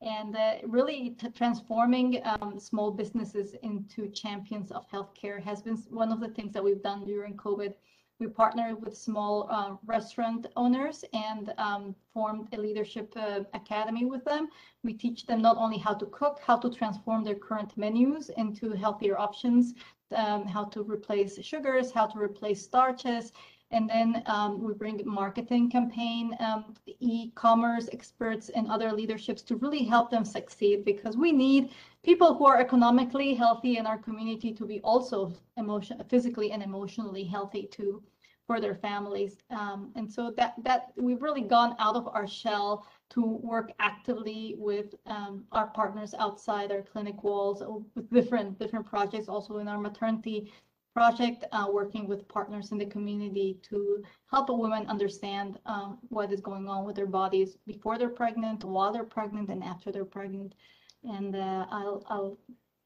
And 0.00 0.36
uh, 0.36 0.54
really 0.64 1.16
transforming 1.34 2.22
um, 2.24 2.58
small 2.60 2.92
businesses 2.92 3.54
into 3.64 4.08
champions 4.10 4.70
of 4.70 4.88
healthcare 4.88 5.42
has 5.42 5.60
been 5.60 5.76
one 5.90 6.12
of 6.12 6.20
the 6.20 6.28
things 6.28 6.52
that 6.52 6.62
we've 6.62 6.82
done 6.82 7.04
during 7.04 7.36
covid 7.36 7.74
we 8.18 8.26
partnered 8.26 8.82
with 8.84 8.96
small 8.96 9.46
uh, 9.50 9.76
restaurant 9.86 10.46
owners 10.56 11.04
and 11.12 11.52
um, 11.58 11.94
formed 12.12 12.48
a 12.52 12.56
leadership 12.56 13.12
uh, 13.16 13.40
academy 13.54 14.04
with 14.04 14.24
them. 14.24 14.48
We 14.82 14.92
teach 14.92 15.26
them 15.26 15.40
not 15.40 15.56
only 15.56 15.78
how 15.78 15.94
to 15.94 16.06
cook, 16.06 16.40
how 16.44 16.56
to 16.58 16.70
transform 16.70 17.24
their 17.24 17.36
current 17.36 17.76
menus 17.76 18.30
into 18.30 18.72
healthier 18.72 19.18
options, 19.18 19.74
um, 20.14 20.46
how 20.46 20.64
to 20.64 20.82
replace 20.82 21.40
sugars, 21.42 21.92
how 21.92 22.06
to 22.06 22.18
replace 22.18 22.62
starches, 22.62 23.32
and 23.70 23.88
then 23.88 24.22
um, 24.26 24.62
we 24.62 24.72
bring 24.72 25.00
marketing 25.04 25.70
campaign, 25.70 26.34
um, 26.40 26.74
e-commerce 27.00 27.88
experts 27.92 28.48
and 28.50 28.70
other 28.70 28.92
leaderships 28.92 29.42
to 29.42 29.56
really 29.56 29.84
help 29.84 30.10
them 30.10 30.24
succeed 30.24 30.84
because 30.84 31.16
we 31.16 31.32
need 31.32 31.70
people 32.02 32.34
who 32.34 32.46
are 32.46 32.58
economically 32.60 33.34
healthy 33.34 33.76
in 33.76 33.86
our 33.86 33.98
community 33.98 34.52
to 34.52 34.64
be 34.64 34.80
also 34.80 35.32
emotion, 35.56 36.02
physically 36.08 36.52
and 36.52 36.62
emotionally 36.62 37.24
healthy 37.24 37.68
too 37.70 38.02
for 38.46 38.60
their 38.60 38.74
families. 38.74 39.36
Um, 39.50 39.92
and 39.94 40.10
so 40.10 40.32
that 40.38 40.54
that 40.64 40.92
we've 40.96 41.22
really 41.22 41.42
gone 41.42 41.76
out 41.78 41.96
of 41.96 42.08
our 42.08 42.26
shell 42.26 42.86
to 43.10 43.22
work 43.22 43.72
actively 43.78 44.54
with 44.58 44.94
um, 45.04 45.44
our 45.52 45.66
partners 45.66 46.14
outside 46.18 46.72
our 46.72 46.80
clinic 46.80 47.22
walls 47.22 47.60
uh, 47.60 47.68
with 47.94 48.10
different 48.10 48.58
different 48.58 48.86
projects 48.86 49.28
also 49.28 49.58
in 49.58 49.68
our 49.68 49.78
maternity 49.78 50.50
project 50.98 51.44
uh, 51.52 51.66
working 51.70 52.08
with 52.08 52.26
partners 52.26 52.72
in 52.72 52.78
the 52.78 52.86
community 52.86 53.56
to 53.62 54.02
help 54.32 54.48
a 54.48 54.52
woman 54.52 54.84
understand 54.88 55.56
um, 55.64 55.98
what 56.08 56.32
is 56.32 56.40
going 56.40 56.68
on 56.68 56.84
with 56.84 56.96
their 56.96 57.06
bodies 57.06 57.56
before 57.68 57.96
they're 57.98 58.16
pregnant 58.22 58.64
while 58.64 58.92
they're 58.92 59.12
pregnant 59.18 59.48
and 59.48 59.62
after 59.62 59.92
they're 59.92 60.12
pregnant. 60.18 60.56
And 61.04 61.36
uh, 61.36 61.66
I'll, 61.70 62.02
I'll 62.08 62.36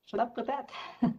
shut 0.04 0.20
up 0.20 0.36
with 0.36 0.46
that. 0.46 0.70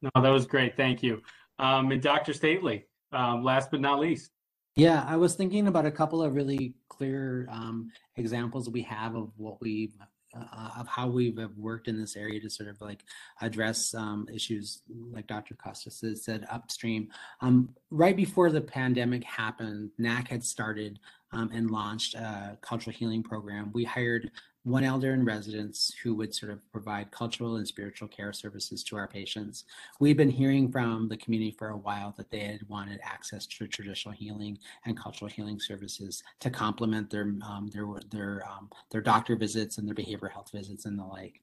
No 0.00 0.10
that 0.22 0.28
was 0.28 0.46
great. 0.46 0.76
Thank 0.76 1.02
you. 1.02 1.20
Um, 1.58 1.90
and 1.90 2.00
Dr. 2.00 2.32
Stately 2.32 2.86
um, 3.10 3.42
last 3.42 3.68
but 3.72 3.80
not 3.80 3.98
least. 3.98 4.30
Yeah, 4.76 5.04
I 5.08 5.16
was 5.16 5.34
thinking 5.34 5.66
about 5.66 5.86
a 5.86 5.90
couple 5.90 6.22
of 6.22 6.36
really 6.36 6.74
clear 6.88 7.48
um, 7.50 7.90
examples 8.14 8.70
we 8.70 8.82
have 8.82 9.16
of 9.16 9.32
what 9.36 9.60
we've 9.60 9.96
uh, 10.34 10.70
of 10.78 10.86
how 10.88 11.08
we've 11.08 11.38
worked 11.56 11.88
in 11.88 11.98
this 11.98 12.16
area 12.16 12.40
to 12.40 12.50
sort 12.50 12.68
of 12.68 12.80
like 12.80 13.04
address 13.40 13.94
um, 13.94 14.26
issues 14.32 14.82
like 15.10 15.26
Dr. 15.26 15.54
Costas 15.54 16.02
said 16.22 16.46
upstream. 16.50 17.08
Um, 17.40 17.74
right 17.90 18.16
before 18.16 18.50
the 18.50 18.60
pandemic 18.60 19.24
happened, 19.24 19.90
NAC 19.98 20.28
had 20.28 20.44
started 20.44 20.98
um, 21.32 21.50
and 21.52 21.70
launched 21.70 22.14
a 22.14 22.56
cultural 22.60 22.94
healing 22.94 23.22
program. 23.22 23.70
We 23.72 23.84
hired 23.84 24.30
one 24.64 24.84
elder 24.84 25.14
in 25.14 25.24
residence 25.24 25.94
who 26.02 26.14
would 26.14 26.34
sort 26.34 26.52
of 26.52 26.60
provide 26.72 27.10
cultural 27.10 27.56
and 27.56 27.66
spiritual 27.66 28.08
care 28.08 28.32
services 28.32 28.84
to 28.84 28.96
our 28.96 29.08
patients. 29.08 29.64
We've 29.98 30.16
been 30.16 30.30
hearing 30.30 30.70
from 30.70 31.08
the 31.08 31.16
community 31.16 31.54
for 31.58 31.68
a 31.68 31.76
while 31.76 32.12
that 32.18 32.30
they 32.30 32.40
had 32.40 32.68
wanted 32.68 33.00
access 33.02 33.46
to 33.46 33.66
traditional 33.66 34.14
healing 34.14 34.58
and 34.84 34.96
cultural 34.96 35.30
healing 35.30 35.58
services 35.58 36.22
to 36.40 36.50
complement 36.50 37.08
their 37.08 37.34
um, 37.42 37.70
their 37.72 37.86
their 38.10 38.44
um, 38.46 38.68
their 38.90 39.00
doctor 39.00 39.36
visits 39.36 39.78
and 39.78 39.88
their 39.88 39.94
behavioral 39.94 40.32
health 40.32 40.50
visits 40.52 40.84
and 40.84 40.98
the 40.98 41.04
like. 41.04 41.40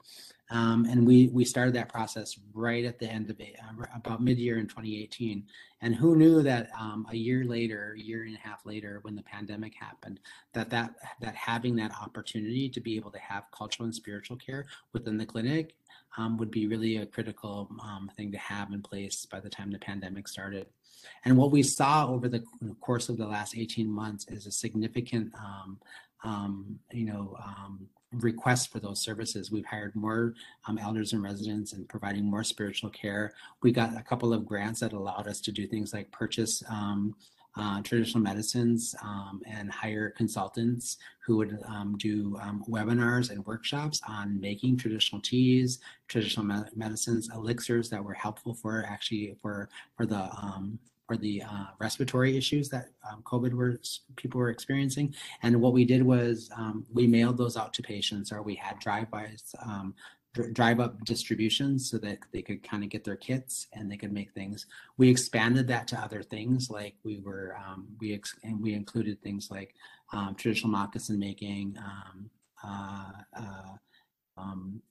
Um, 0.52 0.86
and 0.86 1.08
we 1.08 1.30
we 1.30 1.44
started 1.44 1.74
that 1.76 1.90
process 1.90 2.38
right 2.54 2.86
at 2.86 3.00
the 3.00 3.08
end 3.08 3.30
of 3.30 3.40
it, 3.40 3.56
uh, 3.60 3.86
about 3.96 4.22
mid-year 4.22 4.60
in 4.60 4.68
2018. 4.68 5.44
And 5.82 5.96
who 5.96 6.16
knew 6.16 6.44
that 6.44 6.70
um, 6.80 7.08
a 7.12 7.16
year 7.16 7.46
later, 7.46 7.96
a 7.98 8.02
year 8.02 8.24
and 8.24 8.36
a 8.36 8.40
half 8.40 8.66
later, 8.66 9.00
when 9.02 9.16
the 9.16 9.24
pandemic 9.24 9.74
happened, 9.74 10.20
that 10.54 10.70
that 10.70 10.96
that 11.22 11.36
having 11.36 11.76
that 11.78 11.92
opportunity 12.00 12.70
to 12.70 12.80
be 12.80 12.96
able 12.96 13.12
to 13.12 13.20
have 13.20 13.50
cultural 13.52 13.86
and 13.86 13.96
spiritual 13.96 14.38
care 14.38 14.66
within 14.94 15.18
the 15.18 15.26
clinic 15.26 15.76
um, 16.18 16.38
would 16.38 16.52
be 16.52 16.68
really 16.68 16.98
a 16.98 17.06
critical 17.06 17.70
um, 17.84 18.10
thing 18.16 18.32
to 18.32 18.38
have 18.38 18.72
in 18.72 18.82
place 18.82 19.26
by 19.26 19.40
the 19.40 19.50
time 19.50 19.72
the 19.72 19.80
pandemic 19.80 20.28
started. 20.28 20.68
And 21.24 21.38
what 21.38 21.52
we 21.52 21.64
saw 21.64 22.08
over 22.08 22.30
the 22.30 22.44
course 22.82 23.10
of 23.10 23.18
the 23.18 23.28
last 23.28 23.58
18 23.58 23.90
months 23.90 24.26
is 24.30 24.46
a 24.46 24.52
significant, 24.52 25.34
um, 25.36 25.80
um, 26.24 26.80
you 26.92 27.06
know, 27.06 27.36
requests 28.22 28.66
for 28.66 28.80
those 28.80 29.02
services. 29.02 29.52
We've 29.52 29.66
hired 29.66 29.96
more 29.96 30.34
um, 30.68 30.78
elders 30.78 31.14
and 31.14 31.24
residents 31.24 31.74
and 31.74 31.88
providing 31.88 32.26
more 32.26 32.44
spiritual 32.44 32.90
care. 32.90 33.34
We 33.62 33.72
got 33.72 33.98
a 33.98 34.04
couple 34.04 34.34
of 34.34 34.46
grants 34.46 34.80
that 34.80 34.94
allowed 34.94 35.28
us 35.28 35.42
to 35.42 35.52
do 35.52 35.68
things 35.68 35.94
like 35.94 36.12
purchase 36.12 36.64
um, 36.70 37.16
uh, 37.58 37.82
traditional 37.82 38.22
medicines 38.22 38.96
um, 39.02 39.42
and 39.46 39.72
hire 39.72 40.10
consultants 40.10 40.98
who 41.26 41.38
would 41.38 41.58
um, 41.66 41.96
do 41.98 42.38
um, 42.42 42.64
webinars 42.70 43.30
and 43.30 43.46
workshops 43.46 44.02
on 44.08 44.40
making 44.42 44.76
traditional 44.76 45.22
teas, 45.22 45.80
traditional 46.08 46.46
me 46.46 46.56
medicines, 46.76 47.30
elixirs 47.34 47.90
that 47.90 48.04
were 48.04 48.14
helpful 48.14 48.54
for 48.54 48.86
actually 48.88 49.38
for 49.42 49.70
for 49.96 50.06
the 50.06 50.24
um, 50.36 50.78
or 51.10 51.18
the 51.18 51.44
uh, 51.44 51.66
respiratory 51.80 52.38
issues 52.38 52.70
that 52.70 52.90
um, 53.10 53.22
COVID 53.24 53.54
were 53.54 53.80
people 54.16 54.40
were 54.40 54.50
experiencing. 54.50 55.14
And 55.44 55.62
what 55.62 55.74
we 55.74 55.86
did 55.86 56.02
was 56.02 56.50
um, 56.56 56.86
we 56.94 57.08
mailed 57.08 57.38
those 57.38 57.58
out 57.58 57.74
to 57.74 57.84
patients, 57.84 58.32
or 58.32 58.42
we 58.42 58.56
had 58.56 58.80
drive-bys, 58.80 59.56
um, 59.64 59.94
drive 60.52 60.80
up 60.80 61.04
distributions 61.06 61.90
so 61.90 61.98
that 61.98 62.20
they 62.34 62.42
could 62.42 62.62
kind 62.62 62.84
of 62.84 62.90
get 62.90 63.04
their 63.04 63.16
kits 63.16 63.68
and 63.74 63.90
they 63.90 63.98
could 63.98 64.12
make 64.12 64.32
things. 64.34 64.66
We 64.98 65.10
expanded 65.10 65.68
that 65.68 65.88
to 65.90 66.00
other 66.00 66.24
things, 66.24 66.70
like 66.70 66.96
we 67.04 67.20
were 67.20 67.56
um, 67.66 67.88
we 68.00 68.14
ex- 68.14 68.36
and 68.44 68.62
we 68.62 68.74
included 68.74 69.22
things 69.22 69.50
like 69.50 69.76
um, 70.12 70.36
traditional 70.36 70.72
moccasin 70.72 71.20
making. 71.20 71.78
Um, 71.78 72.30
uh, 72.64 73.12
uh, 73.38 73.78
um, 74.38 74.82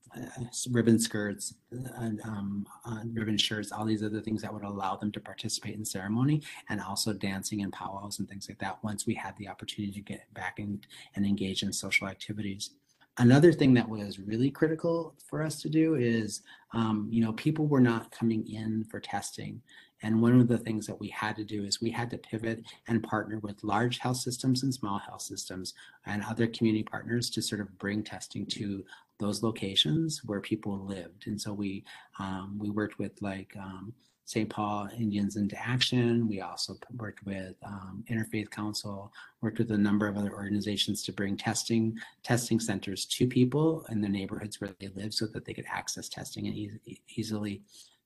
ribbon 0.70 0.98
skirts 0.98 1.54
and 1.70 2.20
um, 2.22 2.66
uh, 2.86 3.00
ribbon 3.12 3.36
shirts, 3.36 3.72
all 3.72 3.84
these 3.84 4.02
other 4.02 4.20
things 4.20 4.42
that 4.42 4.52
would 4.52 4.62
allow 4.62 4.96
them 4.96 5.12
to 5.12 5.20
participate 5.20 5.74
in 5.74 5.84
ceremony 5.84 6.42
and 6.70 6.80
also 6.80 7.12
dancing 7.12 7.62
and 7.62 7.72
powwows 7.72 8.18
and 8.18 8.28
things 8.28 8.48
like 8.48 8.58
that 8.58 8.78
once 8.82 9.06
we 9.06 9.14
had 9.14 9.36
the 9.36 9.48
opportunity 9.48 9.92
to 9.92 10.00
get 10.00 10.32
back 10.34 10.58
in, 10.58 10.80
and 11.14 11.26
engage 11.26 11.62
in 11.62 11.72
social 11.72 12.08
activities. 12.08 12.70
Another 13.18 13.52
thing 13.52 13.74
that 13.74 13.88
was 13.88 14.18
really 14.18 14.50
critical 14.50 15.14
for 15.28 15.42
us 15.42 15.62
to 15.62 15.68
do 15.68 15.94
is, 15.94 16.42
um, 16.72 17.06
you 17.10 17.22
know, 17.22 17.32
people 17.34 17.66
were 17.66 17.80
not 17.80 18.10
coming 18.10 18.48
in 18.48 18.84
for 18.84 18.98
testing. 18.98 19.62
And 20.02 20.20
one 20.20 20.38
of 20.38 20.48
the 20.48 20.58
things 20.58 20.86
that 20.86 21.00
we 21.00 21.08
had 21.08 21.36
to 21.36 21.44
do 21.44 21.64
is 21.64 21.80
we 21.80 21.90
had 21.90 22.10
to 22.10 22.18
pivot 22.18 22.62
and 22.88 23.02
partner 23.02 23.38
with 23.38 23.62
large 23.62 23.98
health 23.98 24.18
systems 24.18 24.62
and 24.62 24.74
small 24.74 24.98
health 24.98 25.22
systems 25.22 25.74
and 26.04 26.22
other 26.24 26.46
community 26.48 26.82
partners 26.82 27.30
to 27.30 27.40
sort 27.40 27.60
of 27.60 27.78
bring 27.78 28.02
testing 28.02 28.44
to 28.46 28.84
those 29.18 29.42
locations 29.42 30.22
where 30.24 30.40
people 30.40 30.84
lived. 30.84 31.26
And 31.26 31.40
so 31.40 31.52
we 31.52 31.84
um, 32.18 32.56
we 32.58 32.70
worked 32.70 32.98
with 32.98 33.12
like 33.20 33.54
um, 33.58 33.92
St. 34.26 34.48
Paul 34.48 34.88
Indians 34.98 35.36
into 35.36 35.56
Action. 35.58 36.26
We 36.26 36.40
also 36.40 36.76
worked 36.96 37.24
with 37.24 37.54
um, 37.64 38.04
Interfaith 38.10 38.50
Council, 38.50 39.12
worked 39.42 39.58
with 39.58 39.70
a 39.70 39.78
number 39.78 40.08
of 40.08 40.16
other 40.16 40.32
organizations 40.32 41.02
to 41.04 41.12
bring 41.12 41.36
testing 41.36 41.96
testing 42.22 42.58
centers 42.58 43.04
to 43.06 43.26
people 43.26 43.84
in 43.90 44.00
the 44.00 44.08
neighborhoods 44.08 44.60
where 44.60 44.74
they 44.80 44.88
live, 44.88 45.12
so 45.12 45.26
that 45.26 45.44
they 45.44 45.54
could 45.54 45.66
access 45.70 46.08
testing 46.08 46.46
and 46.46 46.56
e- 46.56 47.00
easily. 47.16 47.62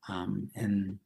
Um, 0.09 0.51
and 0.57 0.99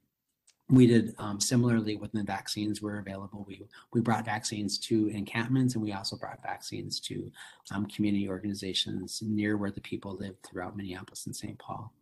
we 0.69 0.87
did 0.87 1.15
um, 1.19 1.41
similarly 1.41 1.97
when 1.97 2.11
the 2.13 2.23
vaccines 2.23 2.81
were 2.81 2.99
available. 2.99 3.45
We 3.47 3.67
we 3.93 4.01
brought 4.01 4.25
vaccines 4.25 4.79
to 4.79 5.09
encampments, 5.09 5.75
and 5.75 5.83
we 5.83 5.93
also 5.93 6.17
brought 6.17 6.43
vaccines 6.43 7.01
to 7.01 7.31
um, 7.73 7.87
community 7.87 8.29
organizations 8.29 9.23
near 9.25 9.57
where 9.57 9.71
the 9.71 9.81
people 9.81 10.17
live 10.17 10.37
throughout 10.43 10.77
Minneapolis 10.77 11.27
and 11.27 11.37
St. 11.37 11.59
Paul. 11.59 11.93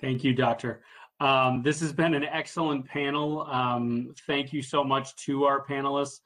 Thank 0.00 0.24
you, 0.24 0.32
Doctor. 0.32 0.82
Um, 1.20 1.62
this 1.62 1.80
has 1.80 1.92
been 1.92 2.14
an 2.14 2.24
excellent 2.24 2.86
panel. 2.86 3.42
Um, 3.42 4.14
thank 4.26 4.52
you 4.52 4.62
so 4.62 4.82
much 4.82 5.14
to 5.26 5.44
our 5.44 5.66
panelists. 5.66 6.20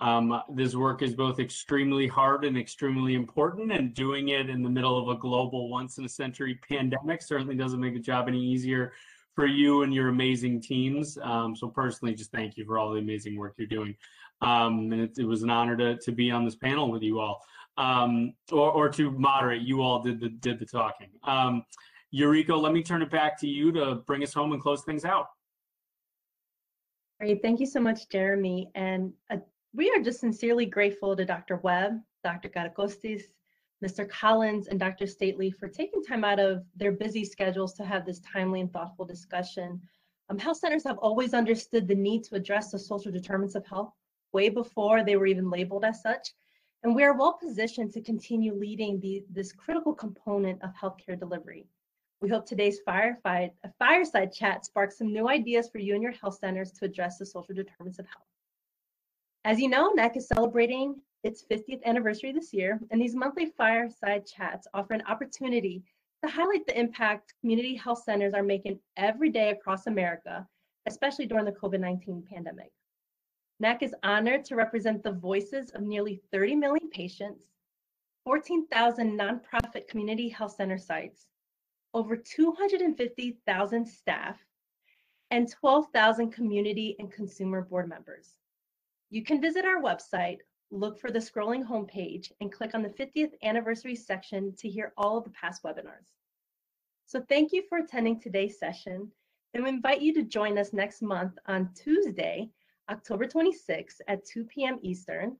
Um, 0.00 0.42
this 0.54 0.74
work 0.74 1.02
is 1.02 1.14
both 1.14 1.38
extremely 1.38 2.08
hard 2.08 2.44
and 2.44 2.58
extremely 2.58 3.14
important, 3.14 3.70
and 3.70 3.94
doing 3.94 4.30
it 4.30 4.48
in 4.48 4.62
the 4.62 4.70
middle 4.70 4.98
of 4.98 5.14
a 5.14 5.20
global 5.20 5.68
once 5.68 5.98
in 5.98 6.04
a 6.04 6.08
century 6.08 6.58
pandemic 6.68 7.22
certainly 7.22 7.54
doesn't 7.54 7.78
make 7.78 7.94
the 7.94 8.00
job 8.00 8.26
any 8.26 8.42
easier 8.42 8.92
for 9.40 9.46
you 9.46 9.84
and 9.84 9.94
your 9.94 10.08
amazing 10.08 10.60
teams. 10.60 11.16
Um, 11.22 11.56
so 11.56 11.66
personally, 11.66 12.14
just 12.14 12.30
thank 12.30 12.58
you 12.58 12.66
for 12.66 12.76
all 12.76 12.92
the 12.92 12.98
amazing 12.98 13.38
work 13.38 13.54
you're 13.56 13.66
doing. 13.66 13.96
Um, 14.42 14.92
and 14.92 15.00
it, 15.00 15.12
it, 15.16 15.24
was 15.24 15.42
an 15.42 15.48
honor 15.48 15.78
to, 15.78 15.96
to 15.96 16.12
be 16.12 16.30
on 16.30 16.44
this 16.44 16.56
panel 16.56 16.90
with 16.90 17.02
you 17.02 17.20
all, 17.20 17.40
um, 17.78 18.34
or, 18.52 18.70
or 18.70 18.88
to 18.90 19.10
moderate. 19.12 19.62
You 19.62 19.80
all 19.80 20.02
did 20.02 20.20
the 20.20 20.28
did 20.28 20.58
the 20.58 20.66
talking. 20.66 21.08
Um, 21.24 21.64
Yuriko, 22.14 22.60
let 22.60 22.74
me 22.74 22.82
turn 22.82 23.00
it 23.00 23.10
back 23.10 23.40
to 23.40 23.46
you 23.46 23.72
to 23.72 23.94
bring 24.06 24.22
us 24.22 24.34
home 24.34 24.52
and 24.52 24.60
close 24.60 24.82
things 24.82 25.06
out. 25.06 25.28
Great, 27.18 27.40
thank 27.40 27.60
you 27.60 27.66
so 27.66 27.80
much, 27.80 28.10
Jeremy. 28.10 28.70
And 28.74 29.10
uh, 29.30 29.38
we 29.72 29.90
are 29.90 30.02
just 30.02 30.20
sincerely 30.20 30.66
grateful 30.66 31.16
to 31.16 31.24
Dr. 31.24 31.56
Webb, 31.62 31.92
Dr. 32.22 32.50
Caracostis, 32.50 33.22
Mr. 33.84 34.08
Collins 34.08 34.68
and 34.68 34.78
Dr. 34.78 35.06
Stately 35.06 35.50
for 35.50 35.68
taking 35.68 36.02
time 36.02 36.24
out 36.24 36.38
of 36.38 36.64
their 36.76 36.92
busy 36.92 37.24
schedules 37.24 37.72
to 37.74 37.84
have 37.84 38.04
this 38.04 38.20
timely 38.20 38.60
and 38.60 38.72
thoughtful 38.72 39.04
discussion. 39.04 39.80
Um, 40.28 40.38
health 40.38 40.58
centers 40.58 40.84
have 40.84 40.98
always 40.98 41.32
understood 41.32 41.88
the 41.88 41.94
need 41.94 42.22
to 42.24 42.34
address 42.34 42.70
the 42.70 42.78
social 42.78 43.10
determinants 43.10 43.54
of 43.54 43.66
health 43.66 43.92
way 44.32 44.48
before 44.48 45.02
they 45.02 45.16
were 45.16 45.26
even 45.26 45.50
labeled 45.50 45.84
as 45.84 46.02
such. 46.02 46.34
And 46.82 46.94
we 46.94 47.02
are 47.02 47.16
well 47.16 47.38
positioned 47.40 47.92
to 47.92 48.00
continue 48.00 48.54
leading 48.54 49.00
the, 49.00 49.24
this 49.30 49.52
critical 49.52 49.94
component 49.94 50.62
of 50.62 50.70
healthcare 50.74 51.18
delivery. 51.18 51.66
We 52.20 52.28
hope 52.28 52.46
today's 52.46 52.80
firefight, 52.86 53.52
a 53.64 53.70
fireside 53.78 54.32
chat 54.32 54.66
sparks 54.66 54.98
some 54.98 55.12
new 55.12 55.28
ideas 55.28 55.70
for 55.70 55.78
you 55.78 55.94
and 55.94 56.02
your 56.02 56.12
health 56.12 56.38
centers 56.38 56.70
to 56.72 56.84
address 56.84 57.18
the 57.18 57.26
social 57.26 57.54
determinants 57.54 57.98
of 57.98 58.06
health. 58.06 58.26
As 59.44 59.58
you 59.58 59.68
know, 59.68 59.92
NACHC 59.94 60.16
is 60.18 60.28
celebrating 60.28 61.00
its 61.22 61.44
50th 61.50 61.82
anniversary 61.84 62.32
this 62.32 62.52
year, 62.52 62.80
and 62.90 63.00
these 63.00 63.14
monthly 63.14 63.46
fireside 63.56 64.26
chats 64.26 64.66
offer 64.74 64.94
an 64.94 65.02
opportunity 65.06 65.82
to 66.22 66.30
highlight 66.30 66.66
the 66.66 66.78
impact 66.78 67.34
community 67.40 67.74
health 67.74 68.02
centers 68.02 68.34
are 68.34 68.42
making 68.42 68.78
every 68.96 69.30
day 69.30 69.50
across 69.50 69.86
America, 69.86 70.46
especially 70.86 71.26
during 71.26 71.44
the 71.44 71.52
COVID 71.52 71.80
19 71.80 72.24
pandemic. 72.30 72.72
NACHC 73.62 73.82
is 73.82 73.94
honored 74.02 74.44
to 74.46 74.56
represent 74.56 75.02
the 75.02 75.12
voices 75.12 75.70
of 75.70 75.82
nearly 75.82 76.20
30 76.32 76.56
million 76.56 76.88
patients, 76.90 77.44
14,000 78.24 79.18
nonprofit 79.18 79.88
community 79.88 80.28
health 80.28 80.54
center 80.54 80.78
sites, 80.78 81.26
over 81.92 82.16
250,000 82.16 83.86
staff, 83.86 84.38
and 85.30 85.50
12,000 85.50 86.32
community 86.32 86.96
and 86.98 87.12
consumer 87.12 87.62
board 87.62 87.88
members. 87.88 88.36
You 89.10 89.24
can 89.24 89.40
visit 89.40 89.64
our 89.64 89.82
website, 89.82 90.38
look 90.70 90.98
for 91.00 91.10
the 91.10 91.18
scrolling 91.18 91.64
homepage 91.64 92.30
and 92.40 92.52
click 92.52 92.74
on 92.74 92.82
the 92.82 92.88
50th 92.88 93.32
anniversary 93.42 93.96
section 93.96 94.54
to 94.56 94.68
hear 94.68 94.92
all 94.96 95.18
of 95.18 95.24
the 95.24 95.30
past 95.30 95.62
webinars. 95.62 96.14
So 97.06 97.24
thank 97.28 97.52
you 97.52 97.64
for 97.68 97.78
attending 97.78 98.20
today's 98.20 98.58
session 98.58 99.10
and 99.52 99.64
we 99.64 99.68
invite 99.68 100.00
you 100.00 100.14
to 100.14 100.22
join 100.22 100.58
us 100.58 100.72
next 100.72 101.02
month 101.02 101.36
on 101.46 101.70
Tuesday, 101.74 102.50
October 102.88 103.26
26th 103.26 104.00
at 104.06 104.24
2 104.24 104.44
p.m. 104.44 104.78
Eastern. 104.82 105.36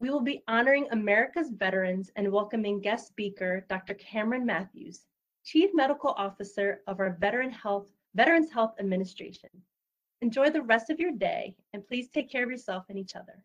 We 0.00 0.10
will 0.10 0.20
be 0.20 0.42
honoring 0.48 0.86
America's 0.90 1.50
veterans 1.50 2.10
and 2.16 2.30
welcoming 2.30 2.80
guest 2.80 3.08
speaker 3.08 3.64
Dr. 3.70 3.94
Cameron 3.94 4.44
Matthews, 4.44 5.06
Chief 5.44 5.70
Medical 5.72 6.10
Officer 6.10 6.82
of 6.86 7.00
our 7.00 7.16
Veteran 7.18 7.50
Health 7.50 7.90
Veterans 8.14 8.50
Health 8.50 8.74
Administration. 8.78 9.50
Enjoy 10.20 10.50
the 10.50 10.62
rest 10.62 10.90
of 10.90 11.00
your 11.00 11.12
day 11.12 11.56
and 11.72 11.86
please 11.86 12.08
take 12.10 12.30
care 12.30 12.44
of 12.44 12.50
yourself 12.50 12.84
and 12.90 12.98
each 12.98 13.16
other. 13.16 13.42